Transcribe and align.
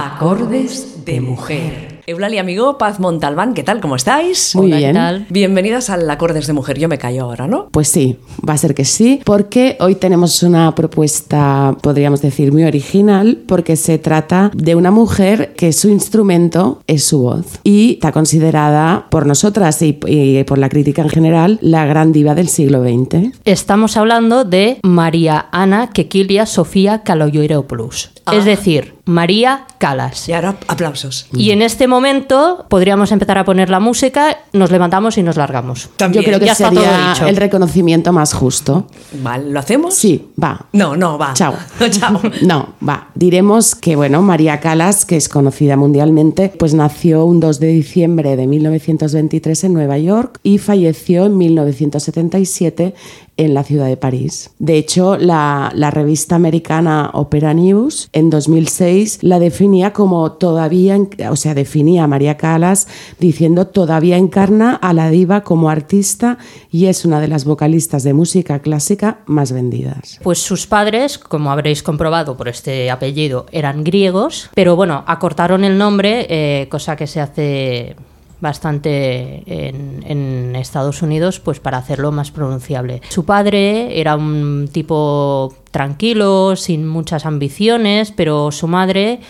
Acordes 0.00 1.04
de 1.04 1.20
mujer. 1.20 1.98
Eulalia 2.06 2.40
amigo, 2.40 2.78
Paz 2.78 3.00
Montalbán, 3.00 3.52
¿qué 3.52 3.64
tal? 3.64 3.80
¿Cómo 3.80 3.96
estáis? 3.96 4.54
Muy 4.54 4.66
Hola, 4.66 4.76
¿qué 4.76 4.82
bien. 4.84 4.94
tal? 4.94 5.26
Bienvenidas 5.28 5.90
al 5.90 6.08
Acordes 6.08 6.46
de 6.46 6.52
mujer. 6.52 6.78
Yo 6.78 6.88
me 6.88 6.98
callo 6.98 7.24
ahora, 7.24 7.48
¿no? 7.48 7.68
Pues 7.72 7.88
sí, 7.88 8.16
va 8.48 8.54
a 8.54 8.58
ser 8.58 8.74
que 8.74 8.84
sí, 8.84 9.20
porque 9.24 9.76
hoy 9.80 9.96
tenemos 9.96 10.42
una 10.44 10.74
propuesta, 10.74 11.76
podríamos 11.82 12.22
decir, 12.22 12.52
muy 12.52 12.62
original, 12.62 13.42
porque 13.46 13.74
se 13.74 13.98
trata 13.98 14.52
de 14.54 14.76
una 14.76 14.92
mujer 14.92 15.52
que 15.54 15.72
su 15.72 15.88
instrumento 15.88 16.80
es 16.86 17.02
su 17.02 17.22
voz 17.22 17.58
y 17.64 17.94
está 17.94 18.12
considerada 18.12 19.06
por 19.10 19.26
nosotras 19.26 19.82
y, 19.82 19.98
y 20.06 20.44
por 20.44 20.58
la 20.58 20.68
crítica 20.68 21.02
en 21.02 21.10
general 21.10 21.58
la 21.60 21.84
gran 21.86 22.12
diva 22.12 22.36
del 22.36 22.48
siglo 22.48 22.82
XX. 22.84 23.36
Estamos 23.44 23.96
hablando 23.96 24.44
de 24.44 24.78
María 24.84 25.48
Ana 25.50 25.90
Kekilia 25.90 26.46
Sofía 26.46 27.02
Kaloyoiropoulos. 27.02 28.12
Ah. 28.24 28.36
Es 28.36 28.44
decir, 28.44 28.97
María 29.08 29.64
Calas. 29.78 30.28
Y 30.28 30.34
ahora 30.34 30.56
aplausos. 30.68 31.26
Y 31.32 31.50
en 31.50 31.62
este 31.62 31.86
momento 31.88 32.66
podríamos 32.68 33.10
empezar 33.10 33.38
a 33.38 33.44
poner 33.46 33.70
la 33.70 33.80
música, 33.80 34.36
nos 34.52 34.70
levantamos 34.70 35.16
y 35.16 35.22
nos 35.22 35.36
largamos. 35.36 35.88
También. 35.96 36.22
Yo 36.22 36.26
creo 36.28 36.38
que 36.38 36.44
Ya 36.46 36.52
está 36.52 36.70
todo 36.70 36.82
sería 36.82 37.08
dicho. 37.14 37.26
el 37.26 37.36
reconocimiento 37.36 38.12
más 38.12 38.34
justo. 38.34 38.86
Vale, 39.22 39.50
¿lo 39.50 39.58
hacemos? 39.60 39.94
Sí, 39.94 40.28
va. 40.42 40.66
No, 40.74 40.94
no, 40.94 41.16
va. 41.16 41.32
Chao. 41.32 41.54
Chao. 41.90 42.20
No, 42.42 42.74
va. 42.86 43.08
Diremos 43.14 43.74
que, 43.74 43.96
bueno, 43.96 44.20
María 44.20 44.60
Calas, 44.60 45.06
que 45.06 45.16
es 45.16 45.30
conocida 45.30 45.76
mundialmente, 45.76 46.52
pues 46.58 46.74
nació 46.74 47.24
un 47.24 47.40
2 47.40 47.60
de 47.60 47.68
diciembre 47.68 48.36
de 48.36 48.46
1923 48.46 49.64
en 49.64 49.72
Nueva 49.72 49.96
York 49.96 50.38
y 50.42 50.58
falleció 50.58 51.24
en 51.26 51.38
1977 51.38 52.94
en 53.38 53.54
la 53.54 53.62
ciudad 53.62 53.86
de 53.86 53.96
París. 53.96 54.50
De 54.58 54.76
hecho, 54.76 55.16
la, 55.16 55.70
la 55.74 55.92
revista 55.92 56.34
americana 56.34 57.10
Opera 57.14 57.54
News 57.54 58.10
en 58.12 58.30
2006 58.30 58.97
la 59.22 59.38
definía 59.38 59.92
como 59.92 60.32
todavía, 60.32 60.98
o 61.30 61.36
sea, 61.36 61.54
definía 61.54 62.04
a 62.04 62.06
María 62.06 62.36
Calas 62.36 62.88
diciendo 63.18 63.66
todavía 63.66 64.16
encarna 64.16 64.74
a 64.74 64.92
la 64.92 65.10
diva 65.10 65.42
como 65.42 65.70
artista 65.70 66.38
y 66.70 66.86
es 66.86 67.04
una 67.04 67.20
de 67.20 67.28
las 67.28 67.44
vocalistas 67.44 68.02
de 68.02 68.14
música 68.14 68.60
clásica 68.60 69.18
más 69.26 69.52
vendidas. 69.52 70.18
Pues 70.22 70.38
sus 70.38 70.66
padres, 70.66 71.18
como 71.18 71.50
habréis 71.50 71.82
comprobado 71.82 72.36
por 72.36 72.48
este 72.48 72.90
apellido, 72.90 73.46
eran 73.52 73.84
griegos, 73.84 74.50
pero 74.54 74.76
bueno, 74.76 75.04
acortaron 75.06 75.64
el 75.64 75.78
nombre, 75.78 76.26
eh, 76.28 76.68
cosa 76.68 76.96
que 76.96 77.06
se 77.06 77.20
hace 77.20 77.96
bastante 78.40 79.42
en, 79.46 80.56
Estados 80.56 81.02
Unidos, 81.02 81.38
pues 81.38 81.60
para 81.60 81.78
hacerlo 81.78 82.10
más 82.10 82.30
pronunciable. 82.32 83.00
Su 83.08 83.24
padre 83.24 84.00
era 84.00 84.16
un 84.16 84.68
tipo 84.72 85.54
tranquilo, 85.70 86.56
sin 86.56 86.86
muchas 86.86 87.26
ambiciones, 87.26 88.12
pero 88.12 88.50
su 88.50 88.66
madre 88.66 89.20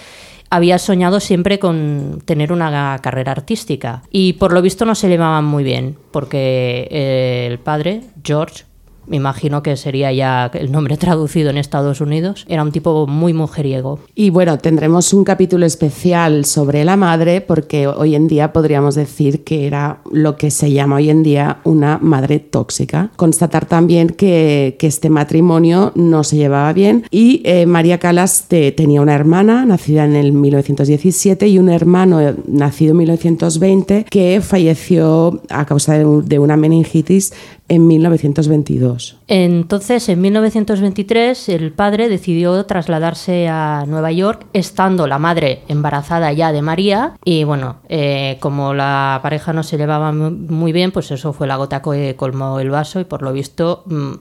había 0.51 0.79
soñado 0.79 1.21
siempre 1.21 1.59
con 1.59 2.23
tener 2.25 2.53
una 2.53 2.99
carrera 3.03 3.33
artística 3.33 4.03
y 4.11 4.35
por 4.35 4.53
lo 4.53 4.63
visto 4.63 4.87
no 4.87 4.95
se 4.95 5.09
llevaban 5.09 5.45
muy 5.45 5.65
bien 5.65 5.99
porque 6.11 6.89
eh, 6.91 7.49
el 7.51 7.59
padre, 7.59 8.05
George, 8.25 8.65
me 9.09 9.17
imagino 9.17 9.63
que 9.63 9.77
sería 9.77 10.13
ya 10.13 10.51
el 10.55 10.71
nombre 10.73 10.97
traducido 10.97 11.51
en 11.51 11.57
Estados 11.59 12.01
Unidos, 12.01 12.45
era 12.49 12.63
un 12.63 12.73
tipo 12.73 13.07
muy 13.07 13.33
mujeriego. 13.33 13.99
Y 14.15 14.31
bueno, 14.31 14.59
tendremos 14.59 15.13
un 15.13 15.25
capítulo 15.25 15.67
especial 15.67 16.45
sobre 16.45 16.85
la 16.85 16.97
madre 16.97 17.41
porque 17.41 17.87
hoy 17.87 18.15
en 18.15 18.29
día 18.29 18.53
podríamos 18.53 18.95
decir 18.95 19.45
que 19.45 19.67
era 19.67 20.01
lo 20.13 20.37
que 20.37 20.51
se 20.51 20.73
llama 20.73 20.97
hoy 20.97 21.11
en 21.11 21.23
día 21.23 21.59
una 21.65 21.99
madre 22.01 22.39
tóxica. 22.39 23.11
Constatar 23.17 23.67
también 23.67 24.09
que, 24.09 24.77
que 24.79 24.87
este 24.87 25.11
matrimonio 25.11 25.93
no 25.95 26.25
se 26.25 26.37
llevaba 26.37 26.73
bien 26.73 27.05
y 27.11 27.43
eh, 27.45 27.67
María 27.67 27.99
Calas 27.99 28.45
te- 28.49 28.73
tenía 28.73 29.01
una 29.01 29.15
hermana 29.15 29.65
nacida 29.65 30.05
en 30.05 30.15
el 30.17 30.33
1917 30.33 31.49
y 31.49 31.59
un 31.59 31.69
hermano 31.71 32.21
eh, 32.21 32.35
nacido 32.47 32.93
en 32.93 32.99
1920 32.99 34.05
que 34.11 34.41
falleció 34.43 35.41
a 35.49 35.65
causa 35.67 35.95
de, 35.99 36.05
un- 36.05 36.27
de 36.29 36.39
una 36.39 36.57
meningitis 36.57 37.33
en 37.69 37.87
1922. 37.87 39.19
Entonces, 39.29 40.09
en 40.09 40.21
1923, 40.23 41.49
el 41.51 41.73
padre 41.73 42.09
decidió 42.09 42.65
trasladarse 42.65 43.49
a 43.49 43.85
Nueva 43.87 44.11
York, 44.13 44.47
estando 44.53 45.07
la 45.07 45.19
madre 45.19 45.63
embarazada 45.69 46.33
ya 46.33 46.53
de 46.53 46.63
María. 46.63 47.15
Y 47.25 47.45
bueno, 47.45 47.77
eh, 47.89 48.39
como 48.41 48.73
la 48.75 49.21
pareja 49.23 49.53
no 49.53 49.63
se 49.63 49.77
llevaba 49.77 50.13
mu- 50.13 50.31
muy 50.31 50.73
bien, 50.73 50.93
pues 50.93 51.11
eso 51.11 51.33
fue 51.33 51.47
la 51.47 51.57
gota 51.57 51.83
que 51.83 52.17
colmó 52.17 52.59
el 52.61 52.71
vaso. 52.71 53.01
Y 53.01 53.05
por 53.05 53.23
lo 53.23 53.33
visto, 53.33 53.83
mm, 53.87 54.13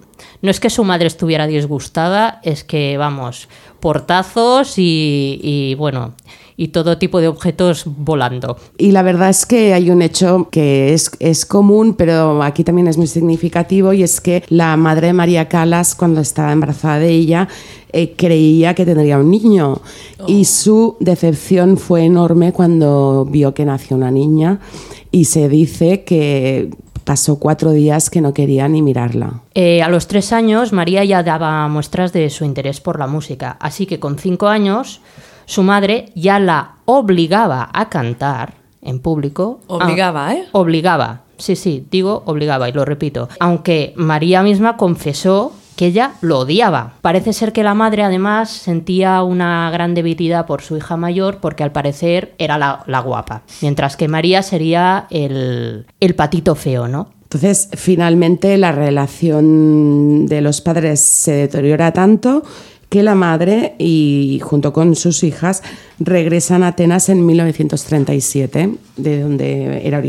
no 0.42 0.52
es 0.52 0.60
que 0.60 0.70
su 0.70 0.84
madre 0.84 1.08
estuviera 1.08 1.48
disgustada, 1.48 2.42
es 2.44 2.64
que, 2.64 2.98
vamos, 2.98 3.48
portazos 3.80 4.74
y 4.78 5.76
bueno, 5.78 6.14
y 6.60 6.70
todo 6.70 6.98
tipo 6.98 7.22
de 7.22 7.28
objetos 7.28 7.84
volando. 7.86 8.58
Y 8.80 8.92
la 8.92 9.04
verdad 9.04 9.30
es 9.30 9.46
que 9.46 9.76
hay 9.76 9.92
un 9.92 10.02
hecho 10.02 10.50
que 10.52 10.94
es, 10.94 11.12
es 11.20 11.46
común, 11.46 11.94
pero 11.94 12.42
aquí 12.42 12.64
también 12.64 12.88
es 12.88 12.98
muy 12.98 13.06
significativo, 13.06 13.94
y 13.94 14.02
es 14.02 14.20
que 14.20 14.44
la 14.50 14.76
madre 14.76 15.08
de 15.08 15.14
María 15.14 15.48
Calas, 15.48 15.94
cuando 15.94 16.20
estaba 16.20 16.52
embarazada 16.52 16.98
de 16.98 17.10
ella, 17.10 17.48
eh, 17.94 18.16
creía 18.18 18.74
que 18.74 18.86
tendría 18.86 19.20
un 19.20 19.30
niño. 19.30 19.82
Y 20.26 20.46
su 20.46 20.98
decepción 21.00 21.78
fue 21.78 22.06
enorme 22.06 22.52
cuando 22.52 23.26
vio 23.30 23.54
que 23.54 23.64
nació 23.64 23.96
una 23.96 24.10
niña, 24.10 24.60
y 25.12 25.26
se 25.26 25.48
dice 25.48 26.04
que 26.04 26.72
pasó 27.04 27.38
cuatro 27.38 27.72
días 27.72 28.10
que 28.10 28.20
no 28.20 28.34
quería 28.34 28.68
ni 28.68 28.82
mirarla. 28.82 29.42
Eh, 29.54 29.82
a 29.82 29.90
los 29.90 30.08
tres 30.08 30.34
años, 30.34 30.74
María 30.74 31.06
ya 31.06 31.24
daba 31.24 31.68
muestras 31.70 32.12
de 32.12 32.30
su 32.30 32.44
interés 32.44 32.82
por 32.82 33.00
la 33.00 33.08
música, 33.08 33.58
así 33.62 33.86
que 33.86 34.00
con 34.00 34.18
cinco 34.18 34.48
años, 34.48 35.00
su 35.48 35.64
madre 35.64 36.12
ya 36.14 36.38
la 36.40 36.76
obligaba 36.86 37.70
a 37.74 37.90
cantar 37.90 38.54
en 38.82 39.00
público. 39.00 39.62
Obligaba, 39.68 40.28
Ah, 40.28 40.34
¿eh? 40.36 40.44
Obligaba, 40.52 41.22
sí, 41.38 41.56
sí, 41.56 41.88
digo 41.90 42.22
obligaba 42.26 42.70
y 42.70 42.74
lo 42.74 42.86
repito. 42.86 43.28
Aunque 43.40 43.94
María 43.96 44.44
misma 44.44 44.78
confesó 44.78 45.54
que 45.78 45.86
ella 45.88 46.14
lo 46.22 46.40
odiaba. 46.40 46.94
Parece 47.02 47.34
ser 47.34 47.54
que 47.54 47.64
la 47.64 47.74
madre 47.76 48.04
además 48.04 48.50
sentía 48.50 49.22
una 49.24 49.70
gran 49.72 49.94
debilidad 49.94 50.46
por 50.48 50.62
su 50.62 50.76
hija 50.76 50.98
mayor 50.98 51.38
porque 51.40 51.64
al 51.64 51.72
parecer 51.72 52.34
era 52.40 52.58
la, 52.58 52.84
la 52.88 53.00
guapa, 53.00 53.44
mientras 53.62 53.96
que 53.96 54.08
María 54.08 54.42
sería 54.44 55.08
el, 55.12 55.86
el 56.00 56.16
patito 56.16 56.56
feo, 56.56 56.88
¿no? 56.88 57.10
Entonces, 57.24 57.70
finalmente 57.76 58.58
la 58.58 58.72
relación 58.72 60.26
de 60.28 60.42
los 60.42 60.62
padres 60.62 61.02
se 61.02 61.34
deteriora 61.34 61.92
tanto 61.92 62.42
que 62.90 63.04
la 63.04 63.16
madre 63.16 63.76
y 63.80 64.40
junto 64.44 64.72
con 64.72 64.96
sus 64.96 65.24
hijas 65.24 65.62
regresan 66.00 66.64
a 66.64 66.70
Atenas 66.70 67.10
en 67.10 67.26
1937, 67.26 68.76
de 68.96 69.22
donde 69.22 69.86
era 69.86 70.02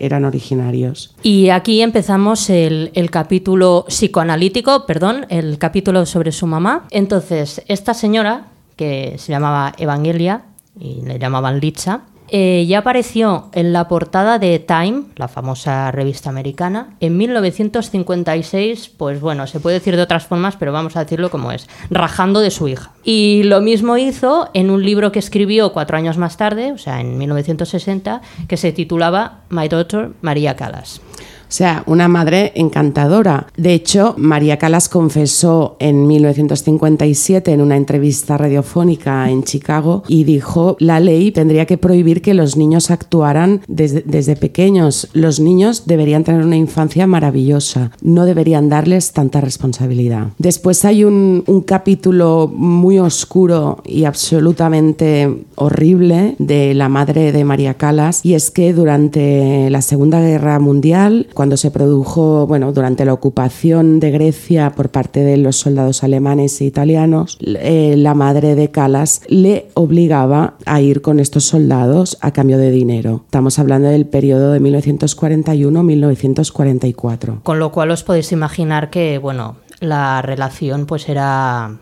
eran 0.00 0.24
originarios. 0.24 1.14
Y 1.22 1.50
aquí 1.50 1.82
empezamos 1.82 2.48
el, 2.48 2.90
el 2.94 3.10
capítulo 3.10 3.84
psicoanalítico, 3.88 4.86
perdón, 4.86 5.26
el 5.28 5.58
capítulo 5.58 6.06
sobre 6.06 6.32
su 6.32 6.46
mamá. 6.46 6.86
Entonces, 6.90 7.62
esta 7.68 7.92
señora, 7.92 8.46
que 8.76 9.16
se 9.18 9.32
llamaba 9.32 9.74
Evangelia 9.76 10.44
y 10.78 11.02
le 11.02 11.18
llamaban 11.18 11.60
Litza, 11.60 12.02
eh, 12.34 12.64
ya 12.66 12.78
apareció 12.78 13.50
en 13.52 13.74
la 13.74 13.88
portada 13.88 14.38
de 14.38 14.58
Time, 14.58 15.02
la 15.16 15.28
famosa 15.28 15.90
revista 15.90 16.30
americana, 16.30 16.96
en 16.98 17.18
1956, 17.18 18.88
pues 18.96 19.20
bueno, 19.20 19.46
se 19.46 19.60
puede 19.60 19.78
decir 19.78 19.96
de 19.96 20.02
otras 20.02 20.26
formas, 20.26 20.56
pero 20.56 20.72
vamos 20.72 20.96
a 20.96 21.00
decirlo 21.00 21.30
como 21.30 21.52
es, 21.52 21.68
rajando 21.90 22.40
de 22.40 22.50
su 22.50 22.68
hija. 22.68 22.92
Y 23.04 23.42
lo 23.42 23.60
mismo 23.60 23.98
hizo 23.98 24.48
en 24.54 24.70
un 24.70 24.82
libro 24.82 25.12
que 25.12 25.18
escribió 25.18 25.74
cuatro 25.74 25.98
años 25.98 26.16
más 26.16 26.38
tarde, 26.38 26.72
o 26.72 26.78
sea, 26.78 27.02
en 27.02 27.18
1960, 27.18 28.22
que 28.48 28.56
se 28.56 28.72
titulaba 28.72 29.40
My 29.50 29.68
Daughter 29.68 30.12
María 30.22 30.56
Calas. 30.56 31.02
O 31.52 31.54
sea, 31.54 31.84
una 31.86 32.08
madre 32.08 32.52
encantadora. 32.54 33.46
De 33.58 33.74
hecho, 33.74 34.14
María 34.16 34.56
Calas 34.56 34.88
confesó 34.88 35.76
en 35.80 36.06
1957 36.06 37.52
en 37.52 37.60
una 37.60 37.76
entrevista 37.76 38.38
radiofónica 38.38 39.28
en 39.28 39.44
Chicago 39.44 40.02
y 40.08 40.24
dijo, 40.24 40.78
la 40.80 40.98
ley 40.98 41.30
tendría 41.30 41.66
que 41.66 41.76
prohibir 41.76 42.22
que 42.22 42.32
los 42.32 42.56
niños 42.56 42.90
actuaran 42.90 43.60
desde, 43.68 44.00
desde 44.00 44.34
pequeños. 44.34 45.10
Los 45.12 45.40
niños 45.40 45.82
deberían 45.84 46.24
tener 46.24 46.42
una 46.42 46.56
infancia 46.56 47.06
maravillosa, 47.06 47.90
no 48.00 48.24
deberían 48.24 48.70
darles 48.70 49.12
tanta 49.12 49.42
responsabilidad. 49.42 50.28
Después 50.38 50.86
hay 50.86 51.04
un, 51.04 51.44
un 51.46 51.60
capítulo 51.60 52.50
muy 52.50 52.98
oscuro 52.98 53.82
y 53.84 54.04
absolutamente 54.04 55.44
horrible 55.56 56.34
de 56.38 56.72
la 56.72 56.88
madre 56.88 57.30
de 57.30 57.44
María 57.44 57.74
Calas 57.74 58.24
y 58.24 58.32
es 58.32 58.50
que 58.50 58.72
durante 58.72 59.68
la 59.68 59.82
Segunda 59.82 60.18
Guerra 60.22 60.58
Mundial, 60.58 61.26
cuando 61.42 61.56
se 61.56 61.72
produjo, 61.72 62.46
bueno, 62.46 62.72
durante 62.72 63.04
la 63.04 63.12
ocupación 63.12 63.98
de 63.98 64.12
Grecia 64.12 64.70
por 64.76 64.90
parte 64.90 65.24
de 65.24 65.36
los 65.36 65.56
soldados 65.56 66.04
alemanes 66.04 66.60
e 66.60 66.66
italianos, 66.66 67.36
eh, 67.40 67.96
la 67.98 68.14
madre 68.14 68.54
de 68.54 68.70
Calas 68.70 69.22
le 69.26 69.66
obligaba 69.74 70.54
a 70.66 70.80
ir 70.80 71.02
con 71.02 71.18
estos 71.18 71.42
soldados 71.42 72.16
a 72.20 72.30
cambio 72.30 72.58
de 72.58 72.70
dinero. 72.70 73.22
Estamos 73.24 73.58
hablando 73.58 73.88
del 73.88 74.06
periodo 74.06 74.52
de 74.52 74.60
1941-1944. 74.60 77.42
Con 77.42 77.58
lo 77.58 77.72
cual 77.72 77.90
os 77.90 78.04
podéis 78.04 78.30
imaginar 78.30 78.90
que, 78.90 79.18
bueno, 79.18 79.56
la 79.80 80.22
relación 80.22 80.86
pues 80.86 81.08
era 81.08 81.76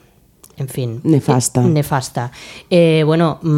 en 0.60 0.68
fin. 0.68 1.00
Nefasta. 1.04 1.62
Eh, 1.62 1.68
nefasta. 1.68 2.32
Eh, 2.68 3.02
bueno, 3.06 3.38
mm, 3.42 3.48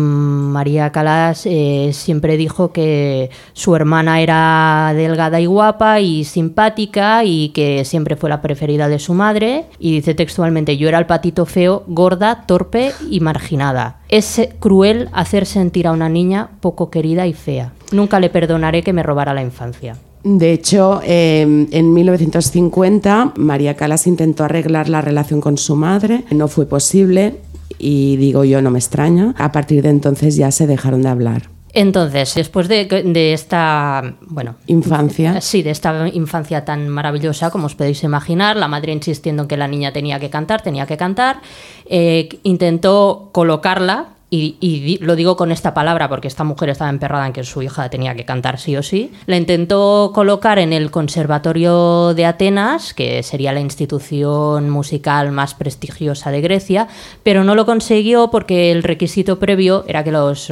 María 0.53 0.93
Calas 0.93 1.47
eh, 1.47 1.91
siempre 1.93 2.37
dijo 2.37 2.73
que 2.73 3.31
su 3.53 3.75
hermana 3.75 4.21
era 4.21 4.93
delgada 4.95 5.41
y 5.41 5.47
guapa 5.47 6.01
y 6.01 6.25
simpática 6.25 7.25
y 7.25 7.49
que 7.51 7.85
siempre 7.85 8.17
fue 8.17 8.31
la 8.31 8.41
preferida 8.41 8.89
de 8.89 8.99
su 9.01 9.15
madre. 9.15 9.67
Y 9.79 9.93
dice 9.93 10.15
textualmente, 10.15 10.77
yo 10.77 10.89
era 10.89 10.99
el 10.99 11.07
patito 11.07 11.45
feo, 11.45 11.83
gorda, 11.89 12.45
torpe 12.47 12.93
y 13.11 13.21
marginada. 13.21 14.01
Es 14.09 14.41
cruel 14.61 15.09
hacer 15.13 15.47
sentir 15.47 15.87
a 15.89 15.93
una 15.93 16.09
niña 16.09 16.51
poco 16.61 16.91
querida 16.91 17.27
y 17.27 17.33
fea. 17.33 17.73
Nunca 17.91 18.21
le 18.21 18.31
perdonaré 18.31 18.83
que 18.83 18.93
me 18.93 19.03
robara 19.03 19.35
la 19.35 19.43
infancia. 19.43 19.97
De 20.25 20.53
hecho, 20.53 21.01
eh, 21.05 21.67
en 21.71 21.95
1950 21.95 23.33
María 23.37 23.75
Calas 23.75 24.07
intentó 24.07 24.45
arreglar 24.45 24.89
la 24.89 25.01
relación 25.01 25.41
con 25.41 25.59
su 25.59 25.75
madre, 25.75 26.25
no 26.31 26.49
fue 26.49 26.67
posible 26.67 27.41
y 27.79 28.17
digo 28.17 28.45
yo, 28.45 28.63
no 28.63 28.71
me 28.71 28.79
extraña. 28.79 29.35
A 29.37 29.51
partir 29.51 29.83
de 29.83 29.91
entonces 29.91 30.37
ya 30.37 30.51
se 30.51 30.67
dejaron 30.67 31.03
de 31.03 31.09
hablar. 31.09 31.49
Entonces, 31.75 32.35
después 32.35 32.69
de, 32.69 32.85
de, 32.85 33.33
esta, 33.33 34.17
bueno, 34.21 34.57
infancia, 34.67 35.41
sí, 35.41 35.63
de 35.63 35.71
esta 35.71 36.07
infancia 36.09 36.67
tan 36.67 36.89
maravillosa 36.89 37.51
como 37.51 37.65
os 37.65 37.75
podéis 37.75 38.05
imaginar, 38.05 38.57
la 38.57 38.69
madre 38.69 38.93
insistiendo 38.93 39.43
en 39.43 39.49
que 39.49 39.57
la 39.57 39.69
niña 39.69 39.91
tenía 39.91 40.21
que 40.21 40.29
cantar, 40.29 40.61
tenía 40.61 40.87
que 40.87 40.99
cantar, 40.99 41.41
eh, 41.87 42.29
intentó 42.43 43.31
colocarla 43.33 44.12
y, 44.35 44.99
lo 45.03 45.15
digo 45.15 45.37
con 45.37 45.53
esta 45.53 45.75
palabra 45.75 46.09
porque 46.09 46.27
esta 46.27 46.43
mujer 46.43 46.71
estaba 46.71 46.89
emperrada 46.89 47.27
en 47.27 47.35
que 47.35 47.45
su 47.45 47.61
hija 47.61 47.91
tenía 47.91 48.15
que 48.15 48.25
cantar 48.25 48.59
sí 48.59 48.75
o 48.77 48.83
sí, 48.83 49.13
la 49.27 49.37
intentó 49.37 50.11
colocar 50.15 50.59
en 50.59 50.73
el 50.73 50.91
Conservatorio 50.91 52.15
de 52.15 52.25
Atenas, 52.25 52.95
que 52.95 53.23
sería 53.23 53.53
la 53.53 53.61
institución 53.61 54.71
musical 54.71 55.33
más 55.33 55.53
prestigiosa 55.53 56.31
de 56.31 56.41
Grecia, 56.41 56.89
pero 57.23 57.45
no 57.45 57.55
lo 57.55 57.67
consiguió 57.67 58.31
porque 58.31 58.73
el 58.73 58.83
requisito 58.83 59.39
previo 59.39 59.85
era 59.87 60.03
que 60.03 60.13
los... 60.13 60.51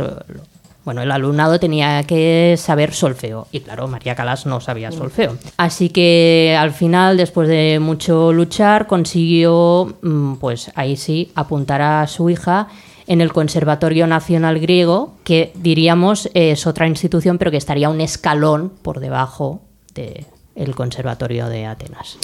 Bueno, 0.82 1.02
el 1.02 1.12
alumnado 1.12 1.60
tenía 1.60 2.02
que 2.04 2.56
saber 2.58 2.94
solfeo 2.94 3.46
y 3.52 3.60
claro, 3.60 3.86
María 3.86 4.14
Calas 4.14 4.46
no 4.46 4.60
sabía 4.60 4.90
solfeo. 4.90 5.36
Así 5.58 5.90
que 5.90 6.56
al 6.58 6.72
final, 6.72 7.18
después 7.18 7.48
de 7.48 7.78
mucho 7.80 8.32
luchar, 8.32 8.86
consiguió, 8.86 9.94
mm, 10.00 10.36
pues 10.36 10.72
ahí 10.74 10.96
sí, 10.96 11.32
apuntar 11.34 11.82
a 11.82 12.06
su 12.06 12.30
hija 12.30 12.68
en 13.10 13.20
el 13.20 13.32
Conservatorio 13.32 14.06
Nacional 14.06 14.60
Griego, 14.60 15.14
que 15.24 15.52
diríamos 15.56 16.30
es 16.32 16.64
otra 16.68 16.86
institución, 16.86 17.38
pero 17.38 17.50
que 17.50 17.56
estaría 17.56 17.90
un 17.90 18.00
escalón 18.00 18.72
por 18.82 19.00
debajo 19.00 19.62
del 19.92 20.74
Conservatorio 20.76 21.48
de 21.48 21.66
Atenas. 21.66 22.18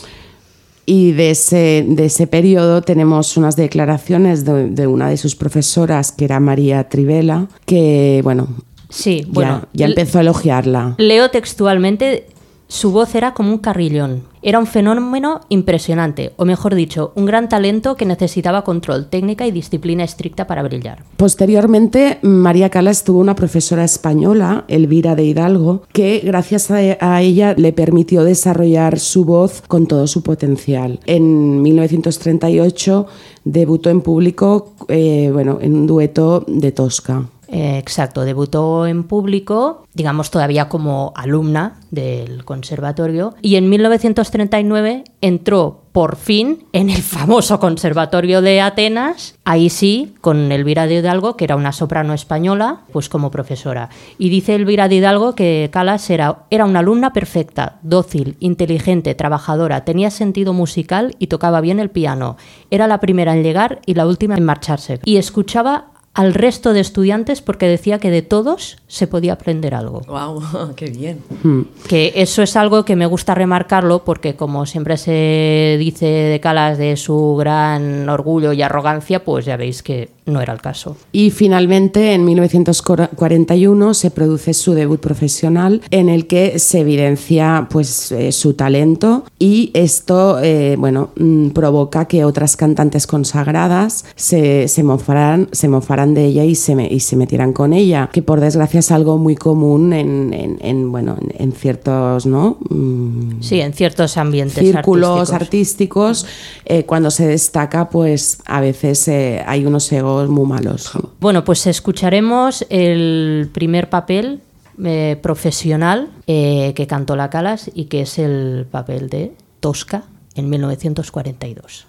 Y 0.86 1.10
de 1.10 1.32
ese, 1.32 1.84
de 1.88 2.04
ese 2.04 2.28
periodo 2.28 2.82
tenemos 2.82 3.36
unas 3.36 3.56
declaraciones 3.56 4.44
de, 4.44 4.86
una 4.86 5.08
de 5.08 5.16
sus 5.16 5.34
profesoras, 5.34 6.12
que 6.12 6.24
era 6.24 6.38
María 6.38 6.88
Trivela, 6.88 7.48
que, 7.64 8.20
bueno, 8.22 8.46
sí, 8.88 9.26
bueno 9.28 9.66
ya 9.72 9.86
empezó 9.86 10.18
a 10.18 10.20
elogiarla. 10.20 10.94
Leo 10.98 11.30
textualmente, 11.30 12.28
su 12.68 12.92
voz 12.92 13.16
era 13.16 13.34
como 13.34 13.50
un 13.50 13.58
carrillón. 13.58 14.22
Era 14.46 14.60
un 14.60 14.68
fenómeno 14.68 15.40
impresionante, 15.48 16.30
o 16.36 16.44
mejor 16.44 16.76
dicho, 16.76 17.10
un 17.16 17.26
gran 17.26 17.48
talento 17.48 17.96
que 17.96 18.06
necesitaba 18.06 18.62
control, 18.62 19.08
técnica 19.08 19.44
y 19.44 19.50
disciplina 19.50 20.04
estricta 20.04 20.46
para 20.46 20.62
brillar. 20.62 21.02
Posteriormente, 21.16 22.20
María 22.22 22.70
Calas 22.70 23.02
tuvo 23.02 23.18
una 23.18 23.34
profesora 23.34 23.82
española, 23.82 24.64
Elvira 24.68 25.16
de 25.16 25.24
Hidalgo, 25.24 25.82
que 25.92 26.20
gracias 26.22 26.70
a 26.70 27.22
ella 27.22 27.54
le 27.58 27.72
permitió 27.72 28.22
desarrollar 28.22 29.00
su 29.00 29.24
voz 29.24 29.64
con 29.66 29.88
todo 29.88 30.06
su 30.06 30.22
potencial. 30.22 31.00
En 31.06 31.60
1938 31.62 33.06
debutó 33.42 33.90
en 33.90 34.00
público 34.00 34.74
eh, 34.86 35.28
bueno, 35.32 35.58
en 35.60 35.74
un 35.74 35.86
dueto 35.88 36.44
de 36.46 36.70
Tosca. 36.70 37.26
Eh, 37.48 37.78
exacto, 37.78 38.24
debutó 38.24 38.86
en 38.86 39.04
público, 39.04 39.86
digamos 39.94 40.30
todavía 40.30 40.68
como 40.68 41.12
alumna 41.16 41.80
del 41.90 42.44
conservatorio, 42.44 43.34
y 43.40 43.56
en 43.56 43.68
1939 43.68 45.04
entró 45.20 45.86
por 45.96 46.16
fin 46.16 46.66
en 46.74 46.90
el 46.90 47.00
famoso 47.00 47.58
Conservatorio 47.58 48.42
de 48.42 48.60
Atenas, 48.60 49.38
ahí 49.46 49.70
sí, 49.70 50.14
con 50.20 50.52
Elvira 50.52 50.86
de 50.86 50.96
Hidalgo, 50.96 51.38
que 51.38 51.44
era 51.44 51.56
una 51.56 51.72
soprano 51.72 52.12
española, 52.12 52.82
pues 52.92 53.08
como 53.08 53.30
profesora. 53.30 53.88
Y 54.18 54.28
dice 54.28 54.54
Elvira 54.54 54.88
de 54.88 54.96
Hidalgo 54.96 55.34
que 55.34 55.70
Calas 55.72 56.10
era, 56.10 56.44
era 56.50 56.66
una 56.66 56.80
alumna 56.80 57.14
perfecta, 57.14 57.78
dócil, 57.80 58.36
inteligente, 58.40 59.14
trabajadora, 59.14 59.86
tenía 59.86 60.10
sentido 60.10 60.52
musical 60.52 61.16
y 61.18 61.28
tocaba 61.28 61.62
bien 61.62 61.80
el 61.80 61.88
piano. 61.88 62.36
Era 62.70 62.88
la 62.88 63.00
primera 63.00 63.34
en 63.34 63.42
llegar 63.42 63.80
y 63.86 63.94
la 63.94 64.06
última 64.06 64.36
en 64.36 64.44
marcharse. 64.44 65.00
Y 65.02 65.16
escuchaba 65.16 65.92
al 66.16 66.32
resto 66.32 66.72
de 66.72 66.80
estudiantes 66.80 67.42
porque 67.42 67.68
decía 67.68 67.98
que 67.98 68.10
de 68.10 68.22
todos 68.22 68.78
se 68.88 69.06
podía 69.06 69.34
aprender 69.34 69.74
algo. 69.74 70.00
¡Wow! 70.08 70.74
¡Qué 70.76 70.86
bien! 70.86 71.22
Hmm. 71.42 71.62
Que 71.88 72.14
eso 72.16 72.42
es 72.42 72.56
algo 72.56 72.86
que 72.86 72.96
me 72.96 73.04
gusta 73.04 73.34
remarcarlo 73.34 74.02
porque 74.02 74.34
como 74.34 74.64
siempre 74.64 74.96
se 74.96 75.76
dice 75.78 76.06
de 76.06 76.40
Calas 76.40 76.78
de 76.78 76.96
su 76.96 77.36
gran 77.36 78.08
orgullo 78.08 78.54
y 78.54 78.62
arrogancia, 78.62 79.24
pues 79.24 79.44
ya 79.44 79.58
veis 79.58 79.82
que 79.82 80.08
no 80.26 80.40
era 80.40 80.52
el 80.52 80.60
caso. 80.60 80.96
Y 81.12 81.30
finalmente 81.30 82.12
en 82.12 82.24
1941 82.24 83.94
se 83.94 84.10
produce 84.10 84.54
su 84.54 84.74
debut 84.74 85.00
profesional 85.00 85.80
en 85.90 86.08
el 86.08 86.26
que 86.26 86.58
se 86.58 86.80
evidencia 86.80 87.68
pues 87.70 88.10
eh, 88.10 88.32
su 88.32 88.54
talento 88.54 89.24
y 89.38 89.70
esto 89.72 90.40
eh, 90.42 90.74
bueno 90.78 91.10
mm, 91.16 91.50
provoca 91.50 92.06
que 92.06 92.24
otras 92.24 92.56
cantantes 92.56 93.06
consagradas 93.06 94.04
se, 94.16 94.66
se 94.66 94.82
mofaran, 94.82 95.48
se 95.52 95.68
mofaran 95.68 96.14
de 96.14 96.24
ella 96.24 96.44
y 96.44 96.56
se, 96.56 96.72
y 96.90 97.00
se 97.00 97.14
metieran 97.14 97.52
con 97.52 97.72
ella, 97.72 98.10
que 98.12 98.22
por 98.22 98.40
desgracia 98.40 98.80
es 98.80 98.90
algo 98.90 99.18
muy 99.18 99.36
común 99.36 99.92
en, 99.92 100.90
bueno, 100.90 101.16
en, 101.38 101.52
ciertos, 101.52 102.26
¿no? 102.26 102.58
Mm, 102.68 103.40
sí, 103.40 103.60
en 103.60 103.72
ciertos 103.72 104.16
ambientes 104.16 104.58
círculos 104.58 105.32
artísticos, 105.32 106.26
eh, 106.64 106.84
cuando 106.84 107.10
se 107.10 107.26
destaca, 107.28 107.88
pues 107.88 108.38
a 108.44 108.60
veces 108.60 109.08
hay 109.08 109.64
unos 109.64 109.90
egos 109.92 110.15
muy 110.28 110.46
malos. 110.46 110.92
Bueno, 111.20 111.44
pues 111.44 111.66
escucharemos 111.66 112.64
el 112.70 113.50
primer 113.52 113.90
papel 113.90 114.40
eh, 114.84 115.18
profesional 115.22 116.10
que 116.26 116.86
cantó 116.88 117.16
la 117.16 117.30
Calas 117.30 117.70
y 117.72 117.84
que 117.84 118.02
es 118.02 118.18
el 118.18 118.66
papel 118.70 119.08
de 119.08 119.32
Tosca 119.60 120.04
en 120.34 120.50
1942. 120.50 121.86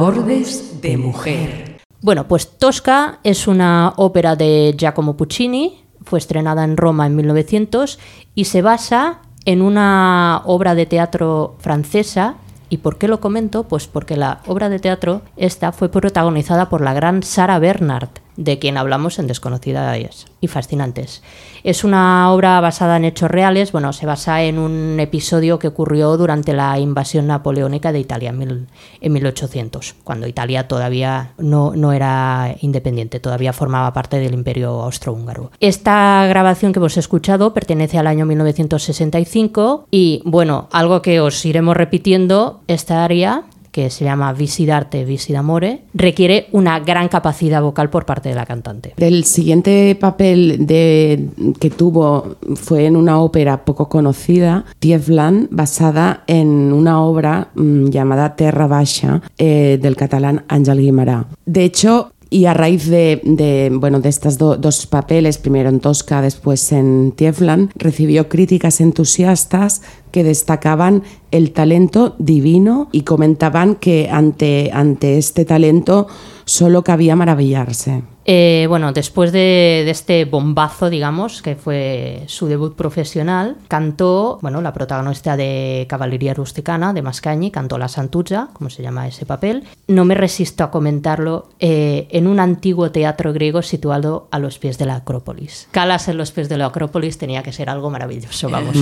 Acordes 0.00 0.80
de 0.80 0.96
mujer. 0.96 1.76
Bueno, 2.00 2.26
pues 2.26 2.56
Tosca 2.56 3.18
es 3.22 3.46
una 3.46 3.92
ópera 3.98 4.34
de 4.34 4.74
Giacomo 4.74 5.14
Puccini, 5.14 5.84
fue 6.06 6.18
estrenada 6.18 6.64
en 6.64 6.78
Roma 6.78 7.06
en 7.06 7.16
1900 7.16 7.98
y 8.34 8.46
se 8.46 8.62
basa 8.62 9.18
en 9.44 9.60
una 9.60 10.40
obra 10.46 10.74
de 10.74 10.86
teatro 10.86 11.56
francesa. 11.58 12.36
¿Y 12.70 12.78
por 12.78 12.96
qué 12.96 13.08
lo 13.08 13.20
comento? 13.20 13.64
Pues 13.64 13.88
porque 13.88 14.16
la 14.16 14.40
obra 14.46 14.70
de 14.70 14.78
teatro 14.78 15.20
esta 15.36 15.70
fue 15.70 15.90
protagonizada 15.90 16.70
por 16.70 16.80
la 16.80 16.94
gran 16.94 17.22
Sarah 17.22 17.58
Bernhardt, 17.58 18.20
de 18.40 18.58
quien 18.58 18.78
hablamos 18.78 19.18
en 19.18 19.26
Desconocidas 19.26 20.26
y 20.40 20.48
Fascinantes. 20.48 21.22
Es 21.62 21.84
una 21.84 22.32
obra 22.32 22.58
basada 22.60 22.96
en 22.96 23.04
hechos 23.04 23.30
reales, 23.30 23.70
bueno, 23.70 23.92
se 23.92 24.06
basa 24.06 24.42
en 24.42 24.58
un 24.58 24.98
episodio 24.98 25.58
que 25.58 25.68
ocurrió 25.68 26.16
durante 26.16 26.54
la 26.54 26.78
invasión 26.78 27.26
napoleónica 27.26 27.92
de 27.92 28.00
Italia 28.00 28.30
en, 28.30 28.38
mil- 28.38 28.66
en 29.02 29.12
1800, 29.12 29.94
cuando 30.04 30.26
Italia 30.26 30.66
todavía 30.68 31.32
no, 31.36 31.72
no 31.76 31.92
era 31.92 32.56
independiente, 32.62 33.20
todavía 33.20 33.52
formaba 33.52 33.92
parte 33.92 34.18
del 34.18 34.32
imperio 34.32 34.70
austrohúngaro. 34.84 35.50
Esta 35.60 36.24
grabación 36.26 36.72
que 36.72 36.78
hemos 36.78 36.96
escuchado 36.96 37.52
pertenece 37.52 37.98
al 37.98 38.06
año 38.06 38.24
1965 38.24 39.86
y, 39.90 40.22
bueno, 40.24 40.68
algo 40.72 41.02
que 41.02 41.20
os 41.20 41.44
iremos 41.44 41.76
repitiendo, 41.76 42.60
esta 42.68 43.04
área 43.04 43.42
que 43.70 43.90
se 43.90 44.04
llama 44.04 44.32
Visidarte, 44.32 45.04
Visidamore, 45.04 45.82
requiere 45.94 46.48
una 46.52 46.80
gran 46.80 47.08
capacidad 47.08 47.62
vocal 47.62 47.90
por 47.90 48.06
parte 48.06 48.28
de 48.28 48.34
la 48.34 48.46
cantante. 48.46 48.94
El 48.96 49.24
siguiente 49.24 49.96
papel 49.98 50.64
que 50.66 51.70
tuvo 51.76 52.36
fue 52.56 52.86
en 52.86 52.96
una 52.96 53.20
ópera 53.20 53.64
poco 53.64 53.88
conocida, 53.88 54.64
Tiefland, 54.78 55.48
basada 55.50 56.24
en 56.26 56.72
una 56.72 57.00
obra 57.02 57.48
mm, 57.54 57.86
llamada 57.88 58.36
Terra 58.36 58.66
Baixa 58.66 59.22
eh, 59.38 59.78
del 59.80 59.96
catalán 59.96 60.44
Àngel 60.48 60.80
Guimarà. 60.80 61.26
De 61.46 61.64
hecho, 61.64 62.12
y 62.32 62.44
a 62.46 62.54
raíz 62.54 62.86
de, 62.88 63.20
de, 63.24 63.70
bueno, 63.74 64.00
de 64.00 64.08
estos 64.08 64.38
do- 64.38 64.56
dos 64.56 64.86
papeles, 64.86 65.36
primero 65.38 65.68
en 65.68 65.80
Tosca, 65.80 66.22
después 66.22 66.70
en 66.70 67.12
Tiefland, 67.16 67.70
recibió 67.74 68.28
críticas 68.28 68.80
entusiastas 68.80 69.82
que 70.12 70.22
destacaban 70.22 71.02
el 71.32 71.50
talento 71.52 72.14
divino 72.18 72.88
y 72.92 73.02
comentaban 73.02 73.74
que 73.74 74.08
ante, 74.10 74.70
ante 74.72 75.18
este 75.18 75.44
talento 75.44 76.06
solo 76.44 76.84
cabía 76.84 77.16
maravillarse. 77.16 78.02
Eh, 78.32 78.66
bueno, 78.68 78.92
después 78.92 79.32
de, 79.32 79.82
de 79.84 79.90
este 79.90 80.24
bombazo, 80.24 80.88
digamos, 80.88 81.42
que 81.42 81.56
fue 81.56 82.22
su 82.26 82.46
debut 82.46 82.76
profesional, 82.76 83.56
cantó, 83.66 84.38
bueno, 84.40 84.60
la 84.60 84.72
protagonista 84.72 85.36
de 85.36 85.84
Caballería 85.88 86.32
Rusticana, 86.32 86.92
de 86.92 87.02
Mascagni, 87.02 87.50
cantó 87.50 87.76
La 87.76 87.88
Santuzza, 87.88 88.50
como 88.52 88.70
se 88.70 88.84
llama 88.84 89.08
ese 89.08 89.26
papel. 89.26 89.64
No 89.88 90.04
me 90.04 90.14
resisto 90.14 90.62
a 90.62 90.70
comentarlo, 90.70 91.48
eh, 91.58 92.06
en 92.12 92.28
un 92.28 92.38
antiguo 92.38 92.92
teatro 92.92 93.32
griego 93.32 93.62
situado 93.62 94.28
a 94.30 94.38
los 94.38 94.60
pies 94.60 94.78
de 94.78 94.86
la 94.86 94.94
Acrópolis. 94.94 95.66
Calas 95.72 96.06
en 96.06 96.16
los 96.16 96.30
pies 96.30 96.48
de 96.48 96.56
la 96.56 96.66
Acrópolis 96.66 97.18
tenía 97.18 97.42
que 97.42 97.50
ser 97.50 97.68
algo 97.68 97.90
maravilloso, 97.90 98.48
vamos. 98.48 98.76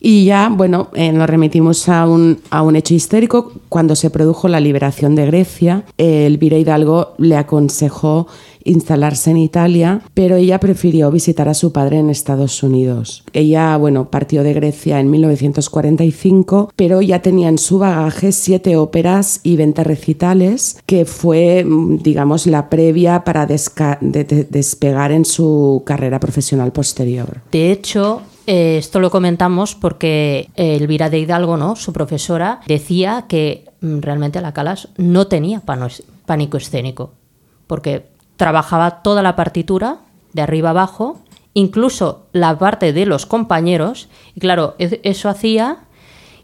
Y 0.00 0.26
ya, 0.26 0.50
bueno, 0.50 0.90
eh, 0.92 1.12
nos 1.12 1.30
remitimos 1.30 1.88
a 1.88 2.06
un, 2.06 2.42
a 2.50 2.60
un 2.60 2.76
hecho 2.76 2.92
histórico. 2.92 3.52
Cuando 3.70 3.96
se 3.96 4.10
produjo 4.10 4.48
la 4.48 4.60
liberación 4.60 5.14
de 5.14 5.24
Grecia, 5.24 5.84
eh, 5.96 6.26
Elvira 6.26 6.58
Hidalgo 6.58 7.14
le 7.16 7.38
aconsejó 7.38 8.26
instalarse 8.64 9.30
en 9.30 9.38
Italia, 9.38 10.02
pero 10.14 10.36
ella 10.36 10.60
prefirió 10.60 11.10
visitar 11.10 11.48
a 11.48 11.54
su 11.54 11.72
padre 11.72 11.98
en 11.98 12.10
Estados 12.10 12.62
Unidos. 12.62 13.24
Ella, 13.32 13.76
bueno, 13.76 14.10
partió 14.10 14.42
de 14.42 14.52
Grecia 14.52 15.00
en 15.00 15.10
1945, 15.10 16.72
pero 16.76 17.02
ya 17.02 17.22
tenía 17.22 17.48
en 17.48 17.58
su 17.58 17.78
bagaje 17.78 18.32
siete 18.32 18.76
óperas 18.76 19.40
y 19.42 19.56
20 19.56 19.84
recitales, 19.84 20.78
que 20.86 21.04
fue, 21.04 21.64
mm, 21.64 21.98
digamos, 21.98 22.46
la 22.46 22.68
previa 22.70 23.24
para 23.24 23.46
despegar 23.46 25.12
en 25.12 25.24
su 25.24 25.82
carrera 25.84 26.20
profesional 26.20 26.72
posterior. 26.72 27.40
De 27.50 27.72
hecho, 27.72 28.22
eh, 28.46 28.76
esto 28.78 29.00
lo 29.00 29.10
comentamos 29.10 29.74
porque 29.74 30.48
Elvira 30.56 31.10
de 31.10 31.18
Hidalgo, 31.18 31.56
¿no? 31.56 31.76
su 31.76 31.92
profesora, 31.92 32.60
decía 32.66 33.26
que 33.28 33.64
mm, 33.80 34.00
realmente 34.00 34.40
la 34.40 34.52
Calas 34.52 34.88
no 34.96 35.26
tenía 35.28 35.62
pánico 36.26 36.56
escénico, 36.56 37.12
porque 37.66 38.11
trabajaba 38.36 39.02
toda 39.02 39.22
la 39.22 39.36
partitura 39.36 39.98
de 40.32 40.42
arriba 40.42 40.70
abajo, 40.70 41.20
incluso 41.54 42.26
la 42.32 42.58
parte 42.58 42.92
de 42.92 43.06
los 43.06 43.26
compañeros, 43.26 44.08
y 44.34 44.40
claro, 44.40 44.74
e- 44.78 45.00
eso 45.04 45.28
hacía 45.28 45.78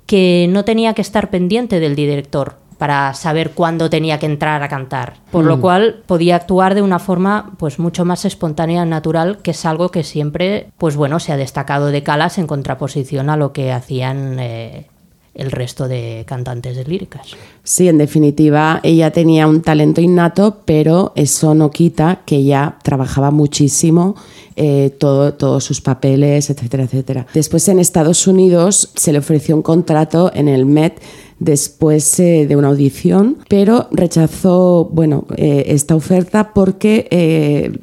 que 0.07 0.47
no 0.51 0.65
tenía 0.65 0.95
que 0.95 1.03
estar 1.03 1.31
pendiente 1.31 1.81
del 1.81 1.95
director 1.95 2.57
para 2.79 3.13
saber 3.13 3.51
cuándo 3.51 3.91
tenía 3.91 4.19
que 4.19 4.27
entrar 4.27 4.63
a 4.63 4.69
cantar, 4.69 5.15
por 5.33 5.45
lo 5.45 5.61
cual 5.61 6.05
podía 6.07 6.37
actuar 6.37 6.77
de 6.77 6.83
una 6.83 7.01
forma 7.01 7.53
pues 7.59 7.81
mucho 7.81 8.05
más 8.05 8.25
espontánea 8.25 8.87
y 8.87 8.89
natural, 8.89 9.39
que 9.39 9.51
es 9.51 9.67
algo 9.67 9.91
que 9.91 10.05
siempre 10.05 10.69
pues 10.79 10.95
bueno, 10.95 11.19
se 11.19 11.33
ha 11.33 11.37
destacado 11.37 11.87
de 11.87 12.05
Calas 12.05 12.39
en 12.39 12.47
contraposición 12.47 13.31
a 13.31 13.37
lo 13.37 13.53
que 13.53 13.73
hacían 13.73 14.39
eh, 14.39 14.87
el 15.39 15.51
resto 15.51 15.89
de 15.89 16.25
cantantes 16.27 16.77
de 16.77 16.85
líricas. 16.85 17.29
Sí, 17.63 17.89
en 17.89 17.97
definitiva, 17.97 18.81
ella 18.83 19.11
tenía 19.13 19.47
un 19.47 19.63
talento 19.63 20.01
innato, 20.01 20.59
pero 20.65 21.13
eso 21.15 21.55
no 21.55 21.71
quita 21.71 22.21
que 22.27 22.37
ella 22.37 22.77
trabajaba 22.83 23.31
muchísimo 23.31 24.17
eh, 24.57 24.91
todo, 24.99 25.35
todos 25.35 25.63
sus 25.63 25.81
papeles, 25.81 26.51
etcétera, 26.51 26.83
etcétera. 26.83 27.27
Después 27.33 27.69
en 27.69 27.79
Estados 27.79 28.27
Unidos 28.27 28.91
se 28.97 29.13
le 29.13 29.21
ofreció 29.21 29.55
un 29.55 29.63
contrato 29.63 30.33
en 30.35 30.49
el 30.49 30.67
Met 30.67 31.01
después 31.39 32.19
eh, 32.19 32.47
de 32.49 32.57
una 32.57 32.67
audición, 32.67 33.37
pero 33.49 33.87
rechazó 33.93 34.91
bueno, 34.93 35.27
eh, 35.37 35.67
esta 35.69 35.95
oferta 35.95 36.53
porque 36.53 37.07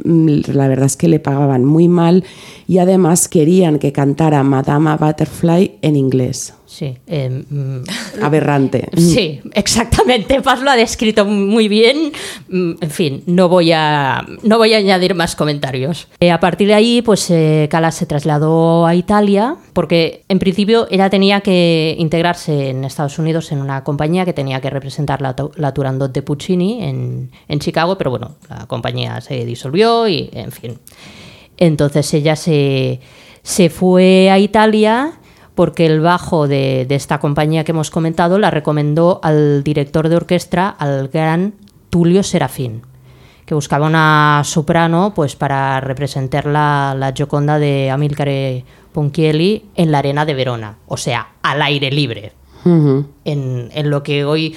la 0.04 0.68
verdad 0.68 0.88
es 0.88 0.98
que 0.98 1.08
le 1.08 1.22
pagaban 1.22 1.64
muy 1.64 1.88
mal 1.88 2.26
y 2.68 2.80
además 2.80 3.30
querían 3.30 3.80
que 3.80 3.94
cantara 3.94 4.44
Madama 4.44 4.98
Butterfly 4.98 5.78
en 5.82 5.96
inglés. 5.96 6.54
Sí, 6.76 6.98
eh, 7.08 7.30
mm, 7.50 7.84
Aberrante. 8.22 8.90
Sí, 8.98 9.40
exactamente. 9.54 10.42
Paz 10.42 10.62
lo 10.62 10.70
ha 10.70 10.76
descrito 10.76 11.24
muy 11.24 11.70
bien. 11.70 12.12
Mm, 12.50 12.74
En 12.82 12.90
fin, 12.92 13.24
no 13.28 13.48
voy 13.48 13.72
a, 13.72 14.26
no 14.44 14.58
voy 14.58 14.74
a 14.74 14.78
añadir 14.80 15.16
más 15.16 15.38
comentarios. 15.38 16.10
Eh, 16.20 16.32
a 16.32 16.42
partir 16.42 16.68
de 16.68 16.74
ahí, 16.74 17.02
pues 17.02 17.32
eh, 17.32 17.70
Calas 17.72 17.96
se 17.96 18.06
trasladó 18.06 18.86
a 18.86 18.94
Italia 18.94 19.56
porque 19.72 20.26
en 20.28 20.40
principio 20.40 20.86
ella 20.92 21.10
tenía 21.10 21.40
que 21.40 21.96
integrarse 21.98 22.72
en 22.72 22.84
Estados 22.84 23.20
Unidos 23.20 23.54
en 23.54 23.62
una 23.62 23.86
compañía 23.86 24.26
que 24.26 24.34
tenía 24.34 24.60
que 24.60 24.70
representar 24.70 25.22
la, 25.22 25.34
la 25.56 25.74
Turandot 25.74 26.12
de 26.12 26.24
Puccini 26.24 26.84
en, 26.84 27.32
en 27.48 27.60
Chicago, 27.60 27.98
pero 27.98 28.10
bueno, 28.10 28.36
la 28.50 28.66
compañía 28.66 29.22
se 29.22 29.46
disolvió 29.46 30.10
y, 30.10 30.30
en 30.34 30.52
fin. 30.52 30.78
Entonces 31.56 32.14
ella 32.14 32.36
se, 32.36 33.00
se 33.44 33.70
fue 33.70 34.30
a 34.30 34.40
Italia 34.40 35.14
porque 35.56 35.86
el 35.86 36.02
bajo 36.02 36.48
de, 36.48 36.86
de 36.88 36.96
esta 36.96 37.20
compañía 37.20 37.64
que 37.64 37.72
hemos 37.72 37.90
comentado 37.90 38.38
la 38.38 38.52
recomendó 38.52 39.20
al 39.24 39.64
director 39.64 40.10
de 40.10 40.18
orquesta, 40.18 40.70
al 40.70 41.08
gran 41.08 41.54
Tulio 41.90 42.24
Serafín, 42.24 42.82
que 43.46 43.56
buscaba 43.56 43.88
una 43.88 44.42
soprano 44.44 45.14
pues, 45.16 45.36
para 45.36 45.80
representar 45.80 46.46
la, 46.46 46.96
la 46.98 47.14
Gioconda 47.14 47.58
de 47.58 47.90
Amilcare 47.90 48.66
Ponchielli 48.92 49.66
en 49.76 49.92
la 49.92 50.00
arena 50.00 50.26
de 50.26 50.34
Verona, 50.34 50.78
o 50.88 50.98
sea, 50.98 51.30
al 51.42 51.62
aire 51.62 51.92
libre, 51.92 52.34
en, 52.66 53.70
en 53.72 53.90
lo 53.90 54.02
que 54.02 54.26
hoy 54.26 54.56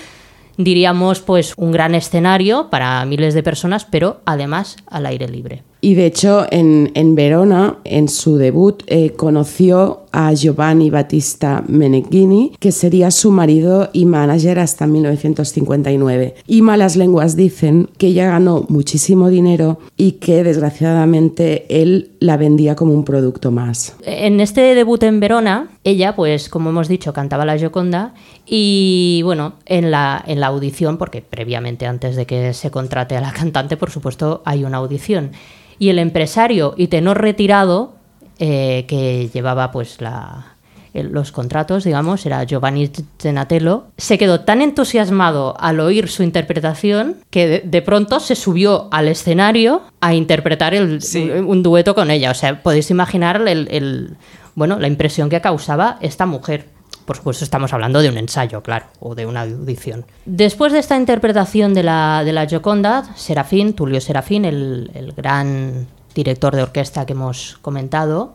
diríamos 0.56 1.20
pues 1.20 1.52
un 1.56 1.72
gran 1.72 1.94
escenario 1.94 2.70
para 2.70 3.04
miles 3.04 3.34
de 3.34 3.42
personas, 3.42 3.84
pero 3.84 4.22
además 4.24 4.76
al 4.86 5.06
aire 5.06 5.28
libre. 5.28 5.62
Y 5.80 5.94
de 5.94 6.06
hecho, 6.06 6.46
en, 6.50 6.90
en 6.94 7.14
Verona, 7.14 7.78
en 7.84 8.08
su 8.08 8.36
debut, 8.36 8.82
eh, 8.86 9.10
conoció 9.10 10.06
a 10.12 10.32
Giovanni 10.32 10.90
Battista 10.90 11.62
Meneghini, 11.68 12.52
que 12.58 12.72
sería 12.72 13.10
su 13.10 13.30
marido 13.30 13.90
y 13.92 14.04
manager 14.04 14.58
hasta 14.58 14.86
1959. 14.86 16.34
Y 16.46 16.62
malas 16.62 16.96
lenguas 16.96 17.36
dicen 17.36 17.88
que 17.98 18.08
ella 18.08 18.26
ganó 18.26 18.66
muchísimo 18.68 19.28
dinero 19.28 19.78
y 19.96 20.12
que 20.12 20.42
desgraciadamente 20.42 21.66
él 21.68 22.10
la 22.18 22.36
vendía 22.36 22.74
como 22.74 22.94
un 22.94 23.04
producto 23.04 23.50
más. 23.50 23.94
En 24.02 24.40
este 24.40 24.74
debut 24.74 25.02
en 25.04 25.20
Verona, 25.20 25.70
ella, 25.84 26.16
pues 26.16 26.48
como 26.48 26.70
hemos 26.70 26.88
dicho, 26.88 27.12
cantaba 27.12 27.44
la 27.44 27.56
Gioconda 27.56 28.14
y 28.46 29.20
bueno, 29.24 29.54
en 29.66 29.90
la, 29.90 30.22
en 30.26 30.40
la 30.40 30.48
audición, 30.48 30.98
porque 30.98 31.22
previamente 31.22 31.86
antes 31.86 32.16
de 32.16 32.26
que 32.26 32.52
se 32.54 32.70
contrate 32.70 33.16
a 33.16 33.20
la 33.20 33.32
cantante, 33.32 33.76
por 33.76 33.90
supuesto, 33.90 34.42
hay 34.44 34.64
una 34.64 34.78
audición. 34.78 35.30
Y 35.78 35.90
el 35.90 35.98
empresario 35.98 36.74
y 36.76 36.88
tenor 36.88 37.20
retirado 37.20 37.94
eh, 38.38 38.84
que 38.88 39.28
llevaba 39.32 39.70
pues 39.72 40.00
la, 40.00 40.54
los 40.94 41.30
contratos, 41.32 41.84
digamos, 41.84 42.24
era 42.26 42.42
Giovanni 42.44 42.90
Zenatello, 43.20 43.84
se 43.96 44.18
quedó 44.18 44.40
tan 44.40 44.60
entusiasmado 44.62 45.54
al 45.60 45.78
oír 45.80 46.08
su 46.08 46.22
interpretación 46.22 47.16
que 47.30 47.46
de, 47.46 47.62
de 47.64 47.82
pronto 47.82 48.18
se 48.20 48.34
subió 48.34 48.88
al 48.90 49.06
escenario 49.08 49.82
a 50.00 50.14
interpretar 50.14 50.74
el, 50.74 51.00
Sí. 51.02 51.30
un 51.30 51.62
dueto 51.62 51.94
con 51.94 52.10
ella. 52.10 52.30
O 52.30 52.34
sea, 52.34 52.62
podéis 52.62 52.90
imaginar 52.90 53.42
el, 53.46 53.68
el- 53.70 54.16
bueno, 54.54 54.78
la 54.80 54.88
impresión 54.88 55.28
que 55.30 55.40
causaba 55.40 55.98
esta 56.00 56.26
mujer. 56.26 56.66
Por 57.08 57.16
supuesto, 57.16 57.42
estamos 57.42 57.72
hablando 57.72 58.02
de 58.02 58.10
un 58.10 58.18
ensayo, 58.18 58.62
claro, 58.62 58.84
o 59.00 59.14
de 59.14 59.24
una 59.24 59.40
audición. 59.40 60.04
Después 60.26 60.74
de 60.74 60.78
esta 60.78 60.94
interpretación 60.94 61.72
de 61.72 61.82
la, 61.82 62.22
de 62.22 62.34
la 62.34 62.44
Gioconda, 62.44 63.02
Serafín, 63.16 63.72
Tulio 63.72 63.98
Serafín, 64.02 64.44
el, 64.44 64.90
el 64.92 65.12
gran 65.12 65.86
director 66.14 66.54
de 66.54 66.64
orquesta 66.64 67.06
que 67.06 67.14
hemos 67.14 67.56
comentado, 67.62 68.34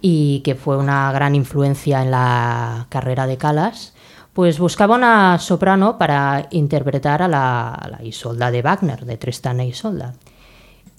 y 0.00 0.38
que 0.44 0.54
fue 0.54 0.76
una 0.76 1.10
gran 1.10 1.34
influencia 1.34 2.00
en 2.00 2.12
la 2.12 2.86
carrera 2.90 3.26
de 3.26 3.38
Calas, 3.38 3.92
pues 4.34 4.60
buscaba 4.60 4.94
una 4.94 5.40
soprano 5.40 5.98
para 5.98 6.46
interpretar 6.52 7.22
a 7.22 7.28
la, 7.28 7.74
a 7.74 7.88
la 7.88 8.04
Isolda 8.04 8.52
de 8.52 8.62
Wagner, 8.62 9.04
de 9.04 9.16
Tristan 9.16 9.58
e 9.58 9.66
Isolda. 9.66 10.14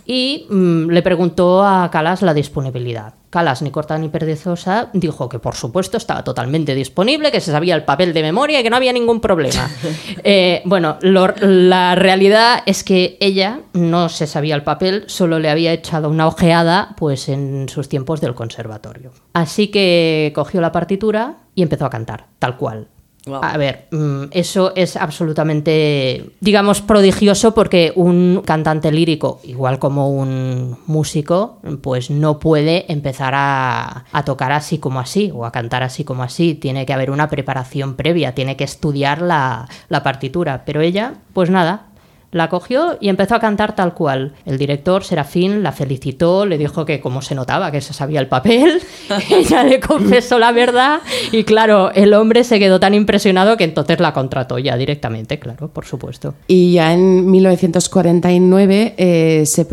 Y 0.06 0.46
mm, 0.50 0.90
le 0.90 1.02
preguntó 1.02 1.64
a 1.66 1.90
Calas 1.92 2.22
la 2.22 2.34
disponibilidad. 2.34 3.16
Calas, 3.32 3.62
ni 3.62 3.72
corta 3.72 3.98
ni 3.98 4.08
perezosa, 4.08 4.90
dijo 4.94 5.28
que 5.28 5.40
por 5.40 5.56
supuesto 5.56 5.98
estaba 5.98 6.24
totalmente 6.24 6.74
disponible, 6.76 7.32
que 7.32 7.42
se 7.42 7.52
sabía 7.52 7.76
el 7.76 7.84
papel 7.84 8.14
de 8.14 8.22
memoria 8.22 8.60
y 8.60 8.64
que 8.64 8.70
no 8.70 8.76
había 8.78 8.94
ningún 8.94 9.20
problema. 9.20 9.70
Eh, 10.28 10.62
bueno, 10.66 10.98
lo- 11.02 11.34
la 11.42 11.94
realidad 11.96 12.60
es 12.66 12.84
que 12.84 13.18
ella 13.20 13.60
no 13.74 14.10
se 14.10 14.26
sabía 14.28 14.56
el 14.56 14.64
papel, 14.64 15.04
solo 15.08 15.38
le 15.40 15.50
había 15.50 15.72
echado 15.74 16.10
una 16.10 16.28
ojeada 16.28 16.96
pues 16.98 17.30
en 17.30 17.68
sus 17.70 17.90
tiempos 17.90 18.22
del 18.22 18.34
conservatorio. 18.34 19.12
Así 19.34 19.68
que 19.68 20.32
cogió 20.34 20.62
la 20.62 20.72
partitura 20.72 21.38
y 21.54 21.62
empezó 21.62 21.86
a 21.86 21.89
cantar, 21.89 22.26
tal 22.39 22.58
cual. 22.58 22.88
A 23.34 23.58
ver, 23.58 23.88
mm, 23.92 24.26
eso 24.32 24.74
es 24.76 24.96
absolutamente, 24.96 26.30
digamos, 26.42 26.82
prodigioso 26.82 27.56
porque 27.56 27.92
un 27.96 28.44
cantante 28.46 28.92
lírico, 28.92 29.40
igual 29.44 29.80
como 29.80 30.10
un 30.10 30.78
músico, 30.86 31.60
pues 31.82 32.12
no 32.12 32.38
puede 32.38 32.92
empezar 32.92 33.34
a, 33.36 34.06
tocar 34.26 34.52
así 34.52 34.78
como 34.78 35.00
así 35.00 35.32
o 35.34 35.46
a 35.46 35.52
cantar 35.52 35.84
así 35.84 36.04
como 36.04 36.24
así. 36.24 36.56
Tiene 36.56 36.86
que 36.86 36.94
haber 36.94 37.12
una 37.12 37.30
preparación 37.30 37.96
previa, 37.96 38.36
tiene 38.36 38.56
que 38.56 38.64
estudiar 38.64 39.22
la 39.22 39.68
partitura. 40.04 40.64
Pero 40.66 40.82
ella, 40.82 41.16
pues 41.34 41.50
nada. 41.50 41.88
La 42.36 42.50
cogió 42.50 42.98
y 43.00 43.08
empezó 43.08 43.36
a 43.36 43.39
cantar 43.39 43.76
tal 43.76 43.93
cual. 43.93 44.34
El 44.45 44.58
director, 44.58 45.06
Serafín, 45.06 45.63
la 45.63 45.71
felicitó, 45.71 46.45
le 46.45 46.58
dijo 46.58 46.84
que 46.86 47.00
como 47.00 47.21
se 47.21 47.34
notaba 47.34 47.71
que 47.71 47.80
se 47.80 47.93
sabía 47.93 48.19
el 48.19 48.28
papel, 48.28 48.82
ella 49.32 49.63
le 49.63 49.80
confesó 49.80 50.38
la 50.38 50.52
verdad 50.52 51.00
y 51.32 51.45
claro, 51.45 51.91
el 51.93 52.13
hombre 52.13 52.43
se 52.43 52.60
quedó 52.60 52.78
tan 52.78 52.93
impresionado 52.93 53.56
que 53.56 53.63
entonces 53.63 54.02
la 54.02 54.12
contrató 54.12 54.60
ya 54.60 54.76
directamente, 54.76 55.39
claro, 55.39 55.69
por 55.69 55.86
supuesto. 55.86 56.34
Y 56.48 56.74
ya 56.74 56.91
en 56.91 57.32
1949 57.32 58.95
eh, 58.98 59.43
se, 59.45 59.65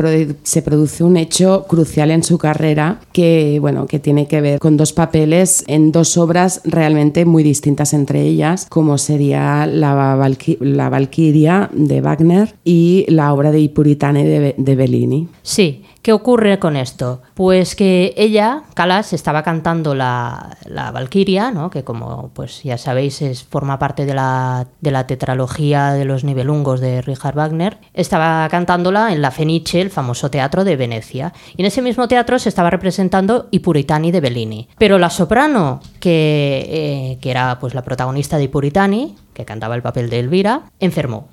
se 0.43 0.61
produce 0.61 1.03
un 1.03 1.17
hecho 1.17 1.65
crucial 1.67 2.11
en 2.11 2.23
su 2.23 2.37
carrera 2.37 2.99
que, 3.11 3.57
bueno, 3.59 3.87
que 3.87 3.99
tiene 3.99 4.27
que 4.27 4.39
ver 4.39 4.59
con 4.59 4.77
dos 4.77 4.93
papeles 4.93 5.65
en 5.67 5.91
dos 5.91 6.15
obras 6.17 6.61
realmente 6.63 7.25
muy 7.25 7.43
distintas 7.43 7.93
entre 7.93 8.21
ellas, 8.21 8.67
como 8.69 8.97
sería 8.97 9.65
la, 9.65 10.15
Valqui- 10.15 10.59
la 10.61 10.87
Valquiria 10.89 11.69
de 11.73 11.99
Wagner 11.99 12.52
y 12.63 13.05
la 13.09 13.33
obra 13.33 13.51
de 13.51 13.59
I 13.59 13.69
Puritani 13.69 14.23
de, 14.23 14.39
Be- 14.39 14.55
de 14.57 14.75
Bellini. 14.75 15.27
Sí, 15.41 15.83
¿qué 16.01 16.13
ocurre 16.13 16.59
con 16.59 16.75
esto? 16.75 17.21
Pues 17.33 17.75
que 17.75 18.13
ella, 18.17 18.63
Calas, 18.73 19.13
estaba 19.13 19.43
cantando 19.43 19.95
la, 19.95 20.57
la 20.65 20.91
Valquiria, 20.91 21.51
¿no? 21.51 21.69
que 21.69 21.83
como 21.83 22.29
pues 22.33 22.63
ya 22.63 22.77
sabéis 22.77 23.21
es, 23.21 23.43
forma 23.43 23.79
parte 23.79 24.05
de 24.05 24.13
la, 24.13 24.67
de 24.81 24.91
la 24.91 25.07
tetralogía 25.07 25.91
de 25.93 26.05
los 26.05 26.23
Nibelungos 26.23 26.79
de 26.79 27.01
Richard 27.01 27.35
Wagner, 27.35 27.77
estaba 27.93 28.47
cantándola 28.49 29.13
en 29.13 29.21
la 29.21 29.31
Fenice, 29.31 29.81
el 29.81 29.89
famoso 29.89 30.29
teatro 30.31 30.63
de 30.63 30.75
Venecia. 30.75 31.33
Y 31.57 31.61
en 31.61 31.65
ese 31.67 31.81
mismo 31.81 32.07
teatro 32.07 32.39
se 32.39 32.49
estaba 32.49 32.69
representando 32.69 33.47
I 33.51 33.59
Puritani 33.59 34.11
de 34.11 34.21
Bellini. 34.21 34.67
Pero 34.77 34.97
la 34.99 35.09
soprano, 35.09 35.81
que, 35.99 36.65
eh, 36.69 37.17
que 37.21 37.31
era 37.31 37.59
pues, 37.59 37.73
la 37.73 37.81
protagonista 37.83 38.37
de 38.37 38.43
I 38.43 38.47
Puritani, 38.47 39.15
que 39.33 39.45
cantaba 39.45 39.75
el 39.75 39.81
papel 39.81 40.09
de 40.09 40.19
Elvira, 40.19 40.61
enfermó. 40.79 41.27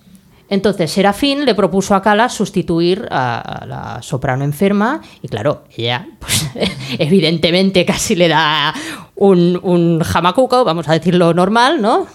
Entonces 0.51 0.91
Serafín 0.91 1.47
le 1.47 1.55
propuso 1.55 1.95
a 1.95 2.03
Calas 2.03 2.35
sustituir 2.35 3.07
a, 3.11 3.65
la 3.67 4.03
soprano 4.03 4.45
enferma 4.45 5.01
y 5.23 5.29
claro, 5.29 5.65
ella 5.75 6.09
pues, 6.19 6.51
evidentemente 6.99 7.87
casi 7.87 8.17
le 8.17 8.29
da 8.29 8.75
un, 9.15 9.59
un 9.63 10.01
jamacuco, 10.01 10.65
vamos 10.65 10.89
a 10.89 10.93
decirlo 10.93 11.33
normal, 11.33 11.81
¿no? 11.81 12.07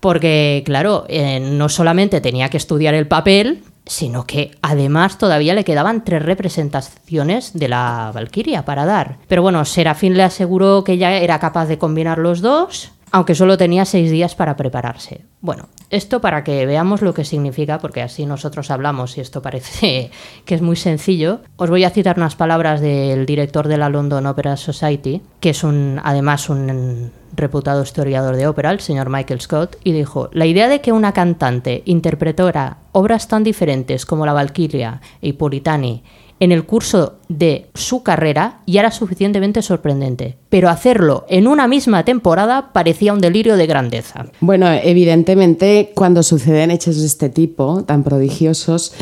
Porque 0.00 0.62
claro, 0.64 1.04
eh, 1.08 1.38
no 1.38 1.68
solamente 1.68 2.20
tenía 2.20 2.48
que 2.48 2.56
estudiar 2.56 2.94
el 2.94 3.06
papel, 3.06 3.62
sino 3.84 4.26
que 4.26 4.52
además 4.62 5.18
todavía 5.18 5.54
le 5.54 5.64
quedaban 5.64 6.04
tres 6.04 6.22
representaciones 6.22 7.52
de 7.52 7.68
la 7.68 8.10
Valquiria 8.14 8.64
para 8.64 8.86
dar. 8.86 9.18
Pero 9.28 9.42
bueno, 9.42 9.64
Serafín 9.64 10.16
le 10.16 10.22
aseguró 10.22 10.82
que 10.82 10.92
ella 10.92 11.18
era 11.18 11.38
capaz 11.38 11.66
de 11.66 11.78
combinar 11.78 12.18
los 12.18 12.40
dos, 12.40 12.92
aunque 13.12 13.34
solo 13.34 13.58
tenía 13.58 13.84
seis 13.84 14.10
días 14.10 14.34
para 14.34 14.56
prepararse. 14.56 15.26
Bueno, 15.40 15.68
esto 15.90 16.20
para 16.20 16.42
que 16.42 16.64
veamos 16.64 17.02
lo 17.02 17.12
que 17.12 17.24
significa, 17.24 17.78
porque 17.78 18.00
así 18.00 18.24
nosotros 18.24 18.70
hablamos 18.70 19.18
y 19.18 19.20
esto 19.20 19.42
parece 19.42 20.10
que 20.46 20.54
es 20.54 20.62
muy 20.62 20.76
sencillo. 20.76 21.40
Os 21.56 21.70
voy 21.70 21.84
a 21.84 21.90
citar 21.90 22.16
unas 22.16 22.36
palabras 22.36 22.80
del 22.80 23.26
director 23.26 23.68
de 23.68 23.76
la 23.76 23.90
London 23.90 24.26
Opera 24.26 24.56
Society, 24.56 25.20
que 25.40 25.50
es 25.50 25.62
un, 25.62 26.00
además 26.02 26.48
un 26.48 27.12
reputado 27.34 27.82
historiador 27.82 28.36
de 28.36 28.46
ópera, 28.46 28.70
el 28.70 28.80
señor 28.80 29.10
Michael 29.10 29.40
Scott, 29.40 29.76
y 29.84 29.92
dijo, 29.92 30.30
la 30.32 30.46
idea 30.46 30.68
de 30.68 30.80
que 30.80 30.92
una 30.92 31.12
cantante 31.12 31.82
interpretara 31.84 32.78
obras 32.92 33.28
tan 33.28 33.44
diferentes 33.44 34.06
como 34.06 34.26
la 34.26 34.32
Valquiria 34.32 35.00
y 35.20 35.34
Puritani 35.34 36.02
en 36.42 36.50
el 36.50 36.66
curso 36.66 37.20
de 37.28 37.66
su 37.72 38.02
carrera 38.02 38.62
ya 38.66 38.80
era 38.80 38.90
suficientemente 38.90 39.62
sorprendente, 39.62 40.38
pero 40.48 40.68
hacerlo 40.68 41.24
en 41.28 41.46
una 41.46 41.68
misma 41.68 42.04
temporada 42.04 42.72
parecía 42.72 43.12
un 43.12 43.20
delirio 43.20 43.56
de 43.56 43.68
grandeza. 43.68 44.26
Bueno, 44.40 44.66
evidentemente 44.68 45.92
cuando 45.94 46.24
suceden 46.24 46.72
hechos 46.72 46.98
de 46.98 47.06
este 47.06 47.28
tipo, 47.28 47.84
tan 47.84 48.02
prodigiosos, 48.02 48.92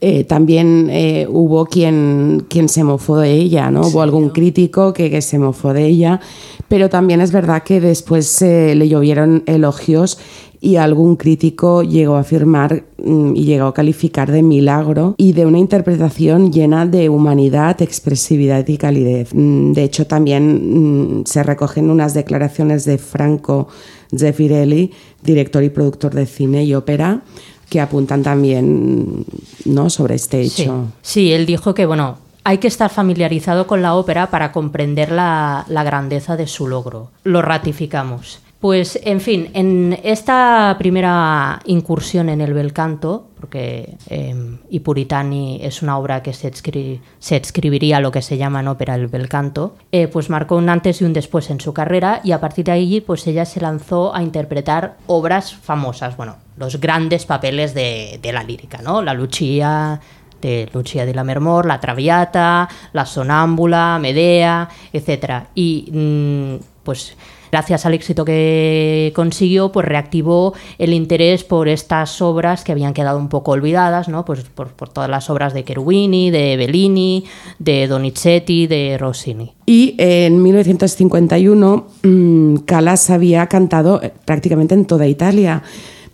eh, 0.00 0.22
también 0.22 0.88
eh, 0.88 1.26
hubo 1.28 1.66
quien, 1.66 2.46
quien 2.48 2.68
se 2.68 2.84
mofó 2.84 3.18
de 3.18 3.32
ella, 3.32 3.68
¿no? 3.72 3.88
Hubo 3.88 4.02
algún 4.02 4.30
crítico 4.30 4.92
que, 4.92 5.10
que 5.10 5.22
se 5.22 5.40
mofó 5.40 5.72
de 5.72 5.86
ella, 5.86 6.20
pero 6.68 6.88
también 6.88 7.20
es 7.20 7.32
verdad 7.32 7.64
que 7.64 7.80
después 7.80 8.42
eh, 8.42 8.76
le 8.76 8.88
llovieron 8.88 9.42
elogios 9.46 10.18
y 10.60 10.76
algún 10.76 11.16
crítico 11.16 11.82
llegó 11.82 12.16
a 12.16 12.20
afirmar 12.20 12.84
mm, 13.02 13.36
y 13.36 13.44
llegó 13.44 13.66
a 13.66 13.74
calificar 13.74 14.30
de 14.30 14.42
milagro 14.42 15.14
y 15.18 15.32
de 15.32 15.46
una 15.46 15.58
interpretación 15.58 16.52
llena 16.52 16.86
de 16.86 17.08
humanidad, 17.08 17.80
expresividad 17.82 18.66
y 18.68 18.76
calidez. 18.78 19.34
Mm, 19.34 19.72
De 19.72 19.84
hecho, 19.84 20.06
también 20.06 21.20
mm, 21.20 21.24
se 21.26 21.42
recogen 21.42 21.90
unas 21.90 22.14
declaraciones 22.14 22.84
de 22.84 22.98
Franco 22.98 23.68
Zeffirelli, 24.16 24.92
director 25.22 25.62
y 25.64 25.70
productor 25.70 26.14
de 26.14 26.26
cine 26.26 26.64
y 26.64 26.74
ópera, 26.74 27.22
que 27.68 27.80
apuntan 27.80 28.22
también 28.22 29.24
¿no? 29.64 29.90
sobre 29.90 30.14
este 30.14 30.48
Sí, 30.48 30.62
hecho. 30.62 30.86
sí, 31.02 31.32
él 31.32 31.46
dijo 31.46 31.74
que, 31.74 31.84
bueno, 31.86 32.18
hay 32.44 32.58
que 32.58 32.68
estar 32.68 32.90
familiarizado 32.90 33.66
con 33.66 33.82
la 33.82 33.96
ópera 33.96 34.30
para 34.30 34.52
comprender 34.52 35.10
la, 35.10 35.64
la 35.68 35.82
grandeza 35.82 36.36
de 36.36 36.46
su 36.46 36.68
logro. 36.68 37.10
Lo 37.24 37.42
ratificamos. 37.42 38.38
Pues, 38.60 38.98
en 39.04 39.20
fin, 39.20 39.50
en 39.52 39.98
esta 40.02 40.74
primera 40.78 41.60
incursión 41.66 42.30
en 42.30 42.40
el 42.40 42.54
bel 42.54 42.72
canto, 42.72 43.28
porque 43.38 43.96
eh, 44.08 44.58
es 45.60 45.82
una 45.82 45.98
obra 45.98 46.22
que 46.22 46.32
se, 46.32 46.50
escri- 46.50 47.00
se 47.18 47.36
escribiría 47.36 48.00
lo 48.00 48.10
que 48.10 48.22
se 48.22 48.38
llama 48.38 48.60
en 48.60 48.68
ópera 48.68 48.94
el 48.94 49.08
bel 49.08 49.28
canto, 49.28 49.76
eh, 49.92 50.08
pues 50.08 50.30
marcó 50.30 50.56
un 50.56 50.70
antes 50.70 51.00
y 51.00 51.04
un 51.04 51.12
después 51.12 51.50
en 51.50 51.60
su 51.60 51.74
carrera 51.74 52.20
y 52.24 52.32
a 52.32 52.40
partir 52.40 52.64
de 52.64 52.72
ahí 52.72 53.00
pues 53.02 53.26
ella 53.26 53.44
se 53.44 53.60
lanzó 53.60 54.14
a 54.14 54.22
interpretar 54.22 54.96
obras 55.06 55.54
famosas, 55.54 56.16
bueno, 56.16 56.36
los 56.56 56.80
grandes 56.80 57.26
papeles 57.26 57.74
de, 57.74 58.18
de 58.22 58.32
la 58.32 58.42
lírica, 58.42 58.78
¿no? 58.82 59.02
La 59.02 59.12
Lucia, 59.12 60.00
de 60.40 60.68
Lucia 60.72 61.04
di 61.04 61.12
Lammermoor, 61.12 61.66
la 61.66 61.78
Traviata, 61.80 62.68
la 62.92 63.04
Sonámbula, 63.06 63.98
Medea, 64.00 64.68
etc. 64.92 65.44
Y 65.54 65.90
mm, 65.92 66.64
pues 66.82 67.16
gracias 67.50 67.86
al 67.86 67.94
éxito 67.94 68.24
que 68.24 69.12
consiguió, 69.14 69.72
pues 69.72 69.86
reactivó 69.86 70.54
el 70.78 70.92
interés 70.92 71.44
por 71.44 71.68
estas 71.68 72.20
obras 72.22 72.64
que 72.64 72.72
habían 72.72 72.94
quedado 72.94 73.18
un 73.18 73.28
poco 73.28 73.52
olvidadas, 73.52 74.08
¿no? 74.08 74.24
Pues 74.24 74.42
por, 74.42 74.70
todas 74.70 75.10
las 75.10 75.30
obras 75.30 75.54
de 75.54 75.64
Cherubini, 75.64 76.30
de 76.30 76.56
Bellini, 76.56 77.24
de 77.58 77.86
Donizetti, 77.86 78.66
de 78.66 78.96
Rossini. 78.98 79.54
Y 79.66 79.94
en 79.98 80.42
1951 80.42 81.86
mm, 82.02 82.56
Calas 82.58 83.10
había 83.10 83.46
cantado 83.46 84.02
eh, 84.02 84.12
prácticamente 84.24 84.74
en 84.74 84.84
toda 84.86 85.06
Italia, 85.06 85.62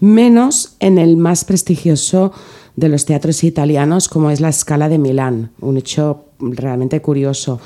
menos 0.01 0.77
en 0.81 0.99
el 0.99 1.17
más 1.17 1.45
prestigioso 1.45 2.33
de 2.77 2.89
los 2.89 3.05
teatros 3.05 3.45
italianos 3.45 4.09
como 4.09 4.31
es 4.31 4.41
la 4.41 4.51
Scala 4.53 4.89
de 4.89 4.99
Milán, 4.99 5.51
un 5.61 5.77
hecho 5.77 6.25
realmente 6.41 7.01
curioso. 7.01 7.61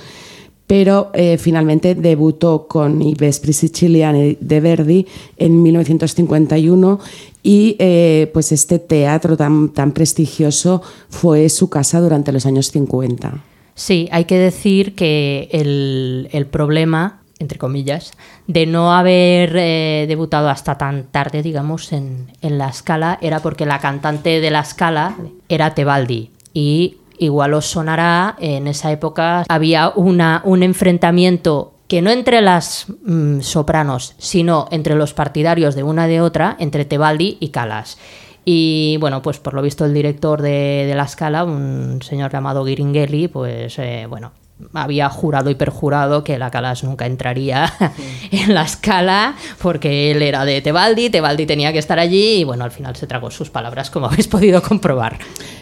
Pero 0.67 1.11
eh, 1.15 1.39
finalmente 1.39 1.95
debutó 1.95 2.67
con 2.67 3.01
I 3.01 3.15
Vespri 3.15 3.53
Siciliani 3.53 4.37
de 4.41 4.61
Verdi 4.61 5.07
en 5.37 5.63
1951 5.63 6.99
y 7.43 7.77
eh, 7.79 8.31
pues 8.33 8.51
este 8.51 8.81
teatro 8.81 9.37
tan, 9.37 9.69
tan 9.69 9.93
prestigioso 9.93 10.83
fue 11.09 11.49
su 11.49 11.71
casa 11.71 12.01
durante 12.01 12.33
los 12.33 12.47
años 12.47 12.73
50. 12.73 13.45
Sí, 13.75 14.09
hay 14.11 14.25
que 14.25 14.39
decir 14.39 14.95
que 14.95 15.49
el, 15.53 16.29
el 16.33 16.47
problema 16.47 17.21
entre 17.39 17.59
comillas, 17.59 18.13
de 18.47 18.67
no 18.67 18.93
haber 18.93 19.57
eh, 19.57 20.07
debutado 20.09 20.49
hasta 20.49 20.79
tan 20.79 21.05
tarde, 21.05 21.43
digamos, 21.43 21.93
en, 21.93 22.33
en 22.41 22.59
la 22.59 22.69
escala, 22.69 23.19
era 23.21 23.41
porque 23.41 23.67
la 23.67 23.79
cantante 23.79 24.41
de 24.41 24.51
la 24.51 24.61
escala 24.61 25.17
era 25.49 25.75
Tebaldi. 25.75 26.31
Y 26.55 26.97
igual 27.19 27.55
os 27.55 27.67
sonará, 27.67 28.37
en 28.39 28.67
esa 28.67 28.91
época 28.91 29.45
había 29.49 29.93
una, 29.95 30.43
un 30.45 30.63
enfrentamiento 30.63 31.73
que 31.89 32.03
no 32.03 32.11
entre 32.11 32.41
las 32.41 32.87
mm, 33.05 33.41
sopranos, 33.41 34.15
sino 34.19 34.67
entre 34.71 34.97
los 34.97 35.15
partidarios 35.15 35.75
de 35.75 35.83
una 35.83 36.07
de 36.07 36.21
otra, 36.21 36.57
entre 36.59 36.85
Tebaldi 36.85 37.37
y 37.41 37.49
Calas. 37.51 37.99
Y 38.45 38.97
bueno, 39.01 39.23
pues 39.23 39.39
por 39.39 39.55
lo 39.55 39.63
visto 39.63 39.85
el 39.85 39.95
director 39.95 40.41
de, 40.41 40.93
la 40.95 41.05
escala, 41.05 41.45
un 41.45 42.01
señor 42.03 42.33
llamado 42.33 42.65
Giringhelli, 42.65 43.29
pues 43.29 43.79
eh, 43.79 44.07
bueno, 44.09 44.33
había 44.73 45.09
jurado 45.11 45.51
y 45.51 45.55
perjurado 45.55 46.25
que 46.25 46.39
la 46.39 46.51
Calas 46.51 46.83
nunca 46.83 47.07
entraría 47.07 47.73
en 48.31 48.55
la 48.55 48.63
escala 48.63 49.35
porque 49.61 50.11
él 50.11 50.23
era 50.23 50.45
de 50.45 50.63
Tebaldi, 50.63 51.11
Tebaldi 51.11 51.47
tenía 51.47 51.73
que 51.73 51.79
estar 51.79 51.99
allí 51.99 52.39
y 52.39 52.45
bueno, 52.45 52.65
al 52.65 52.71
final 52.71 52.97
se 52.97 53.07
tragó 53.07 53.31
sus 53.31 53.51
palabras 53.51 53.91
como 53.91 54.07
habéis 54.11 54.29
podido 54.29 54.63
comprobar. 54.63 55.19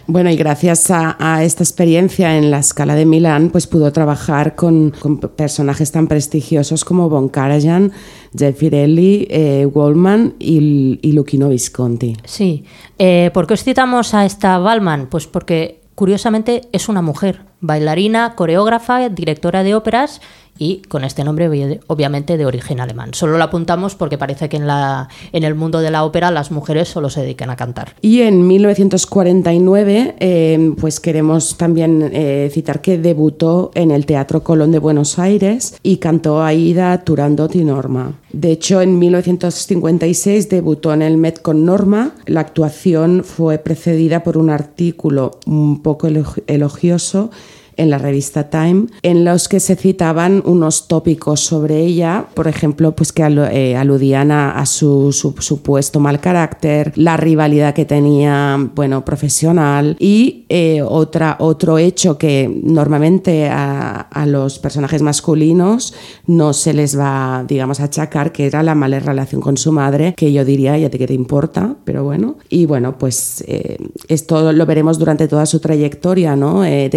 Bueno, 0.07 0.31
y 0.31 0.37
gracias 0.37 0.91
a, 0.91 1.17
a 1.19 1.45
esta 1.45 1.63
experiencia 1.63 2.37
en 2.37 2.51
la 2.51 2.59
escala 2.59 2.95
de 2.95 3.07
Milán, 3.07 3.51
pues 3.51 3.67
pudo 3.67 3.91
trabajar 3.93 4.55
con, 4.55 4.91
con 4.91 5.19
personajes 5.19 5.91
tan 5.93 6.07
prestigiosos 6.07 6.85
como 6.85 7.09
Von 7.09 7.31
Karajan, 7.31 7.91
Gelfirelli, 8.37 9.27
eh, 9.31 9.67
Wallman 9.67 10.35
y, 10.39 10.99
y 11.03 11.13
Luchino 11.13 11.49
Visconti. 11.49 12.17
Sí, 12.25 12.65
eh, 12.99 13.31
¿por 13.33 13.47
qué 13.47 13.55
os 13.55 13.65
citamos 13.65 14.13
a 14.13 14.27
esta 14.27 14.59
Ballman? 14.59 15.07
Pues 15.07 15.27
porque 15.27 15.84
curiosamente 15.95 16.69
es 16.73 16.89
una 16.89 17.03
mujer, 17.03 17.43
bailarina, 17.61 18.35
coreógrafa, 18.35 19.09
directora 19.09 19.63
de 19.63 19.75
óperas 19.75 20.21
y 20.59 20.83
con 20.83 21.05
este 21.05 21.25
nombre 21.25 21.81
obviamente 21.87 22.37
de 22.37 22.47
origen 22.47 22.81
alemán. 22.81 23.11
Solo 23.13 23.39
lo 23.39 23.45
apuntamos 23.45 23.95
porque 23.95 24.19
parece 24.19 24.49
que 24.49 24.57
en, 24.57 24.67
la, 24.67 25.09
en 25.33 25.45
el 25.45 25.55
mundo 25.55 25.81
de 25.81 25.91
la 25.91 26.05
ópera 26.05 26.31
las 26.31 26.51
mujeres 26.51 26.89
solo 26.89 27.11
se 27.11 27.23
dedican 27.23 27.51
a 27.51 27.57
cantar. 27.57 27.95
Y 28.01 28.23
en 28.23 28.47
1949 28.47 30.17
eh, 30.19 30.73
pues 30.81 31.01
queremos 31.01 31.57
también 31.57 32.11
eh, 32.13 32.51
citar 32.53 32.81
que 32.81 32.99
debutó 32.99 33.71
en 33.75 33.91
el 33.91 34.07
Teatro 34.07 34.43
Colón 34.43 34.73
de 34.73 34.79
Buenos 34.79 35.19
Aires 35.19 35.79
y 35.83 35.99
cantó 35.99 36.43
Aida, 36.43 37.05
Turandot 37.05 37.55
y 37.55 37.65
Norma. 37.65 38.15
De 38.33 38.51
hecho, 38.51 38.81
en 38.81 38.99
1956 38.99 40.49
debutó 40.49 40.93
en 40.93 41.03
el 41.03 41.17
Met 41.17 41.41
con 41.41 41.65
Norma. 41.65 42.15
La 42.27 42.41
actuación 42.41 43.23
fue 43.25 43.59
precedida 43.59 44.25
por 44.25 44.37
un 44.37 44.51
artículo 44.51 45.39
un 45.47 45.83
poco 45.83 46.09
elogioso 46.47 47.31
en 47.77 47.91
la 47.91 47.99
revista 47.99 48.51
Time, 48.51 48.87
en 49.03 49.25
los 49.25 49.49
que 49.49 49.61
se 49.61 49.77
citaban 49.77 50.43
unos 50.45 50.89
tópicos 50.89 51.41
sobre 51.41 51.81
ella, 51.81 52.27
por 52.35 52.49
ejemplo, 52.49 52.95
pues 52.95 53.13
que 53.13 53.23
eh, 53.23 53.77
aludían 53.77 54.31
a, 54.31 54.59
a 54.59 54.67
su, 54.67 55.13
su, 55.13 55.35
supuesto 55.39 56.01
mal 56.01 56.21
carácter, 56.21 56.93
la 56.97 57.17
rivalidad 57.17 57.75
que 57.75 57.85
tenía, 57.85 58.59
bueno, 58.75 59.05
profesional 59.05 59.97
y 59.99 60.45
eh, 60.49 60.83
otra, 60.83 61.37
otro 61.41 61.79
hecho 61.79 62.19
que 62.19 62.49
normalmente 62.63 63.49
a, 63.49 64.01
a, 64.01 64.27
los 64.27 64.59
personajes 64.59 65.03
masculinos 65.03 65.95
no 66.27 66.53
se 66.53 66.73
les 66.75 66.99
va, 66.99 67.45
digamos, 67.47 67.81
a 67.81 67.85
achacar, 67.85 68.33
que 68.33 68.47
era 68.47 68.63
la 68.63 68.75
mala 68.75 69.01
relación 69.01 69.41
con 69.41 69.57
su 69.57 69.73
madre, 69.73 70.15
que 70.17 70.33
yo 70.33 70.45
diría, 70.45 70.77
ya 70.79 70.91
te 70.91 70.99
que 70.99 71.07
te 71.07 71.15
importa, 71.15 71.77
pero 71.85 72.05
bueno. 72.05 72.37
Y 72.49 72.67
bueno, 72.67 72.99
pues 72.99 73.45
eh, 73.47 73.79
esto 74.09 74.53
lo 74.53 74.67
veremos 74.67 74.99
durante 74.99 75.29
toda 75.29 75.47
su 75.47 75.61
trayectoria, 75.61 76.37
¿no? 76.37 76.65
Eh, 76.65 76.89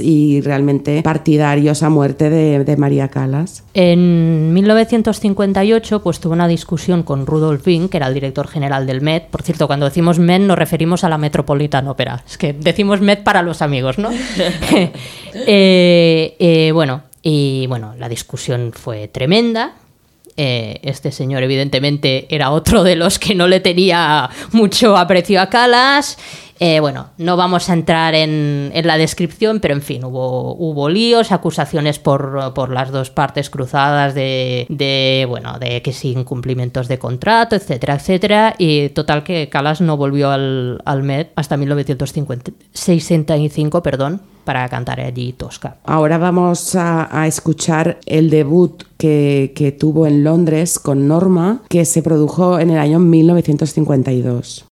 y 0.00 0.40
realmente 0.40 1.02
partidarios 1.02 1.82
a 1.82 1.88
muerte 1.88 2.30
de, 2.30 2.64
de, 2.64 2.76
María 2.76 3.08
Calas. 3.08 3.64
En 3.74 4.52
1958 4.52 6.02
pues 6.02 6.20
tuvo 6.20 6.32
una 6.32 6.48
discusión 6.48 7.02
con 7.02 7.26
Rudolf 7.26 7.66
Wink, 7.66 7.90
que 7.90 7.96
era 7.96 8.08
el 8.08 8.14
director 8.14 8.48
general 8.48 8.86
del 8.86 9.00
Met. 9.00 9.28
Por 9.28 9.42
cierto, 9.42 9.66
cuando 9.66 9.86
decimos 9.86 10.18
Met 10.18 10.42
nos 10.42 10.58
referimos 10.58 11.04
a 11.04 11.08
la 11.08 11.18
Metropolitan 11.18 11.88
Opera. 11.88 12.22
Es 12.26 12.38
que 12.38 12.52
decimos 12.52 13.00
Met 13.00 13.22
para 13.22 13.42
los 13.42 13.62
amigos, 13.62 13.98
¿no? 13.98 14.10
eh, 15.34 16.36
eh, 16.38 16.70
bueno, 16.72 17.02
y 17.22 17.66
bueno, 17.68 17.94
la 17.98 18.08
discusión 18.08 18.72
fue 18.72 19.08
tremenda. 19.08 19.74
Eh, 20.36 20.80
este 20.82 21.12
señor 21.12 21.42
evidentemente 21.42 22.26
era 22.34 22.52
otro 22.52 22.84
de 22.84 22.96
los 22.96 23.18
que 23.18 23.34
no 23.34 23.46
le 23.46 23.60
tenía 23.60 24.30
mucho 24.52 24.96
aprecio 24.96 25.40
a 25.40 25.48
Calas. 25.48 26.18
Eh, 26.64 26.78
bueno, 26.78 27.08
no 27.18 27.36
vamos 27.36 27.68
a 27.68 27.72
entrar 27.72 28.14
en, 28.14 28.70
la 28.84 28.96
descripción, 28.96 29.58
pero 29.58 29.74
en 29.74 29.82
fin, 29.82 30.04
hubo, 30.04 30.88
líos, 30.88 31.32
acusaciones 31.32 31.98
por, 31.98 32.70
las 32.70 32.92
dos 32.92 33.10
partes 33.10 33.50
cruzadas 33.50 34.14
de, 34.14 34.66
de, 34.68 35.26
bueno, 35.28 35.58
de 35.58 35.82
que 35.82 35.92
sin 35.92 36.22
cumplimientos 36.22 36.86
de 36.86 37.00
contrato, 37.00 37.56
etcétera, 37.56 37.96
etcétera. 37.96 38.54
Y 38.58 38.90
total 38.90 39.24
que 39.24 39.48
Calas 39.48 39.80
no 39.80 39.96
volvió 39.96 40.30
al, 40.30 40.80
al 40.84 41.02
Met 41.02 41.32
hasta 41.34 41.56
1965, 41.56 43.82
perdón, 43.82 44.20
para 44.44 44.68
cantar 44.68 45.00
allí 45.00 45.32
Tosca. 45.32 45.78
Ahora 45.82 46.16
vamos 46.16 46.76
a, 46.76 47.26
escuchar 47.26 47.98
el 48.06 48.30
debut 48.30 48.84
que 48.98 49.76
tuvo 49.80 50.06
en 50.06 50.22
Londres 50.22 50.78
con 50.78 51.08
Norma, 51.08 51.62
que 51.68 51.84
se 51.84 52.02
produjo 52.02 52.60
en 52.60 52.70
el 52.70 52.78
año 52.78 53.00
1952. 53.00 54.66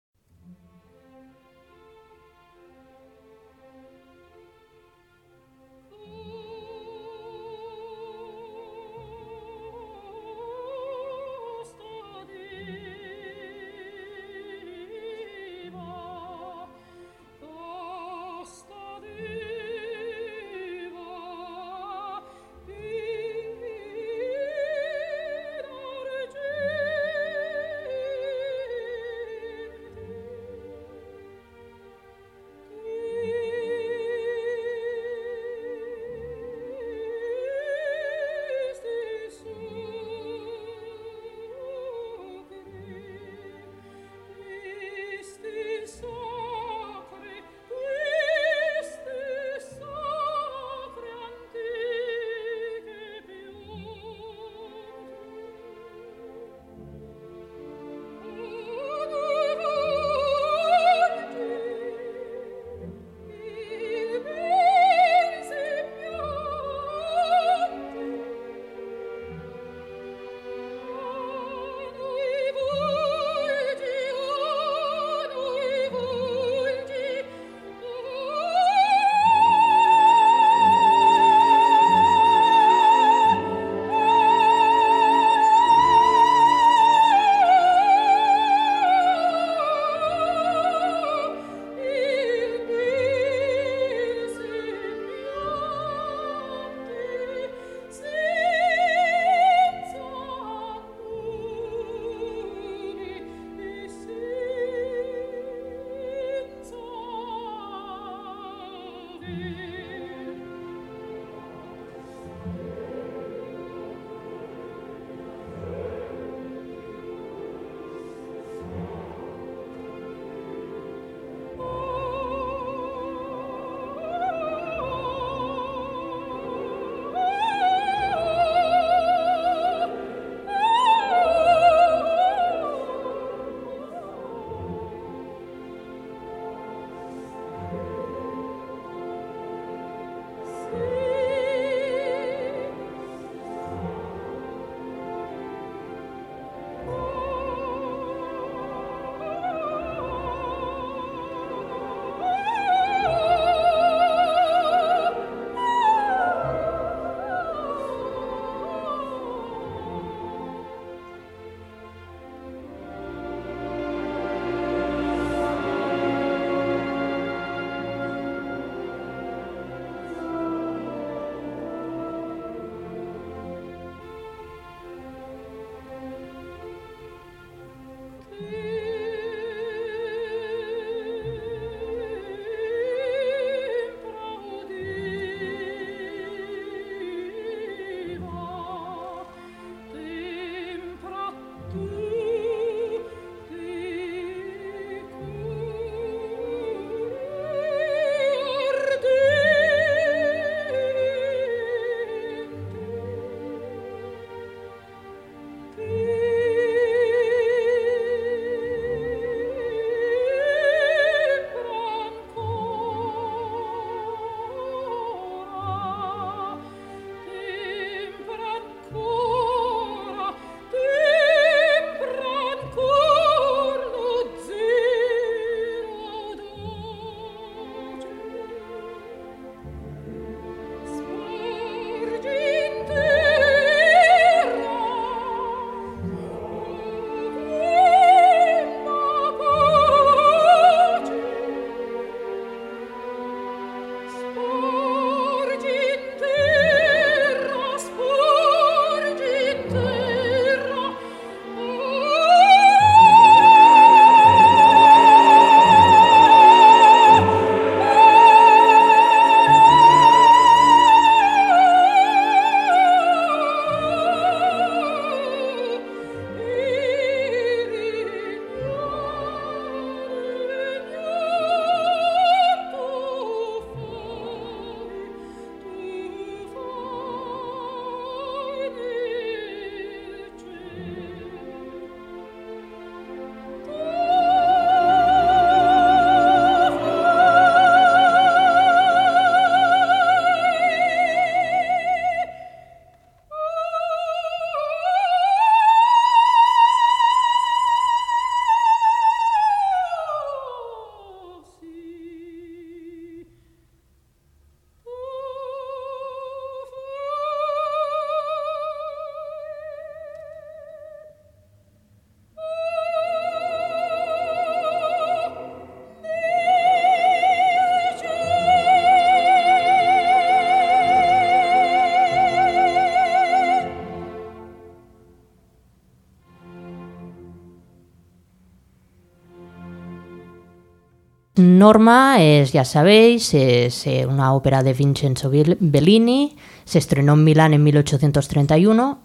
Norma 331.61 332.23
es, 332.23 332.53
ya 332.53 332.64
sabéis, 332.64 333.35
es 333.35 333.87
eh, 333.87 334.07
una 334.07 334.33
ópera 334.33 334.62
de 334.62 334.73
Vincenzo 334.73 335.31
Bellini, 335.31 336.35
se 336.64 336.79
estrenó 336.79 337.12
en 337.12 337.23
Milán 337.23 337.53
en 337.53 337.62
1831, 337.62 338.99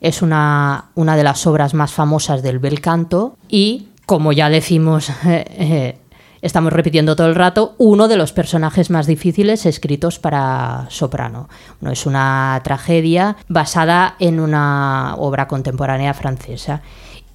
es 0.00 0.22
una, 0.22 0.90
una 0.94 1.16
de 1.16 1.24
las 1.24 1.48
obras 1.48 1.74
más 1.74 1.92
famosas 1.92 2.44
del 2.44 2.60
bel 2.60 2.80
canto 2.80 3.36
y, 3.48 3.88
como 4.06 4.30
ya 4.30 4.48
decimos, 4.48 5.10
eh, 5.26 5.98
estamos 6.42 6.72
repitiendo 6.72 7.16
todo 7.16 7.26
el 7.26 7.34
rato, 7.34 7.74
uno 7.78 8.06
de 8.06 8.16
los 8.16 8.30
personajes 8.30 8.88
más 8.88 9.08
difíciles 9.08 9.66
escritos 9.66 10.20
para 10.20 10.86
soprano. 10.90 11.48
No 11.80 11.90
es 11.90 12.06
una 12.06 12.60
tragedia 12.62 13.36
basada 13.48 14.14
en 14.20 14.38
una 14.38 15.16
obra 15.18 15.48
contemporánea 15.48 16.14
francesa 16.14 16.82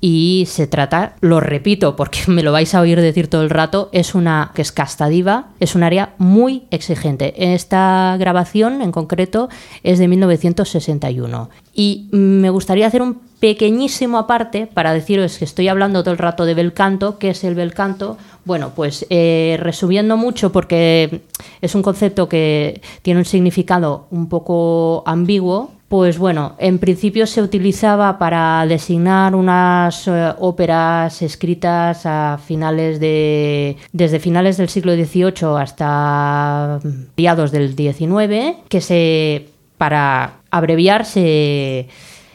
y 0.01 0.45
se 0.47 0.65
trata, 0.65 1.15
lo 1.21 1.39
repito 1.39 1.95
porque 1.95 2.21
me 2.27 2.43
lo 2.43 2.51
vais 2.51 2.73
a 2.73 2.81
oír 2.81 2.99
decir 2.99 3.27
todo 3.27 3.43
el 3.43 3.51
rato, 3.51 3.89
es 3.93 4.15
una 4.15 4.51
que 4.55 4.63
es 4.63 4.71
casta 4.71 5.07
diva, 5.07 5.49
es 5.59 5.75
un 5.75 5.83
área 5.83 6.15
muy 6.17 6.63
exigente. 6.71 7.53
Esta 7.53 8.17
grabación 8.19 8.81
en 8.81 8.91
concreto 8.91 9.49
es 9.83 9.99
de 9.99 10.07
1961 10.07 11.49
y 11.73 12.09
me 12.11 12.49
gustaría 12.49 12.87
hacer 12.87 13.01
un 13.01 13.21
pequeñísimo 13.39 14.17
aparte 14.17 14.67
para 14.67 14.93
deciros 14.93 15.37
que 15.37 15.45
estoy 15.45 15.67
hablando 15.67 16.03
todo 16.03 16.11
el 16.11 16.19
rato 16.19 16.45
de 16.45 16.53
bel 16.53 16.73
canto, 16.73 17.17
¿qué 17.17 17.29
es 17.29 17.43
el 17.43 17.55
bel 17.55 17.73
canto? 17.73 18.17
Bueno, 18.45 18.73
pues 18.75 19.05
eh, 19.09 19.57
resumiendo 19.59 20.17
mucho 20.17 20.51
porque 20.51 21.21
es 21.61 21.73
un 21.73 21.81
concepto 21.81 22.27
que 22.27 22.81
tiene 23.01 23.19
un 23.19 23.25
significado 23.25 24.07
un 24.11 24.29
poco 24.29 25.03
ambiguo, 25.05 25.71
pues 25.91 26.17
bueno, 26.17 26.55
en 26.57 26.79
principio 26.79 27.27
se 27.27 27.41
utilizaba 27.41 28.17
para 28.17 28.65
designar 28.65 29.35
unas 29.35 30.07
eh, 30.07 30.33
óperas 30.39 31.21
escritas 31.21 32.05
a 32.05 32.39
finales 32.41 33.01
de 33.01 33.75
desde 33.91 34.21
finales 34.21 34.55
del 34.55 34.69
siglo 34.69 34.93
XVIII 34.95 35.59
hasta 35.59 36.79
mediados 37.17 37.51
del 37.51 37.75
XIX, 37.75 38.55
que 38.69 38.79
se 38.79 39.49
para 39.77 40.35
abreviar 40.49 41.03
se 41.03 41.89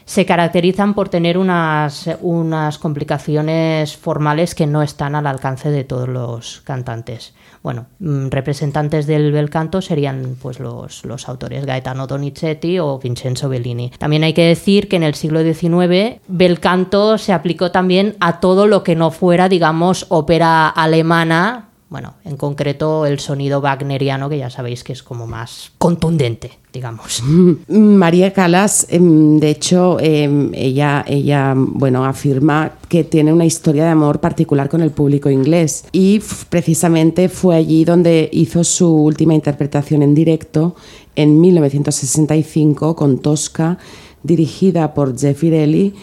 se 0.05 0.25
caracterizan 0.27 0.93
por 0.93 1.09
tener 1.09 1.39
unas, 1.39 2.09
unas 2.21 2.77
complicaciones 2.77 3.97
formales 3.97 4.53
que 4.53 4.67
no 4.67 4.83
están 4.83 5.15
al 5.15 5.25
alcance 5.25 5.71
de 5.71 5.83
todos 5.83 6.07
los 6.07 6.61
cantantes. 6.61 7.33
Bueno, 7.63 7.87
mm, 7.99 8.27
representantes 8.27 9.07
del 9.07 9.31
bel 9.31 9.49
canto 9.49 9.81
serían 9.81 10.37
pues, 10.41 10.59
los, 10.59 11.05
los 11.05 11.27
autores 11.27 11.65
Gaetano 11.65 12.07
Donizetti 12.07 12.79
o 12.79 12.99
Vincenzo 12.99 13.49
Bellini. 13.49 13.91
También 13.97 14.23
hay 14.23 14.33
que 14.33 14.45
decir 14.45 14.87
que 14.87 14.95
en 14.95 15.03
el 15.03 15.15
siglo 15.15 15.41
XIX 15.41 16.21
bel 16.27 16.59
canto 16.59 17.17
se 17.17 17.33
aplicó 17.33 17.71
también 17.71 18.15
a 18.19 18.39
todo 18.39 18.67
lo 18.67 18.83
que 18.83 18.95
no 18.95 19.11
fuera, 19.11 19.49
digamos, 19.49 20.05
ópera 20.09 20.67
alemana 20.67 21.66
bueno, 21.89 22.15
en 22.25 22.35
concreto 22.35 23.05
el 23.05 23.19
sonido 23.19 23.61
wagneriano, 23.61 24.27
que 24.29 24.37
ya 24.37 24.49
sabéis 24.49 24.83
que 24.83 24.91
es 24.91 25.03
como 25.03 25.25
más 25.25 25.71
contundente, 25.77 26.51
digamos. 26.73 27.23
María 27.67 28.33
Calas, 28.33 28.87
em, 28.89 29.39
de 29.39 29.49
hecho, 29.49 29.97
em, 30.01 30.51
ella, 30.53 31.05
ella 31.07 31.53
bueno, 31.55 32.03
afirma 32.03 32.73
que 32.89 33.05
tiene 33.05 33.31
una 33.31 33.45
historia 33.45 33.85
de 33.85 33.91
amor 33.91 34.19
particular 34.19 34.67
con 34.67 34.81
el 34.81 34.91
público 34.91 35.29
inglés 35.29 35.85
y 35.93 36.21
precisamente 36.49 37.29
fue 37.29 37.55
allí 37.55 37.85
donde 37.85 38.29
hizo 38.33 38.65
su 38.65 38.93
última 38.93 39.33
interpretación 39.33 40.03
en 40.03 40.13
directo 40.13 40.75
en 41.15 41.39
1965 41.39 42.97
con 42.97 43.19
Tosca, 43.19 43.77
dirigida 44.23 44.93
por 44.93 45.17
Jeff 45.17 45.41
Irelli 45.41 45.93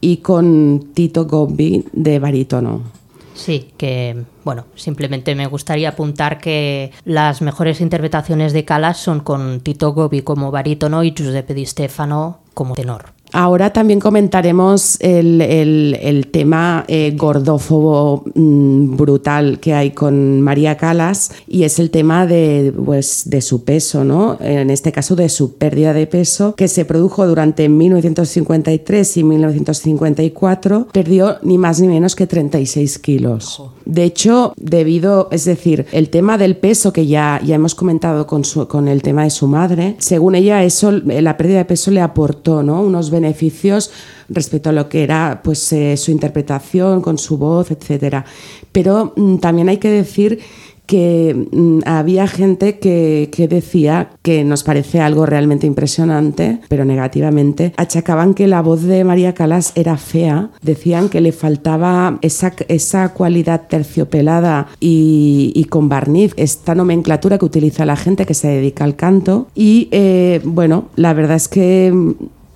y 0.00 0.18
con 0.18 0.90
Tito 0.94 1.26
Gobbi 1.26 1.84
de 1.92 2.20
barítono. 2.20 3.01
Sí, 3.42 3.72
que 3.76 4.22
bueno, 4.44 4.66
simplemente 4.76 5.34
me 5.34 5.48
gustaría 5.48 5.88
apuntar 5.88 6.38
que 6.38 6.92
las 7.04 7.42
mejores 7.42 7.80
interpretaciones 7.80 8.52
de 8.52 8.64
Calas 8.64 8.98
son 8.98 9.18
con 9.18 9.62
Tito 9.62 9.92
Gobi 9.92 10.22
como 10.22 10.52
barítono 10.52 11.02
y 11.02 11.10
Giuseppe 11.12 11.52
Di 11.52 11.66
Stefano 11.66 12.38
como 12.54 12.76
tenor. 12.76 13.06
Ahora 13.32 13.72
también 13.72 13.98
comentaremos 13.98 14.98
el, 15.00 16.28
tema 16.30 16.84
eh, 16.88 17.14
gordófobo 17.16 18.24
mm, 18.34 18.96
brutal 18.96 19.58
que 19.58 19.74
hay 19.74 19.92
con 19.92 20.40
María 20.42 20.76
Calas 20.76 21.32
y 21.48 21.64
es 21.64 21.78
el 21.78 21.90
tema 21.90 22.26
de, 22.26 22.72
pues, 22.84 23.22
de 23.26 23.40
su 23.40 23.64
peso, 23.64 24.04
¿no? 24.04 24.36
En 24.40 24.70
este 24.70 24.92
caso 24.92 25.16
de 25.16 25.28
su 25.28 25.56
pérdida 25.56 25.92
de 25.92 26.06
peso 26.06 26.54
que 26.54 26.68
se 26.68 26.84
produjo 26.84 27.26
durante 27.26 27.68
1953 27.68 29.16
y 29.16 29.24
1954. 29.24 30.88
Perdió 30.92 31.38
ni 31.42 31.58
más 31.58 31.80
ni 31.80 31.88
menos 31.88 32.14
que 32.14 32.26
36 32.26 32.98
kilos. 32.98 33.62
De 33.84 34.04
hecho, 34.04 34.52
debido, 34.56 35.28
es 35.30 35.44
decir, 35.44 35.86
el 35.92 36.08
tema 36.08 36.38
del 36.38 36.56
peso 36.56 36.92
que 36.92 37.06
ya, 37.06 37.40
ya 37.44 37.54
hemos 37.54 37.74
comentado 37.74 38.26
con, 38.26 38.44
su, 38.44 38.68
con 38.68 38.88
el 38.88 39.02
tema 39.02 39.24
de 39.24 39.30
su 39.30 39.46
madre, 39.46 39.96
según 39.98 40.34
ella, 40.34 40.62
eso, 40.62 40.92
la 40.92 41.36
pérdida 41.36 41.58
de 41.58 41.64
peso 41.64 41.90
le 41.90 42.00
aportó 42.00 42.62
¿no? 42.62 42.82
unos 42.82 43.10
beneficios 43.10 43.90
respecto 44.28 44.70
a 44.70 44.72
lo 44.72 44.88
que 44.88 45.02
era 45.02 45.40
pues, 45.42 45.72
eh, 45.72 45.96
su 45.96 46.10
interpretación 46.10 47.02
con 47.02 47.18
su 47.18 47.38
voz, 47.38 47.70
etc. 47.70 48.24
Pero 48.70 49.12
mm, 49.16 49.36
también 49.38 49.68
hay 49.68 49.78
que 49.78 49.90
decir 49.90 50.40
que 50.86 51.48
mm, 51.52 51.80
había 51.86 52.26
gente 52.26 52.78
que, 52.78 53.28
decía 53.48 54.10
que 54.22 54.44
nos 54.44 54.62
parece 54.62 55.00
algo 55.00 55.26
realmente 55.26 55.66
impresionante, 55.66 56.60
pero 56.68 56.84
negativamente, 56.84 57.72
achacaban 57.76 58.34
que 58.34 58.46
la 58.46 58.62
voz 58.62 58.82
de 58.82 59.04
María 59.04 59.34
Calas 59.34 59.72
era 59.74 59.96
fea, 59.96 60.50
decían 60.62 61.08
que 61.08 61.20
le 61.20 61.32
faltaba 61.32 62.18
esa, 62.22 62.52
esa 62.68 63.10
cualidad 63.10 63.62
terciopelada 63.68 64.68
y, 64.80 65.66
con 65.70 65.88
barniz, 65.88 66.34
esta 66.36 66.74
nomenclatura 66.74 67.38
que 67.38 67.44
utiliza 67.44 67.86
la 67.86 67.96
gente 67.96 68.26
que 68.26 68.34
se 68.34 68.48
dedica 68.48 68.84
al 68.84 68.96
canto. 68.96 69.48
Y 69.54 69.88
eh, 69.92 70.40
bueno, 70.44 70.86
la 70.96 71.14
verdad 71.14 71.36
es 71.36 71.48
que 71.48 71.92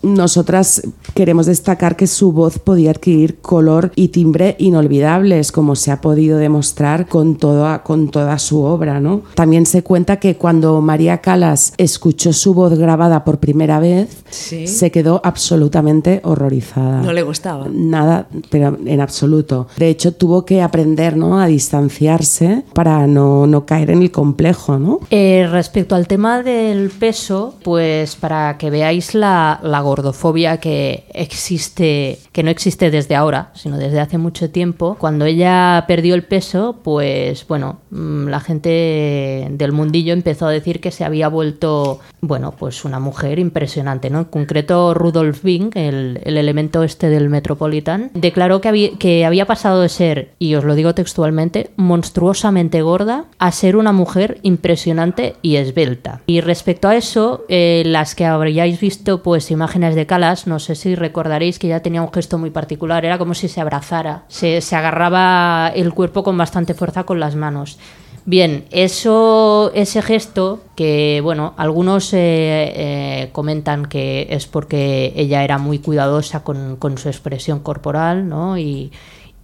nosotras 0.06 0.82
queremos 1.14 1.46
destacar 1.46 1.96
que 1.96 2.06
su 2.06 2.32
voz 2.32 2.58
podía 2.58 2.90
adquirir 2.90 3.40
color 3.40 3.92
y 3.96 4.08
timbre 4.08 4.56
inolvidables, 4.58 5.52
como 5.52 5.76
se 5.76 5.90
ha 5.90 6.00
podido 6.00 6.38
demostrar 6.38 7.08
con 7.08 7.36
toda, 7.36 7.82
con 7.82 8.10
toda 8.10 8.38
su 8.38 8.62
obra. 8.62 9.00
¿no? 9.00 9.22
También 9.34 9.66
se 9.66 9.82
cuenta 9.82 10.18
que 10.18 10.36
cuando 10.36 10.80
María 10.80 11.18
Calas 11.18 11.72
escuchó 11.76 12.32
su 12.32 12.54
voz 12.54 12.78
grabada 12.78 13.24
por 13.24 13.38
primera 13.38 13.80
vez, 13.80 14.24
se 14.30 14.90
quedó 14.90 15.20
absolutamente 15.24 16.20
horrorizada. 16.24 17.02
No 17.02 17.12
le 17.12 17.22
gustaba. 17.22 17.66
Nada, 17.70 18.28
pero 18.50 18.78
en 18.84 19.00
absoluto. 19.00 19.66
De 19.76 19.88
hecho, 19.88 20.12
tuvo 20.12 20.44
que 20.44 20.62
aprender 20.62 21.16
¿no? 21.16 21.40
a 21.40 21.46
distanciarse 21.46 22.64
para 22.72 23.06
no, 23.06 23.46
no 23.46 23.66
caer 23.66 23.90
en 23.90 24.02
el 24.02 24.10
complejo. 24.10 24.78
¿no? 24.78 25.00
Eh, 25.10 25.48
respecto 25.50 25.94
al 25.94 26.06
tema 26.06 26.42
del 26.42 26.90
peso, 26.90 27.54
pues 27.62 28.16
para 28.16 28.58
que 28.58 28.70
veáis 28.70 29.14
la, 29.14 29.60
la 29.62 29.80
gordofobia 29.96 30.58
que 30.58 31.04
existe, 31.14 32.18
que 32.32 32.42
no 32.42 32.50
existe 32.50 32.90
desde 32.90 33.16
ahora, 33.16 33.50
sino 33.54 33.78
desde 33.78 34.00
hace 34.00 34.18
mucho 34.18 34.50
tiempo. 34.50 34.96
Cuando 34.98 35.24
ella 35.24 35.84
perdió 35.88 36.14
el 36.14 36.22
peso, 36.22 36.76
pues 36.82 37.46
bueno, 37.48 37.80
mm, 37.90 38.28
la 38.28 38.40
gente 38.40 39.48
del 39.50 39.72
mundillo 39.72 40.12
empezó 40.12 40.46
a 40.46 40.50
decir 40.50 40.80
que 40.80 40.90
se 40.90 41.04
había 41.04 41.28
vuelto, 41.28 42.00
bueno, 42.20 42.52
pues 42.52 42.84
una 42.84 43.00
mujer 43.00 43.38
impresionante, 43.38 44.10
¿no? 44.10 44.18
En 44.18 44.24
concreto, 44.26 44.92
Rudolf 44.92 45.42
Bing, 45.42 45.70
el, 45.74 46.20
elemento 46.24 46.82
este 46.82 47.08
del 47.08 47.30
Metropolitan, 47.30 48.10
declaró 48.12 48.60
que 48.60 48.68
había, 48.68 48.98
que 48.98 49.24
había 49.24 49.46
pasado 49.46 49.80
de 49.80 49.88
ser, 49.88 50.32
y 50.38 50.54
os 50.56 50.64
lo 50.64 50.74
digo 50.74 50.94
textualmente, 50.94 51.70
monstruosamente 51.76 52.82
gorda 52.82 53.24
a 53.38 53.50
ser 53.52 53.76
una 53.76 53.92
mujer 53.92 54.38
impresionante 54.42 55.36
y 55.40 55.56
esbelta. 55.56 56.20
Y 56.26 56.42
respecto 56.42 56.88
a 56.88 56.96
eso, 56.96 57.44
eh, 57.48 57.82
las 57.86 58.14
que 58.14 58.26
habríais 58.26 58.78
visto, 58.78 59.22
pues 59.22 59.50
imágenes 59.50 59.85
de 59.94 60.06
Calas, 60.06 60.46
no 60.46 60.58
sé 60.58 60.74
si 60.74 60.94
recordaréis 60.94 61.58
que 61.58 61.68
ya 61.68 61.80
tenía 61.80 62.02
un 62.02 62.12
gesto 62.12 62.38
muy 62.38 62.50
particular, 62.50 63.04
era 63.04 63.18
como 63.18 63.34
si 63.34 63.48
se 63.48 63.60
abrazara, 63.60 64.24
se, 64.28 64.60
agarraba 64.74 65.70
el 65.74 65.92
cuerpo 65.94 66.22
con 66.22 66.36
bastante 66.36 66.74
fuerza 66.74 67.04
con 67.04 67.20
las 67.20 67.36
manos. 67.36 67.78
Bien, 68.24 68.64
eso, 68.72 69.70
ese 69.74 70.02
gesto 70.02 70.64
que, 70.74 71.20
bueno, 71.22 71.54
algunos 71.56 72.12
eh, 72.12 72.18
eh, 72.18 73.28
comentan 73.30 73.86
que 73.86 74.26
es 74.30 74.46
porque 74.46 75.12
ella 75.14 75.44
era 75.44 75.58
muy 75.58 75.78
cuidadosa 75.78 76.42
con, 76.42 76.76
con 76.76 76.98
su 76.98 77.08
expresión 77.08 77.60
corporal, 77.60 78.28
¿no? 78.28 78.58
Y, 78.58 78.90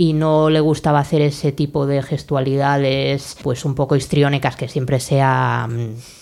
y 0.03 0.15
no 0.15 0.51
le 0.51 0.59
gustaba 0.59 0.99
hacer 0.99 1.23
ese 1.23 1.53
tipo 1.53 1.87
de 1.87 2.03
gestualidades 2.03 3.37
pues 3.41 3.65
un 3.65 3.77
poco 3.77 3.95
histriónicas 3.95 4.57
que 4.57 4.67
siempre 4.67 4.99
se, 4.99 5.23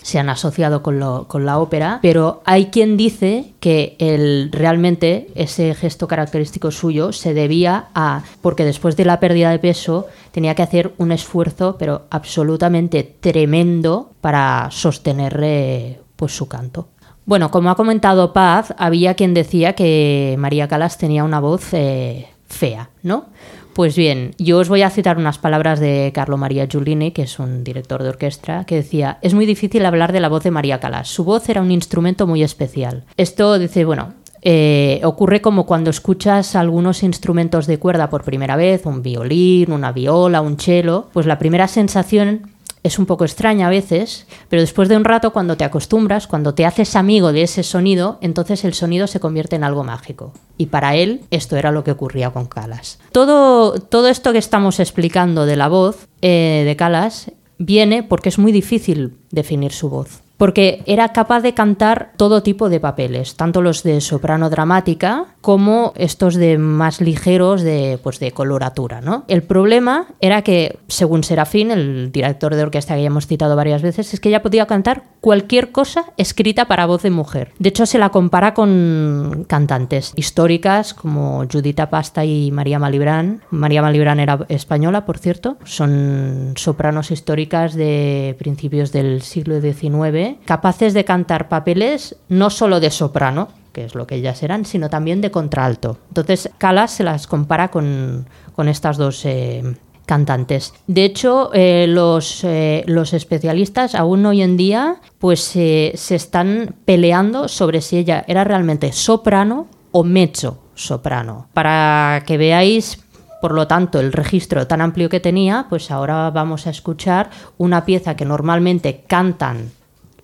se 0.03 0.19
han 0.19 0.29
asociado 0.29 0.83
con, 0.83 0.99
lo, 0.99 1.27
con, 1.27 1.47
la 1.47 1.57
ópera, 1.57 1.97
pero 1.99 2.43
hay 2.45 2.67
quien 2.67 2.95
dice 2.95 3.53
que 3.59 3.95
el, 3.97 4.51
realmente 4.51 5.31
ese 5.33 5.73
gesto 5.73 6.07
característico 6.07 6.69
suyo 6.69 7.11
se 7.11 7.33
debía 7.33 7.87
a, 7.95 8.21
porque 8.43 8.65
después 8.65 8.95
de 8.97 9.05
la 9.05 9.19
pérdida 9.19 9.49
de 9.49 9.57
peso 9.57 10.05
tenía 10.29 10.53
que 10.53 10.61
hacer 10.61 10.93
un 10.99 11.11
esfuerzo 11.11 11.77
pero 11.79 12.03
absolutamente 12.11 13.01
tremendo 13.19 14.11
para 14.21 14.69
sostener 14.69 15.97
pues 16.15 16.35
su 16.35 16.47
canto. 16.47 16.89
Bueno, 17.25 17.49
como 17.49 17.71
ha 17.71 17.75
comentado 17.75 18.31
Paz, 18.31 18.75
había 18.77 19.15
quien 19.15 19.33
decía 19.33 19.73
que 19.73 20.35
María 20.37 20.67
Calas 20.67 20.99
tenía 20.99 21.23
una 21.23 21.39
voz 21.39 21.73
eh, 21.73 22.27
fea, 22.47 22.91
¿no? 23.01 23.25
Pues 23.73 23.95
bien, 23.95 24.35
yo 24.37 24.59
os 24.59 24.67
voy 24.67 24.81
a 24.81 24.89
citar 24.89 25.17
unas 25.17 25.37
palabras 25.37 25.79
de 25.79 26.11
Carlo 26.13 26.35
Maria 26.35 26.67
Giulini, 26.67 27.11
que 27.11 27.21
es 27.21 27.39
un 27.39 27.63
director 27.63 28.03
de 28.03 28.09
orquesta, 28.09 28.65
que 28.65 28.75
decía, 28.75 29.17
es 29.21 29.33
muy 29.33 29.45
difícil 29.45 29.85
hablar 29.85 30.11
de 30.11 30.19
la 30.19 30.27
voz 30.27 30.43
de 30.43 30.51
María 30.51 30.81
Calas. 30.81 31.07
Su 31.07 31.23
voz 31.23 31.47
era 31.47 31.61
un 31.61 31.71
instrumento 31.71 32.27
muy 32.27 32.43
especial. 32.43 33.05
Esto 33.15 33.57
dice, 33.57 33.85
bueno, 33.85 34.13
eh, 34.41 34.99
ocurre 35.05 35.39
como 35.39 35.65
cuando 35.65 35.89
escuchas 35.89 36.55
algunos 36.55 37.01
instrumentos 37.01 37.65
de 37.65 37.79
cuerda 37.79 38.09
por 38.09 38.25
primera 38.25 38.57
vez, 38.57 38.85
un 38.85 39.01
violín, 39.03 39.71
una 39.71 39.93
viola, 39.93 40.41
un 40.41 40.59
cello, 40.59 41.07
pues 41.13 41.25
la 41.25 41.39
primera 41.39 41.69
sensación 41.69 42.51
es 42.83 42.99
un 42.99 43.05
poco 43.05 43.25
extraña 43.25 43.67
a 43.67 43.69
veces, 43.69 44.25
pero 44.49 44.61
después 44.61 44.89
de 44.89 44.97
un 44.97 45.03
rato, 45.03 45.31
cuando 45.31 45.57
te 45.57 45.63
acostumbras, 45.63 46.27
cuando 46.27 46.53
te 46.53 46.65
haces 46.65 46.95
amigo 46.95 47.31
de 47.31 47.43
ese 47.43 47.63
sonido, 47.63 48.17
entonces 48.21 48.65
el 48.65 48.73
sonido 48.73 49.07
se 49.07 49.19
convierte 49.19 49.55
en 49.55 49.63
algo 49.63 49.83
mágico. 49.83 50.33
Y 50.57 50.67
para 50.67 50.95
él 50.95 51.21
esto 51.31 51.57
era 51.57 51.71
lo 51.71 51.83
que 51.83 51.91
ocurría 51.91 52.31
con 52.31 52.45
Calas. 52.45 52.99
Todo, 53.11 53.79
todo 53.79 54.07
esto 54.07 54.31
que 54.31 54.39
estamos 54.39 54.79
explicando 54.79 55.45
de 55.45 55.55
la 55.55 55.67
voz 55.67 56.07
eh, 56.21 56.63
de 56.65 56.75
Calas 56.75 57.31
viene 57.57 58.03
porque 58.03 58.29
es 58.29 58.39
muy 58.39 58.51
difícil 58.51 59.17
definir 59.29 59.71
su 59.71 59.89
voz 59.89 60.21
porque 60.41 60.81
era 60.87 61.09
capaz 61.09 61.41
de 61.41 61.53
cantar 61.53 62.13
todo 62.17 62.41
tipo 62.41 62.69
de 62.69 62.79
papeles, 62.79 63.35
tanto 63.35 63.61
los 63.61 63.83
de 63.83 64.01
soprano 64.01 64.49
dramática 64.49 65.25
como 65.39 65.93
estos 65.95 66.33
de 66.33 66.57
más 66.57 66.99
ligeros 66.99 67.61
de, 67.61 67.99
pues 68.01 68.19
de 68.19 68.31
coloratura. 68.31 69.01
¿no? 69.01 69.23
El 69.27 69.43
problema 69.43 70.07
era 70.19 70.41
que, 70.41 70.79
según 70.87 71.23
Serafín, 71.23 71.69
el 71.69 72.11
director 72.11 72.55
de 72.55 72.63
orquesta 72.63 72.95
que 72.95 73.01
ya 73.01 73.07
hemos 73.07 73.27
citado 73.27 73.55
varias 73.55 73.83
veces, 73.83 74.15
es 74.15 74.19
que 74.19 74.29
ella 74.29 74.41
podía 74.41 74.65
cantar 74.65 75.03
cualquier 75.21 75.71
cosa 75.71 76.05
escrita 76.17 76.65
para 76.65 76.87
voz 76.87 77.03
de 77.03 77.11
mujer. 77.11 77.51
De 77.59 77.69
hecho, 77.69 77.85
se 77.85 77.99
la 77.99 78.09
compara 78.09 78.55
con 78.55 79.45
cantantes 79.47 80.11
históricas 80.15 80.95
como 80.95 81.45
Judita 81.51 81.91
Pasta 81.91 82.25
y 82.25 82.49
María 82.51 82.79
Malibran. 82.79 83.43
María 83.51 83.83
Malibran 83.83 84.19
era 84.19 84.43
española, 84.49 85.05
por 85.05 85.19
cierto. 85.19 85.57
Son 85.65 86.53
sopranos 86.55 87.11
históricas 87.11 87.75
de 87.75 88.35
principios 88.39 88.91
del 88.91 89.21
siglo 89.21 89.61
XIX 89.61 90.30
capaces 90.45 90.93
de 90.93 91.05
cantar 91.05 91.49
papeles 91.49 92.15
no 92.29 92.49
solo 92.49 92.79
de 92.79 92.91
soprano, 92.91 93.49
que 93.71 93.85
es 93.85 93.95
lo 93.95 94.07
que 94.07 94.15
ellas 94.15 94.43
eran, 94.43 94.65
sino 94.65 94.89
también 94.89 95.21
de 95.21 95.31
contralto. 95.31 95.97
Entonces, 96.09 96.49
Calas 96.57 96.91
se 96.91 97.03
las 97.03 97.27
compara 97.27 97.69
con, 97.69 98.25
estas 98.67 98.97
dos 98.97 99.25
eh, 99.25 99.75
cantantes. 100.05 100.73
De 100.87 101.03
hecho, 101.05 101.51
eh, 101.53 101.85
los, 101.87 102.43
eh, 102.43 102.83
los, 102.85 103.13
especialistas 103.13 103.95
aún 103.95 104.25
hoy 104.25 104.41
en 104.41 104.57
día 104.57 104.97
pues 105.17 105.39
se 105.39 105.93
están 105.95 106.75
peleando 106.85 107.47
sobre 107.47 107.81
si 107.81 107.97
ella 107.97 108.23
era 108.27 108.43
realmente 108.43 108.91
soprano 108.91 109.67
o 109.91 110.03
mezzo 110.03 110.59
soprano. 110.75 111.47
Para 111.53 112.23
que 112.25 112.37
veáis 112.37 112.99
por 113.41 113.53
lo 113.53 113.65
tanto, 113.65 113.99
el 113.99 114.13
registro 114.13 114.67
tan 114.67 114.81
amplio 114.81 115.09
que 115.09 115.19
tenía, 115.19 115.65
pues 115.67 115.89
ahora 115.89 116.29
vamos 116.29 116.67
a 116.67 116.69
escuchar 116.69 117.31
una 117.57 117.85
pieza 117.85 118.15
que 118.15 118.23
normalmente 118.23 119.03
cantan 119.07 119.71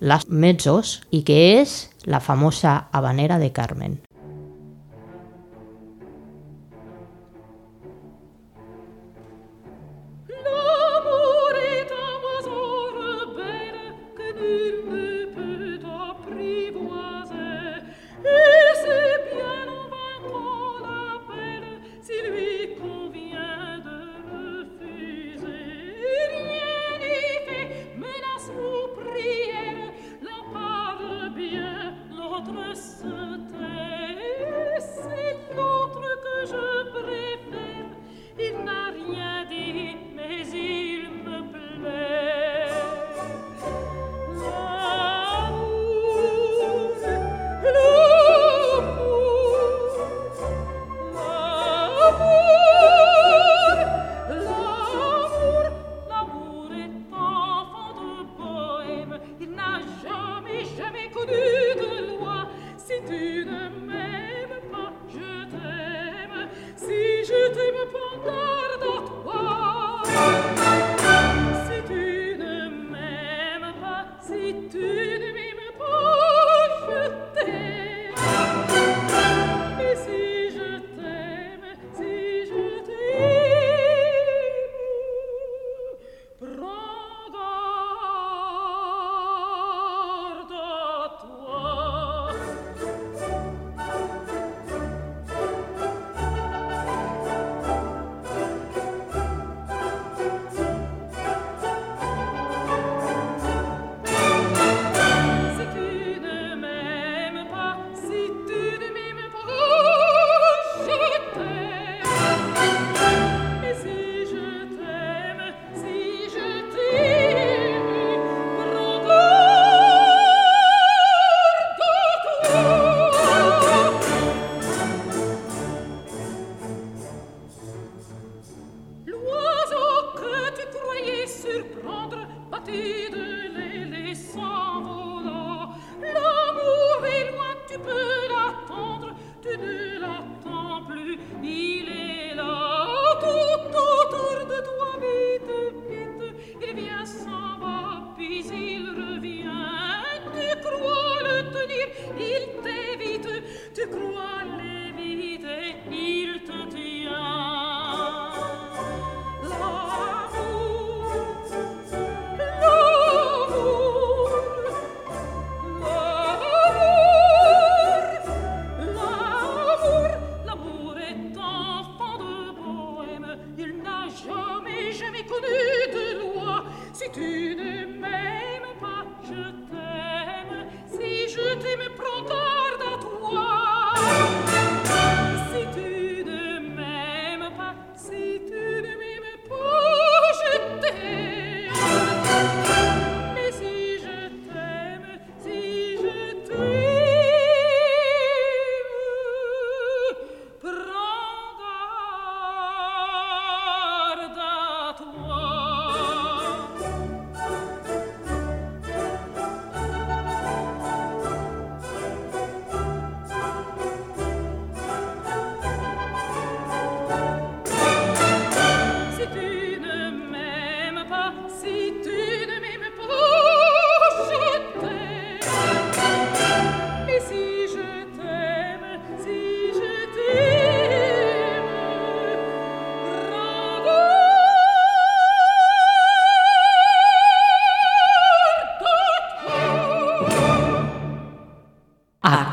las 0.00 0.28
mezzos 0.28 1.02
y 1.10 1.22
que 1.22 1.60
es 1.60 1.90
la 2.04 2.20
famosa 2.20 2.88
habanera 2.92 3.38
de 3.38 3.52
Carmen. 3.52 4.00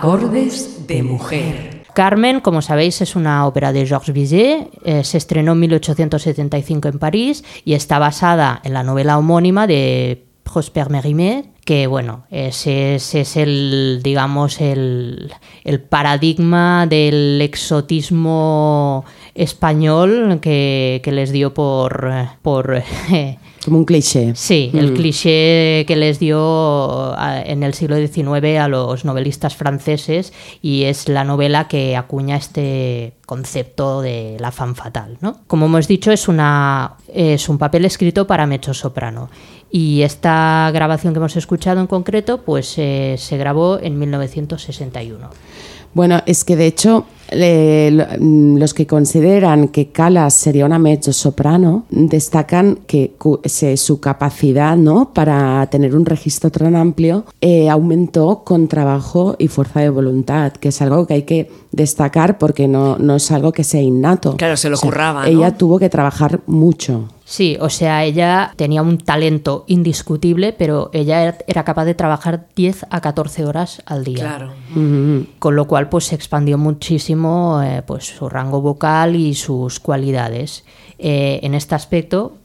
Acordes 0.05 0.85
de 0.85 1.01
mujer. 1.01 1.81
Carmen, 1.95 2.39
como 2.39 2.61
sabéis, 2.61 3.01
es 3.01 3.15
una 3.15 3.47
ópera 3.47 3.73
de 3.73 3.87
Georges 3.87 4.13
Bizet. 4.13 4.69
eh, 4.83 5.03
se 5.03 5.17
estrenó 5.17 5.53
en 5.53 5.61
1875 5.61 6.89
en 6.89 6.99
París 6.99 7.43
y 7.65 7.73
está 7.73 7.97
basada 7.97 8.61
en 8.63 8.73
la 8.73 8.83
novela 8.83 9.17
homónima 9.17 9.65
de 9.65 10.27
Prosper 10.43 10.91
Mérimée, 10.91 11.45
que 11.65 11.87
bueno, 11.87 12.27
ese, 12.29 12.93
es 12.95 13.35
el, 13.35 14.01
digamos, 14.03 14.61
el, 14.61 15.33
el 15.63 15.81
paradigma 15.81 16.85
del 16.85 17.41
exotismo 17.41 19.05
español 19.33 20.37
que, 20.39 21.01
que 21.03 21.11
les 21.11 21.31
dio 21.31 21.55
por, 21.55 22.11
eh, 22.13 22.29
por 22.43 22.75
eh, 23.11 23.39
Como 23.65 23.79
un 23.79 23.85
cliché. 23.85 24.33
Sí, 24.35 24.69
el 24.75 24.93
cliché 24.93 25.85
que 25.87 25.95
les 25.95 26.19
dio 26.19 27.17
a- 27.17 27.41
en 27.41 27.63
el 27.63 27.73
siglo 27.73 27.95
XIX 27.97 28.59
a 28.59 28.67
los 28.67 29.03
novelistas 29.05 29.55
franceses 29.55 30.33
y 30.61 30.83
es 30.83 31.09
la 31.09 31.23
novela 31.23 31.67
que 31.67 31.97
acuña 31.97 32.37
este 32.37 33.13
concepto 33.25 34.01
de 34.03 34.37
la 34.39 34.51
fan 34.51 34.75
fatal. 34.75 35.17
¿no? 35.19 35.41
Como 35.47 35.65
hemos 35.65 35.87
dicho, 35.87 36.11
es, 36.11 36.27
una, 36.27 36.93
es 37.11 37.49
un 37.49 37.57
papel 37.57 37.85
escrito 37.85 38.27
para 38.27 38.45
mezzo-soprano 38.45 39.31
y 39.71 40.03
esta 40.03 40.69
grabación 40.71 41.13
que 41.13 41.17
hemos 41.17 41.35
escuchado 41.35 41.81
en 41.81 41.87
concreto 41.87 42.43
pues 42.43 42.75
eh, 42.77 43.15
se 43.17 43.35
grabó 43.37 43.79
en 43.81 43.97
1961. 43.97 45.29
Bueno, 45.95 46.21
es 46.25 46.43
que 46.43 46.55
de 46.55 46.67
hecho 46.67 47.05
eh, 47.29 48.17
mm, 48.19 48.57
los 48.57 48.73
que 48.73 48.85
consideran 48.87 49.69
que 49.69 49.87
Calas 49.91 50.33
sería 50.35 50.65
una 50.65 50.79
mezzo 50.79 51.11
soprano 51.13 51.85
destacan 51.89 52.79
que 52.87 53.15
su 53.75 53.99
capacidad 53.99 54.77
¿no? 54.77 55.11
para 55.13 55.65
tener 55.67 55.95
un 55.95 56.05
registro 56.05 56.49
tan 56.51 56.75
amplio 56.75 57.25
eh, 57.41 57.69
aumentó 57.69 58.43
con 58.43 58.67
trabajo 58.67 59.35
y 59.39 59.47
fuerza 59.47 59.79
de 59.81 59.89
voluntad, 59.89 60.51
que 60.53 60.69
es 60.69 60.81
algo 60.81 61.05
que 61.07 61.15
hay 61.15 61.23
que 61.23 61.49
destacar 61.71 62.37
porque 62.37 62.67
no, 62.67 62.97
no 62.97 63.15
es 63.15 63.31
algo 63.31 63.51
que 63.51 63.63
sea 63.63 63.81
innato. 63.81 64.35
Claro, 64.37 64.55
se 64.57 64.69
lo 64.69 64.77
curraba, 64.77 65.21
¿no? 65.23 65.27
Ella 65.27 65.57
tuvo 65.57 65.77
que 65.79 65.89
trabajar 65.89 66.39
mucho. 66.47 67.09
Sí, 67.27 67.57
o 67.59 67.69
sea, 67.71 68.03
ella 68.05 68.53
tenía 68.55 68.83
un 68.83 68.99
talento 68.99 69.63
indiscutible, 69.67 70.53
pero 70.53 70.91
ella 70.93 71.23
era- 71.23 71.37
era 71.47 71.63
capaz 71.63 71.85
de 71.85 71.95
trabajar 71.95 72.45
10 72.55 72.85
a 72.91 73.01
14 73.01 73.45
horas 73.45 73.81
al 73.87 74.03
día. 74.03 74.19
Claro. 74.19 74.51
con 75.39 75.55
lo 75.55 75.65
cual 75.67 75.87
pues 75.89 76.05
se 76.05 76.15
expandió 76.15 76.57
muchísimo 76.57 77.14
eh, 77.63 77.81
pues 77.85 78.05
su 78.05 78.29
rango 78.29 78.61
vocal 78.61 79.15
y 79.15 79.33
sus 79.35 79.79
cualidades. 79.79 80.65
Eh, 80.97 81.41
en 81.43 81.55
este 81.55 81.75
aspecto 81.75 82.37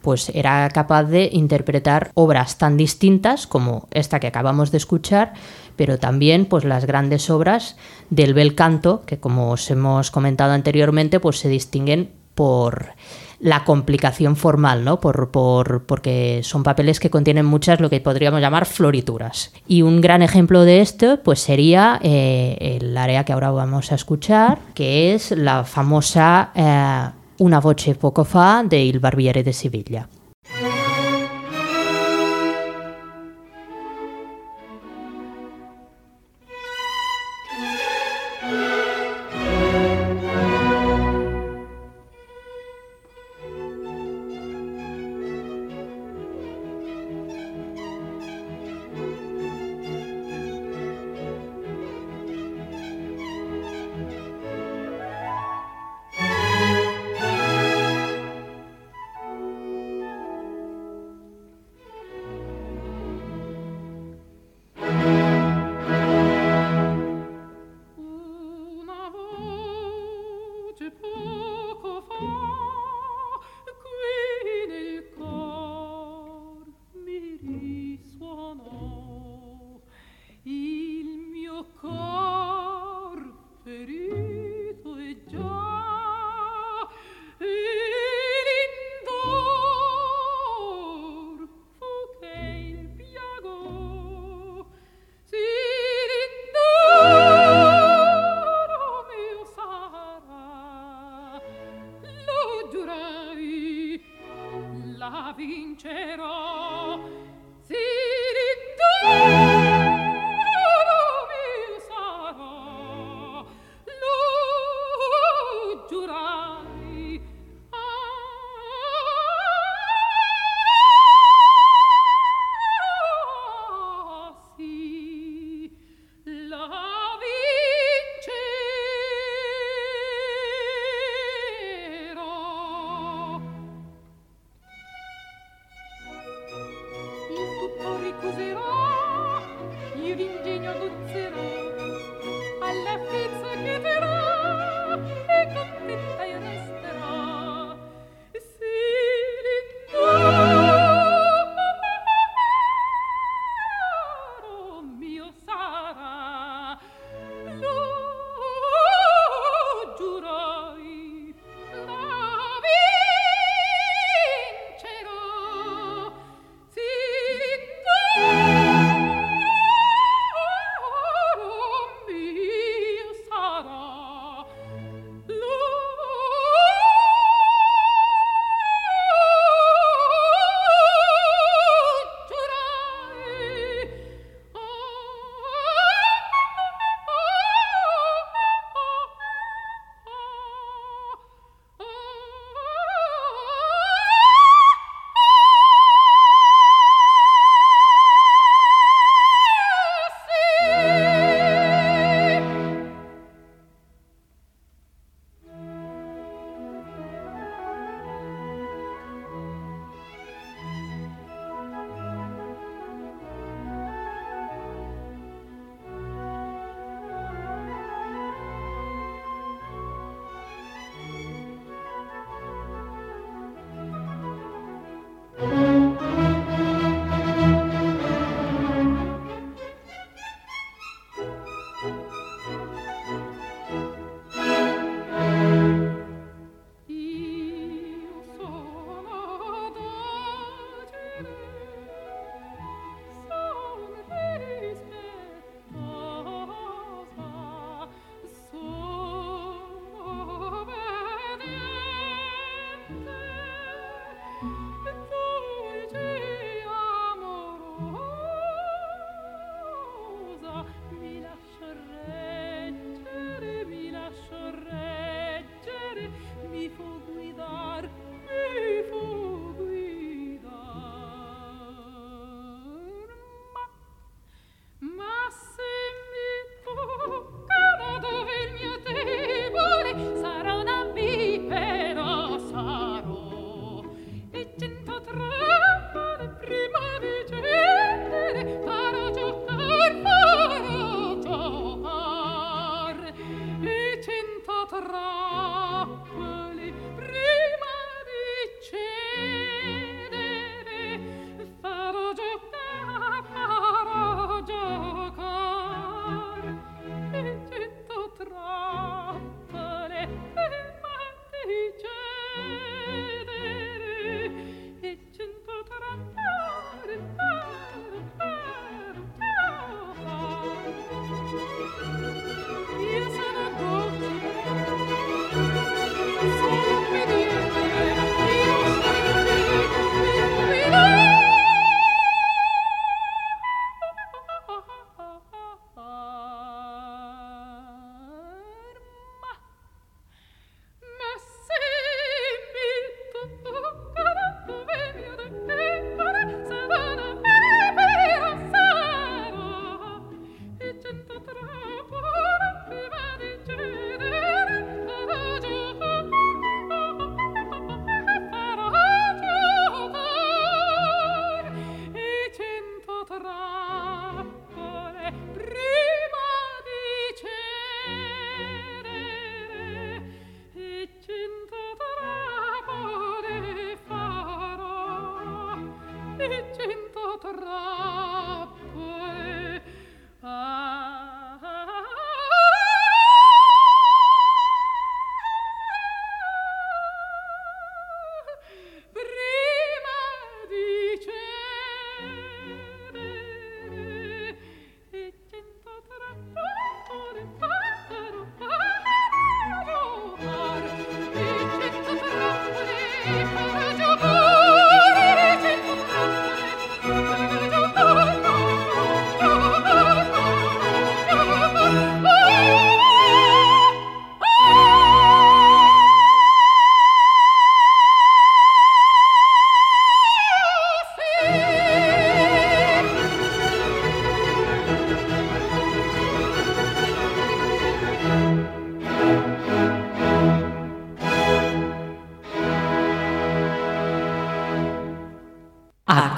pues 0.00 0.30
era 0.32 0.68
capaz 0.68 1.04
de 1.04 1.28
interpretar 1.32 2.12
obras 2.14 2.56
tan 2.56 2.76
distintas 2.76 3.48
como 3.48 3.88
esta 3.90 4.20
que 4.20 4.28
acabamos 4.28 4.70
de 4.70 4.76
escuchar 4.76 5.32
pero 5.74 5.98
también 5.98 6.46
pues 6.46 6.64
las 6.64 6.84
grandes 6.84 7.30
obras 7.30 7.76
del 8.08 8.32
bel 8.32 8.54
canto 8.54 9.02
que 9.06 9.18
como 9.18 9.50
os 9.50 9.68
hemos 9.72 10.12
comentado 10.12 10.52
anteriormente 10.52 11.18
pues 11.18 11.40
se 11.40 11.48
distinguen 11.48 12.12
por 12.36 12.94
la 13.40 13.64
complicación 13.64 14.36
formal, 14.36 14.84
¿no? 14.84 15.00
Por, 15.00 15.30
por- 15.30 15.84
porque 15.84 16.40
son 16.44 16.62
papeles 16.62 17.00
que 17.00 17.08
contienen 17.10 17.46
muchas 17.46 17.80
lo 17.80 17.88
que 17.88 18.00
podríamos 18.00 18.40
llamar 18.40 18.66
florituras. 18.66 19.52
Y 19.66 19.82
un 19.82 20.00
gran 20.00 20.20
ejemplo 20.22 20.62
de 20.64 20.80
esto, 20.82 21.20
pues 21.24 21.40
sería 21.40 21.98
eh, 22.02 22.78
el 22.80 22.96
área 22.96 23.24
que 23.24 23.32
ahora 23.32 23.50
vamos 23.50 23.92
a 23.92 23.94
escuchar, 23.94 24.58
que 24.74 25.14
es 25.14 25.30
la 25.30 25.64
famosa 25.64 26.50
eh, 26.54 27.10
Una 27.38 27.58
voce 27.60 27.94
poco 27.94 28.24
fa 28.26 28.62
de 28.62 28.84
Il 28.84 29.00
Barbiere 29.00 29.42
de 29.42 29.52
Sevilla. 29.54 30.06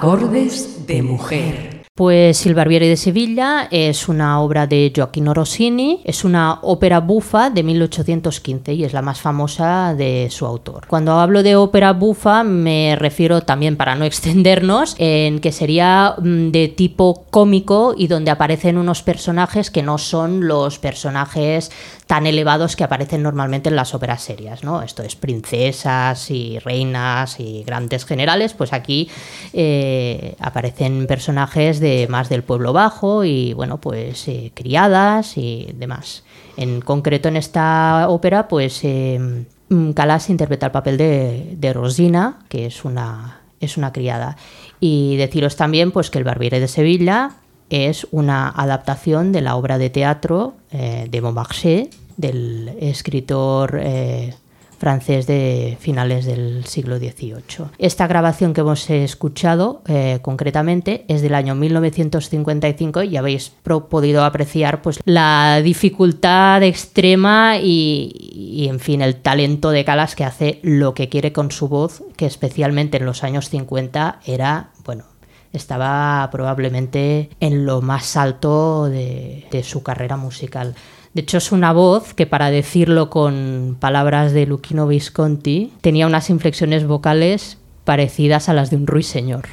Acordes 0.03 0.85
de 0.89 1.01
mujer. 1.01 1.83
Pues 1.95 2.45
El 2.47 2.55
Barbieri 2.57 2.89
de 2.89 2.97
Sevilla 2.97 3.69
es 3.71 4.09
una 4.09 4.41
obra 4.41 4.67
de 4.67 4.91
Gioacchino 4.93 5.33
Rossini, 5.33 6.01
es 6.05 6.25
una 6.25 6.59
ópera 6.63 6.99
bufa 6.99 7.51
de 7.51 7.63
1815 7.63 8.73
y 8.73 8.83
es 8.83 8.95
la 8.95 9.03
más 9.03 9.21
famosa 9.21 9.95
de 9.95 10.27
su 10.31 10.45
autor. 10.45 10.87
Cuando 10.89 11.13
hablo 11.21 11.45
de 11.45 11.55
ópera 11.55 11.93
bufa 11.93 12.43
me 12.43 12.97
refiero 12.97 13.43
también, 13.43 13.77
para 13.77 13.95
no 13.95 14.05
extendernos, 14.07 14.97
en 14.99 15.39
que 15.39 15.53
sería 15.53 16.17
mm, 16.19 16.51
de 16.51 16.67
tipo 16.67 17.27
cómico 17.31 17.95
y 17.97 18.09
donde 18.09 18.33
aparecen 18.33 18.79
unos 18.79 19.03
personajes 19.03 19.71
que 19.71 19.83
no 19.85 19.99
son 19.99 20.49
los 20.49 20.81
personajes 20.81 21.71
tan 22.13 22.27
elevados 22.27 22.77
que 22.77 22.85
aparecen 22.85 23.23
normalmente 23.23 23.71
en 23.71 23.77
las 23.77 23.95
óperas 23.95 24.21
serias, 24.21 24.65
¿no? 24.65 24.83
Esto 24.83 25.03
es 25.03 25.17
princesas 25.17 26.31
y 26.31 26.59
reinas 26.59 27.41
y 27.41 27.65
grandes 27.65 28.05
generales, 28.05 28.53
pues 28.53 28.75
aquí 28.75 29.09
eh, 29.55 30.37
aparecen 30.39 31.07
personajes 31.07 31.81
de 31.81 32.07
más 32.11 32.29
del 32.29 32.43
pueblo 32.43 32.75
bajo 32.75 33.25
y 33.25 33.55
bueno, 33.55 33.79
pues 33.81 34.29
eh, 34.29 34.53
criadas 34.55 35.39
y 35.39 35.73
demás. 35.75 36.23
En 36.59 36.83
concreto 36.83 37.31
en 37.31 37.39
esta 37.39 38.05
ópera, 38.11 38.47
pues 38.47 38.81
eh, 38.85 39.47
Calas 39.95 40.29
interpreta 40.29 40.67
el 40.67 40.73
papel 40.73 40.99
de, 40.99 41.73
Rosina, 41.73 42.41
que 42.51 42.67
es 42.67 42.85
una, 42.85 43.41
es 43.59 43.79
una 43.79 43.91
criada. 43.91 44.37
Y 44.81 45.17
deciros 45.17 45.57
también 45.57 45.93
pues 45.93 46.11
que 46.11 46.19
El 46.19 46.25
Barbiere 46.25 46.61
de 46.61 46.69
Sevilla 46.69 47.37
es 47.71 48.07
una 48.11 48.51
adaptación 48.51 49.33
de 49.33 49.41
la 49.41 49.57
obra 49.57 49.79
de 49.79 49.89
teatro 49.89 50.57
de 50.71 51.21
Beaumarchais 51.23 52.02
del 52.17 52.77
escritor 52.81 53.79
eh, 53.81 54.35
francés 54.83 55.29
de 55.29 55.79
finales 55.79 56.27
del 56.27 56.65
siglo 56.65 56.99
XVIII. 56.99 57.67
Esta 57.79 58.09
grabación 58.09 58.53
que 58.53 58.63
hemos 58.63 58.91
escuchado 58.91 59.81
eh, 59.87 60.19
concretamente 60.23 61.05
es 61.07 61.23
del 61.23 61.37
año 61.37 61.55
1955 61.55 63.05
y 63.05 63.17
habéis 63.17 63.53
podido 63.63 64.25
apreciar 64.25 64.83
pues, 64.83 64.99
la 65.05 65.61
dificultad 65.63 66.65
extrema 66.65 67.59
y, 67.59 68.67
en 68.69 68.81
fin, 68.81 69.03
el 69.03 69.15
talento 69.15 69.71
de 69.71 69.85
Calas 69.85 70.17
que 70.17 70.25
hace 70.25 70.59
lo 70.65 70.95
que 70.95 71.09
quiere 71.09 71.33
con 71.33 71.53
su 71.53 71.69
voz, 71.69 72.03
que 72.17 72.27
especialmente 72.27 72.97
en 72.97 73.07
los 73.07 73.23
años 73.23 73.51
50 73.51 74.19
era, 74.27 74.71
bueno, 74.85 75.05
estaba 75.53 76.29
probablemente 76.33 77.31
en 77.39 77.67
lo 77.67 77.83
más 77.83 78.17
alto 78.17 78.87
de 78.87 79.63
su 79.63 79.85
carrera 79.85 80.17
musical. 80.17 80.75
De 81.15 81.23
hecho, 81.23 81.39
es 81.39 81.53
una 81.53 81.73
voz 81.73 82.15
que, 82.15 82.27
para 82.27 82.51
decirlo 82.51 83.11
con 83.11 83.77
palabras 83.79 84.33
de 84.33 84.47
Luchino 84.47 84.87
Visconti, 84.87 85.73
tenía 85.83 86.07
unas 86.07 86.31
inflexiones 86.31 86.87
vocales 86.87 87.59
parecidas 87.85 88.49
a 88.49 88.55
las 88.55 88.71
de 88.71 88.77
un 88.77 88.87
ruiseñor. 88.87 89.49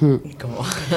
Hmm. 0.00 0.16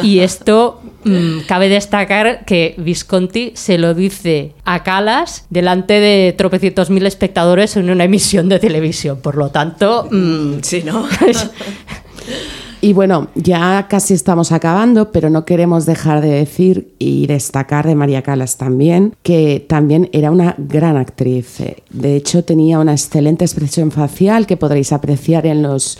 Y 0.01 0.19
esto 0.19 0.81
mm, 1.03 1.41
cabe 1.47 1.69
destacar 1.69 2.45
que 2.45 2.75
Visconti 2.77 3.51
se 3.55 3.77
lo 3.77 3.93
dice 3.93 4.53
a 4.63 4.83
Calas 4.83 5.45
delante 5.49 5.99
de 5.99 6.33
tropecientos 6.33 6.89
mil 6.89 7.05
espectadores 7.05 7.75
en 7.75 7.89
una 7.89 8.05
emisión 8.05 8.49
de 8.49 8.59
televisión. 8.59 9.19
Por 9.21 9.35
lo 9.35 9.49
tanto, 9.49 10.07
mm, 10.09 10.59
sí, 10.61 10.81
¿no? 10.83 11.07
Y 12.85 12.93
bueno, 12.93 13.29
ya 13.33 13.87
casi 13.89 14.13
estamos 14.13 14.51
acabando, 14.51 15.11
pero 15.11 15.31
no 15.31 15.43
queremos 15.43 15.87
dejar 15.87 16.21
de 16.21 16.29
decir 16.29 16.93
y 16.99 17.25
destacar 17.25 17.87
de 17.87 17.95
María 17.95 18.21
Calas 18.21 18.57
también, 18.57 19.15
que 19.23 19.65
también 19.67 20.07
era 20.13 20.29
una 20.29 20.53
gran 20.59 20.95
actriz. 20.95 21.63
De 21.89 22.15
hecho, 22.15 22.43
tenía 22.43 22.77
una 22.77 22.91
excelente 22.91 23.43
expresión 23.43 23.89
facial 23.89 24.45
que 24.45 24.55
podréis 24.55 24.93
apreciar 24.93 25.47
en 25.47 25.63
los 25.63 25.97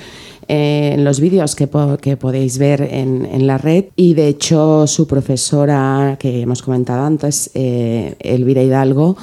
en 0.48 1.04
los 1.04 1.20
vídeos 1.20 1.56
que, 1.56 1.68
que, 2.00 2.18
podéis 2.18 2.60
ver 2.60 2.84
en, 2.84 3.48
la 3.48 3.58
red 3.58 3.86
y 3.96 4.14
de 4.14 4.28
hecho 4.28 4.86
su 4.86 5.08
profesora 5.08 6.18
que 6.20 6.42
hemos 6.42 6.62
comentado 6.62 7.04
antes, 7.04 7.50
eh, 7.56 8.14
Elvira 8.20 8.62
Hidalgo, 8.62 9.18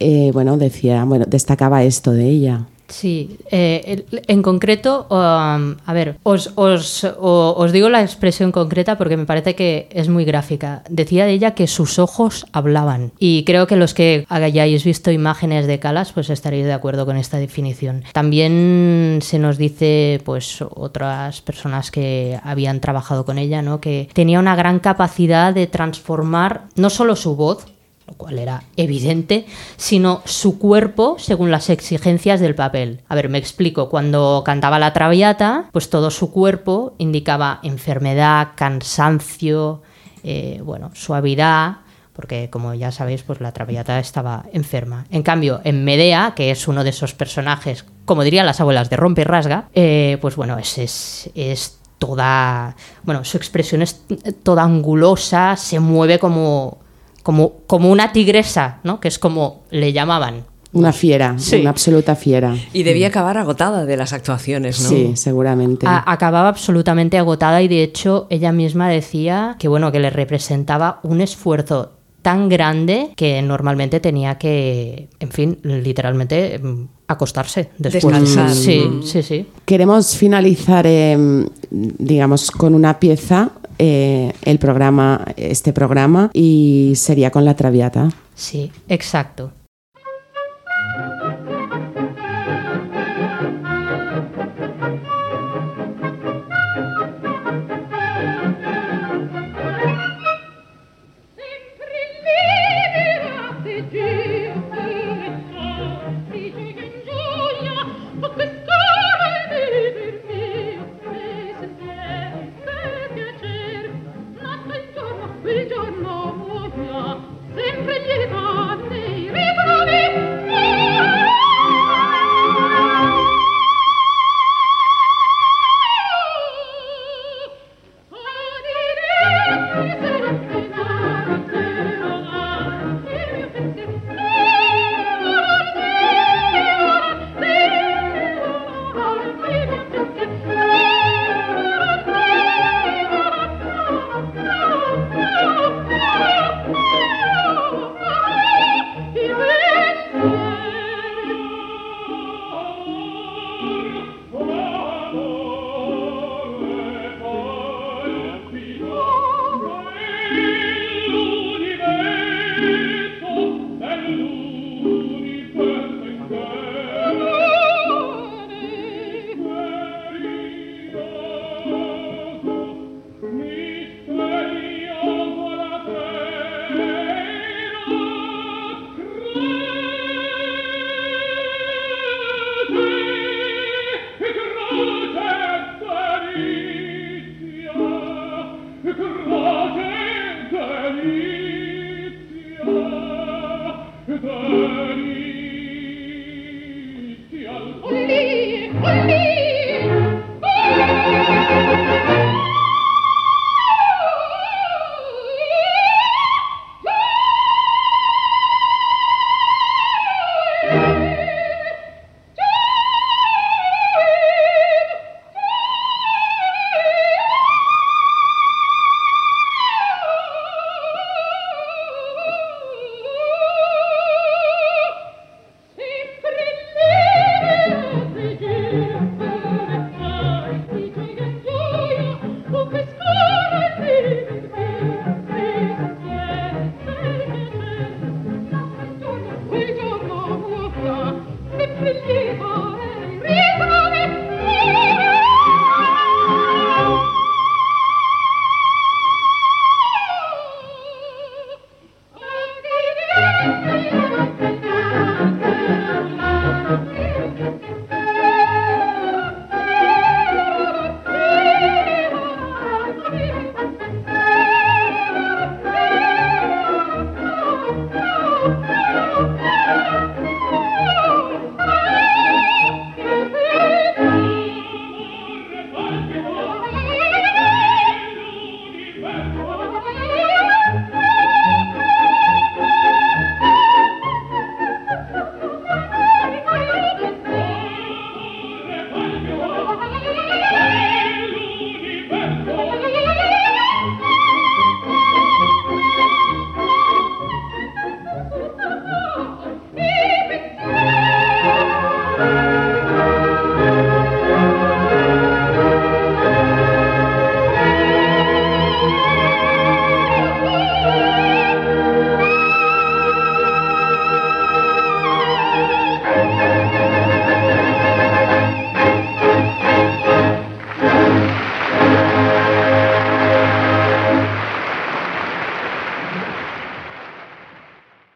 eh, 0.00 0.30
bueno, 0.32 0.56
decía, 0.56 1.04
bueno, 1.04 1.26
destacaba 1.28 1.84
esto 1.84 2.12
de 2.12 2.30
ella. 2.30 2.66
Sí, 2.88 3.38
eh, 3.50 4.04
en 4.26 4.42
concreto, 4.42 5.06
um, 5.10 5.76
a 5.84 5.92
ver, 5.92 6.18
os, 6.22 6.52
os, 6.54 7.72
digo 7.72 7.88
la 7.88 8.02
expresión 8.02 8.52
concreta 8.52 8.98
porque 8.98 9.16
me 9.16 9.24
parece 9.24 9.54
que 9.54 9.88
es 9.90 10.08
muy 10.08 10.24
gráfica. 10.24 10.82
Decía 10.88 11.24
de 11.24 11.32
ella 11.32 11.54
que 11.54 11.66
sus 11.66 11.98
ojos 11.98 12.46
hablaban 12.52 13.12
y 13.18 13.44
creo 13.44 13.66
que 13.66 13.76
los 13.76 13.94
que 13.94 14.26
hayáis 14.28 14.84
visto 14.84 15.10
imágenes 15.10 15.66
de 15.66 15.78
Calas 15.78 16.12
pues 16.12 16.28
estaréis 16.28 16.66
de 16.66 16.72
acuerdo 16.72 17.06
con 17.06 17.16
esta 17.16 17.38
definición. 17.38 18.04
También 18.12 19.20
se 19.22 19.38
nos 19.38 19.56
dice 19.56 20.20
pues 20.24 20.60
otras 20.60 21.40
personas 21.40 21.90
que 21.90 22.38
habían 22.42 22.80
trabajado 22.80 23.24
con 23.24 23.38
ella, 23.38 23.62
¿no? 23.62 23.80
que 23.80 24.08
tenía 24.12 24.38
una 24.38 24.56
gran 24.56 24.78
capacidad 24.78 25.54
de 25.54 25.66
transformar 25.66 26.64
no 26.76 26.90
solo 26.90 27.16
su 27.16 27.34
voz, 27.34 27.66
lo 28.06 28.14
cual 28.14 28.38
era 28.38 28.64
evidente, 28.76 29.46
sino 29.76 30.22
su 30.24 30.58
cuerpo 30.58 31.16
según 31.18 31.50
las 31.50 31.70
exigencias 31.70 32.40
del 32.40 32.54
papel. 32.54 33.00
A 33.08 33.14
ver, 33.14 33.28
me 33.28 33.38
explico, 33.38 33.88
cuando 33.88 34.42
cantaba 34.44 34.78
la 34.78 34.92
traviata, 34.92 35.68
pues 35.72 35.90
todo 35.90 36.10
su 36.10 36.30
cuerpo 36.30 36.94
indicaba 36.98 37.60
enfermedad, 37.62 38.48
cansancio, 38.56 39.82
eh, 40.22 40.60
bueno, 40.64 40.90
suavidad, 40.94 41.78
porque 42.12 42.48
como 42.48 42.74
ya 42.74 42.92
sabéis, 42.92 43.22
pues 43.22 43.40
la 43.40 43.52
traviata 43.52 43.98
estaba 43.98 44.44
enferma. 44.52 45.06
En 45.10 45.22
cambio, 45.22 45.60
en 45.64 45.84
Medea, 45.84 46.34
que 46.36 46.50
es 46.50 46.68
uno 46.68 46.84
de 46.84 46.90
esos 46.90 47.14
personajes, 47.14 47.84
como 48.04 48.22
dirían 48.22 48.46
las 48.46 48.60
abuelas 48.60 48.88
de 48.88 48.96
rompe 48.96 49.22
y 49.22 49.24
rasga, 49.24 49.68
eh, 49.74 50.18
pues 50.20 50.36
bueno, 50.36 50.58
es, 50.58 50.78
es, 50.78 51.30
es 51.34 51.78
toda, 51.98 52.76
bueno, 53.02 53.24
su 53.24 53.36
expresión 53.36 53.82
es 53.82 54.04
toda 54.42 54.62
angulosa, 54.62 55.56
se 55.56 55.80
mueve 55.80 56.18
como, 56.18 56.78
como, 57.24 57.54
como 57.66 57.90
una 57.90 58.12
tigresa, 58.12 58.78
¿no? 58.84 59.00
Que 59.00 59.08
es 59.08 59.18
como 59.18 59.62
le 59.70 59.92
llamaban. 59.92 60.44
Una 60.72 60.92
fiera, 60.92 61.34
Sí. 61.38 61.60
una 61.60 61.70
absoluta 61.70 62.14
fiera. 62.16 62.56
Y 62.72 62.82
debía 62.82 63.06
acabar 63.08 63.38
agotada 63.38 63.84
de 63.86 63.96
las 63.96 64.12
actuaciones, 64.12 64.80
¿no? 64.82 64.88
Sí, 64.88 65.12
seguramente. 65.16 65.86
A- 65.86 66.02
acababa 66.06 66.48
absolutamente 66.48 67.16
agotada 67.18 67.62
y 67.62 67.68
de 67.68 67.82
hecho 67.84 68.26
ella 68.30 68.50
misma 68.52 68.88
decía 68.88 69.56
que 69.58 69.68
bueno, 69.68 69.90
que 69.92 70.00
le 70.00 70.10
representaba 70.10 71.00
un 71.04 71.20
esfuerzo 71.20 71.92
tan 72.22 72.48
grande 72.48 73.10
que 73.16 73.40
normalmente 73.42 74.00
tenía 74.00 74.36
que, 74.38 75.08
en 75.20 75.30
fin, 75.30 75.58
literalmente 75.62 76.58
mm, 76.58 76.86
acostarse 77.06 77.68
después. 77.78 78.02
Descansar. 78.02 78.50
Sí, 78.50 78.80
Mm. 78.80 79.02
sí, 79.02 79.22
sí. 79.22 79.46
Queremos 79.66 80.16
finalizar, 80.16 80.86
eh, 80.88 81.46
digamos, 81.70 82.50
con 82.50 82.74
una 82.74 82.98
pieza 82.98 83.50
eh, 83.78 84.32
el 84.42 84.58
programa, 84.58 85.24
este 85.36 85.72
programa, 85.72 86.30
y 86.32 86.92
sería 86.96 87.30
con 87.30 87.44
la 87.44 87.54
Traviata. 87.54 88.10
Sí, 88.34 88.70
exacto. 88.88 89.52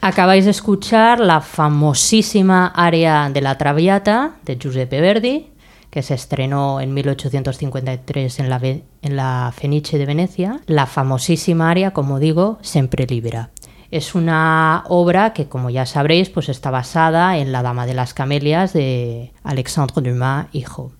Acabáis 0.08 0.46
de 0.46 0.52
escuchar 0.52 1.20
la 1.20 1.42
famosísima 1.42 2.68
aria 2.68 3.28
de 3.30 3.42
la 3.42 3.58
Traviata 3.58 4.36
de 4.42 4.56
Giuseppe 4.56 5.02
Verdi, 5.02 5.50
que 5.90 6.02
se 6.02 6.14
estrenó 6.14 6.80
en 6.80 6.94
1853 6.94 8.38
en 8.40 8.48
la, 8.48 8.58
en 8.64 9.16
la 9.16 9.52
Fenice 9.54 9.98
de 9.98 10.06
Venecia. 10.06 10.60
La 10.64 10.86
famosísima 10.86 11.70
aria, 11.70 11.90
como 11.90 12.20
digo, 12.20 12.58
Sempre 12.62 13.06
Libera. 13.06 13.50
Es 13.90 14.14
una 14.14 14.84
obra 14.88 15.34
que, 15.34 15.46
como 15.46 15.68
ya 15.68 15.84
sabréis, 15.84 16.30
pues 16.30 16.48
está 16.48 16.70
basada 16.70 17.36
en 17.36 17.52
La 17.52 17.60
Dama 17.60 17.84
de 17.84 17.92
las 17.92 18.14
Camelias 18.14 18.72
de 18.72 19.34
Alexandre 19.42 20.10
Dumas, 20.10 20.46
hijo. 20.54 20.90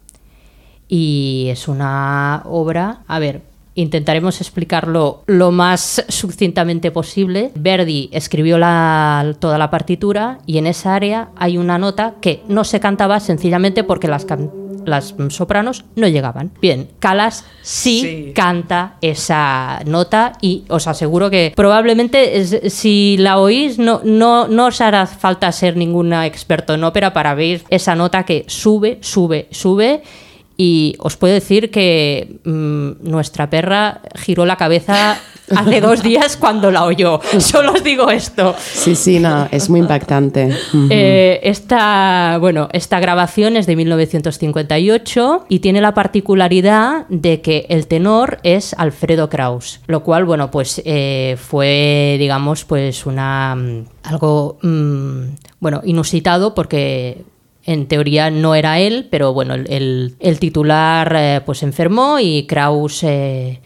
Y 0.87 1.47
es 1.49 1.67
una 1.67 2.43
obra, 2.45 3.05
a 3.09 3.19
ver, 3.19 3.41
intentaremos 3.81 4.41
explicarlo 4.41 5.23
lo 5.27 5.51
más 5.51 6.05
sucintamente 6.09 6.91
posible. 6.91 7.53
Verdi 7.55 8.09
escribió 8.13 8.59
la- 8.59 9.35
toda 9.39 9.57
la 9.59 9.71
partitura 9.71 10.39
y 10.47 10.59
en 10.59 10.67
esa 10.67 10.95
área 10.95 11.29
hay 11.37 11.59
una 11.59 11.79
nota 11.79 12.15
que 12.21 12.43
no 12.49 12.65
se 12.65 12.81
cantaba 12.81 13.21
sencillamente 13.21 13.85
porque 13.85 14.09
las, 14.09 14.25
can- 14.25 14.51
las 14.85 15.15
sopranos 15.29 15.85
no 15.97 16.09
llegaban. 16.09 16.51
Bien, 16.63 16.89
Calas 16.99 17.45
sí, 17.63 18.01
Sí. 18.01 18.33
canta 18.35 18.97
esa 19.01 19.81
nota 19.87 20.33
y 20.41 20.65
os 20.69 20.87
aseguro 20.87 21.31
que 21.31 21.53
probablemente 21.55 22.39
es- 22.39 22.73
si 22.73 23.17
la 23.19 23.39
oís 23.39 23.79
no, 23.79 24.01
no, 24.05 24.49
no 24.49 24.67
os 24.67 24.81
hará 24.81 25.07
falta 25.07 25.53
ser 25.53 25.77
ninguna 25.77 26.27
experto 26.27 26.75
en 26.75 26.85
ópera 26.85 27.13
para 27.13 27.35
ver 27.35 27.63
esa 27.71 27.95
nota 27.95 28.25
que 28.25 28.45
sube, 28.49 28.99
sube, 29.03 29.47
sube 29.51 30.03
y 30.61 30.97
os 30.99 31.17
puedo 31.17 31.33
decir 31.33 31.71
que 31.71 32.41
mm, 32.45 33.09
nuestra 33.09 33.49
perra 33.49 34.03
giró 34.17 34.45
la 34.45 34.57
cabeza 34.57 35.17
hace 35.55 35.81
dos 35.81 36.03
días 36.03 36.37
cuando 36.37 36.73
la 36.73 36.85
oyó. 36.85 37.21
Solo 37.39 37.75
os 37.75 37.85
digo 37.85 38.11
esto. 38.11 38.57
Sí, 38.59 38.97
sí, 38.97 39.21
no, 39.21 39.47
es 39.53 39.71
muy 39.71 39.81
impactante. 39.81 40.51
Eh, 40.91 41.41
esta, 41.43 42.39
bueno, 42.41 42.69
esta 42.73 42.99
grabación 42.99 43.57
es 43.57 43.67
de 43.67 43.77
1958 43.77 45.47
y 45.49 45.59
tiene 45.59 45.81
la 45.81 45.93
particularidad 45.93 47.07
de 47.09 47.41
que 47.41 47.67
el 47.69 47.87
tenor 47.87 48.39
es 48.43 48.75
Alfredo 48.75 49.29
Kraus, 49.29 49.81
lo 49.87 50.03
cual, 50.03 50.25
bueno, 50.25 50.51
pues 50.51 50.83
eh, 50.85 51.37
fue, 51.39 52.17
digamos, 52.19 52.65
pues 52.65 53.07
una 53.07 53.55
mm, 53.55 53.85
algo, 54.05 54.59
mm, 54.63 55.23
bueno, 55.61 55.83
inusitado 55.85 56.55
porque 56.55 57.25
en 57.69 57.87
teoría 57.87 58.31
no 58.31 58.55
era 58.55 58.79
él, 58.79 59.09
pero 59.11 59.35
bueno, 59.35 59.53
el, 59.55 60.17
titular 60.41 61.15
eh, 61.15 61.43
pues 61.45 61.63
enfermó 61.63 62.19
y 62.19 62.47
Kraus 62.47 63.03
eh, 63.03 63.61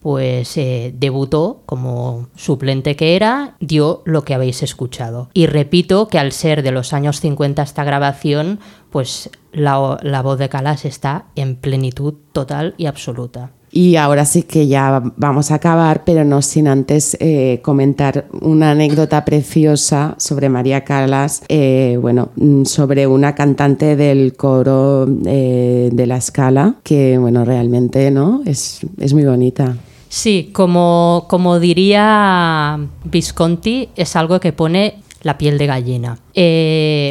pues 0.00 0.56
eh, 0.56 0.92
debutó 0.92 1.62
como 1.64 2.26
suplente 2.34 2.96
que 2.96 3.14
era, 3.14 3.54
dio 3.60 4.02
lo 4.06 4.24
que 4.24 4.34
habéis 4.34 4.64
escuchado. 4.64 5.30
Y 5.34 5.46
repito 5.46 6.08
que 6.08 6.18
al 6.18 6.32
ser 6.32 6.64
de 6.64 6.72
los 6.72 6.92
años 6.92 7.20
50 7.20 7.62
esta 7.62 7.84
grabación, 7.84 8.58
pues 8.90 9.30
la, 9.52 9.98
la 10.02 10.22
voz 10.22 10.40
de 10.40 10.48
Calas 10.48 10.84
está 10.84 11.26
en 11.36 11.54
plenitud 11.54 12.14
total 12.32 12.74
y 12.76 12.86
absoluta. 12.86 13.52
Y 13.76 13.96
ahora 13.96 14.24
sí 14.24 14.44
que 14.44 14.68
ya 14.68 15.02
vamos 15.16 15.50
a 15.50 15.56
acabar, 15.56 16.04
pero 16.04 16.22
no 16.24 16.42
sin 16.42 16.68
antes 16.68 17.16
eh, 17.18 17.58
comentar 17.60 18.26
una 18.40 18.70
anécdota 18.70 19.24
preciosa 19.24 20.14
sobre 20.16 20.48
María 20.48 20.84
Calas, 20.84 21.42
eh, 21.48 21.98
bueno, 22.00 22.28
mm, 22.36 22.66
sobre 22.66 23.08
una 23.08 23.34
cantante 23.34 23.96
del 23.96 24.36
coro 24.36 25.08
eh, 25.26 25.90
de 25.92 26.06
la 26.06 26.18
escala, 26.18 26.76
que 26.84 27.18
bueno, 27.18 27.44
realmente 27.44 28.12
no 28.12 28.42
es, 28.46 28.86
es 29.00 29.12
muy 29.12 29.24
bonita. 29.24 29.74
Sí, 30.08 30.50
como, 30.52 31.24
como 31.28 31.58
diría 31.58 32.78
Visconti, 33.02 33.88
es 33.96 34.14
algo 34.14 34.38
que 34.38 34.52
pone 34.52 34.98
la 35.22 35.36
piel 35.36 35.58
de 35.58 35.66
gallina. 35.66 36.18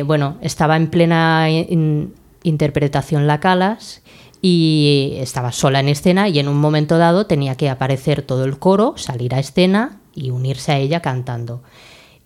Bueno, 0.08 0.38
estaba 0.40 0.78
en 0.78 0.88
plena 0.88 1.50
in- 1.50 2.14
interpretación 2.44 3.28
la 3.28 3.42
Calas 3.42 4.02
y 4.46 5.14
estaba 5.20 5.54
sola 5.54 5.80
en 5.80 5.88
escena 5.88 6.28
y 6.28 6.38
en 6.38 6.50
un 6.50 6.58
momento 6.58 6.98
dado 6.98 7.26
tenía 7.28 7.56
que 7.56 7.70
aparecer 7.70 8.24
todo 8.24 8.44
el 8.44 8.60
coro, 8.60 8.94
salir 8.98 9.34
a 9.34 9.40
escena 9.40 10.02
y 10.14 10.32
unirse 10.32 10.74
a 10.74 10.80
ella 10.80 11.00
cantando. 11.00 11.62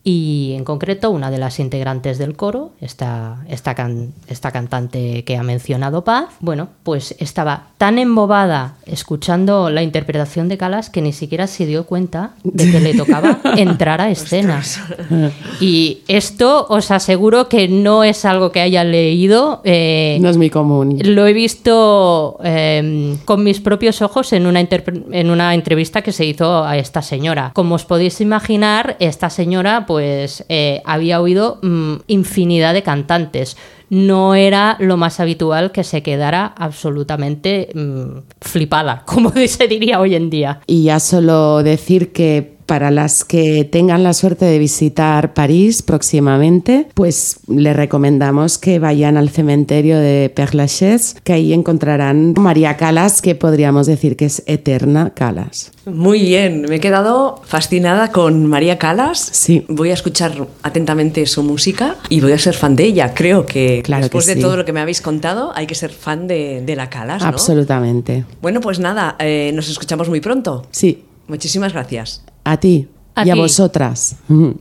Y 0.09 0.53
en 0.55 0.63
concreto, 0.63 1.09
una 1.11 1.29
de 1.29 1.37
las 1.37 1.59
integrantes 1.59 2.17
del 2.17 2.37
coro, 2.37 2.71
esta, 2.79 3.43
esta, 3.49 3.75
can- 3.75 4.13
esta 4.29 4.53
cantante 4.53 5.25
que 5.25 5.35
ha 5.35 5.43
mencionado 5.43 6.05
Paz, 6.05 6.29
bueno, 6.39 6.69
pues 6.83 7.13
estaba 7.19 7.63
tan 7.77 7.99
embobada 7.99 8.75
escuchando 8.85 9.69
la 9.69 9.83
interpretación 9.83 10.47
de 10.47 10.57
Calas 10.57 10.89
que 10.89 11.01
ni 11.01 11.11
siquiera 11.11 11.45
se 11.45 11.65
dio 11.65 11.85
cuenta 11.85 12.31
de 12.45 12.71
que 12.71 12.79
le 12.79 12.93
tocaba 12.93 13.39
entrar 13.57 13.99
a 13.99 14.09
escena. 14.09 14.63
Y 15.59 16.03
esto 16.07 16.65
os 16.69 16.89
aseguro 16.91 17.49
que 17.49 17.67
no 17.67 18.05
es 18.05 18.23
algo 18.23 18.51
que 18.53 18.61
haya 18.61 18.85
leído. 18.85 19.59
eh, 19.65 20.19
No 20.21 20.29
es 20.29 20.37
muy 20.37 20.49
común. 20.49 20.99
lo 21.03 21.27
he 21.27 21.33
visto 21.33 22.37
eh, 22.45 23.17
con 23.25 23.43
mis 23.43 23.59
propios 23.59 24.01
ojos 24.01 24.31
en 24.31 24.45
una, 24.47 24.61
en 24.61 25.29
una 25.29 25.53
entrevista 25.53 26.01
que 26.01 26.13
se 26.13 26.23
hizo 26.25 26.63
a 26.63 26.77
esta 26.77 27.01
señora. 27.01 27.51
Como 27.53 27.75
os 27.75 27.83
podéis 27.83 28.21
imaginar, 28.21 28.95
esta 28.99 29.29
señora 29.29 29.85
pues 29.85 29.96
eh, 29.99 30.81
había 30.85 31.21
oído 31.21 31.59
mm, 31.61 31.95
infinidad 32.07 32.73
de 32.73 32.83
cantantes. 32.83 33.57
No 33.89 34.35
era 34.35 34.75
lo 34.79 34.97
más 34.97 35.19
habitual 35.19 35.71
que 35.71 35.83
se 35.83 36.03
quedara 36.03 36.53
absolutamente 36.57 37.69
mm, 37.73 38.19
flipada, 38.41 39.03
como 39.05 39.31
se 39.31 39.67
diría 39.67 39.99
hoy 39.99 40.15
en 40.15 40.29
día. 40.29 40.59
Y 40.67 40.83
ya 40.83 40.99
solo 40.99 41.63
decir 41.63 42.11
que 42.11 42.56
para 42.67 42.91
las 42.91 43.23
que 43.23 43.63
tengan 43.63 44.03
la 44.03 44.13
suerte 44.13 44.45
de 44.45 44.59
visitar 44.59 45.33
París 45.33 45.81
próximamente, 45.81 46.87
pues 46.93 47.39
les 47.47 47.75
recomendamos 47.75 48.57
que 48.57 48.77
vayan 48.77 49.17
al 49.17 49.29
cementerio 49.29 49.97
de 49.97 50.29
Père 50.35 50.53
Lachaise, 50.53 51.15
que 51.23 51.33
ahí 51.33 51.53
encontrarán 51.53 52.33
María 52.37 52.77
Calas, 52.77 53.21
que 53.21 53.33
podríamos 53.33 53.87
decir 53.87 54.15
que 54.17 54.25
es 54.25 54.43
eterna 54.45 55.13
Calas. 55.15 55.71
Muy 55.85 56.21
bien, 56.21 56.63
me 56.63 56.75
he 56.75 56.79
quedado 56.81 57.41
fascinada 57.45 58.11
con 58.11 58.45
María 58.45 58.77
Calas. 58.77 59.29
Sí. 59.31 59.65
Voy 59.69 59.89
a 59.91 59.93
escuchar 59.93 60.47
atentamente 60.61 61.25
su 61.25 61.43
música 61.43 61.95
y 62.09 62.19
voy 62.19 62.33
a 62.33 62.37
ser 62.37 62.53
fan 62.53 62.75
de 62.75 62.83
ella. 62.83 63.13
Creo 63.13 63.45
que 63.45 63.81
Claro 63.83 64.03
después 64.03 64.25
que 64.25 64.31
de 64.31 64.35
sí. 64.35 64.41
todo 64.41 64.57
lo 64.57 64.65
que 64.65 64.73
me 64.73 64.81
habéis 64.81 65.01
contado, 65.01 65.51
hay 65.55 65.65
que 65.65 65.75
ser 65.75 65.91
fan 65.91 66.27
de, 66.27 66.61
de 66.65 66.75
la 66.75 66.89
Calas, 66.89 67.21
¿no? 67.21 67.29
Absolutamente. 67.29 68.25
Bueno, 68.41 68.59
pues 68.59 68.79
nada, 68.79 69.15
eh, 69.19 69.51
nos 69.55 69.69
escuchamos 69.69 70.09
muy 70.09 70.19
pronto. 70.19 70.65
Sí, 70.71 71.05
Muchísimas 71.27 71.73
gracias. 71.73 72.23
A 72.51 72.57
ti 72.57 72.87
A 73.15 73.25
y 73.25 73.29
a 73.29 73.35
vosotras. 73.35 74.15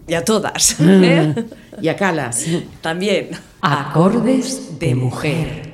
Y 0.07 0.14
a 0.14 0.24
todas. 0.24 0.76
¿eh? 0.80 1.34
y 1.80 1.89
a 1.89 1.97
Calas. 1.97 2.47
También. 2.80 3.30
Acordes 3.61 4.78
de 4.78 4.95
mujer. 4.95 5.66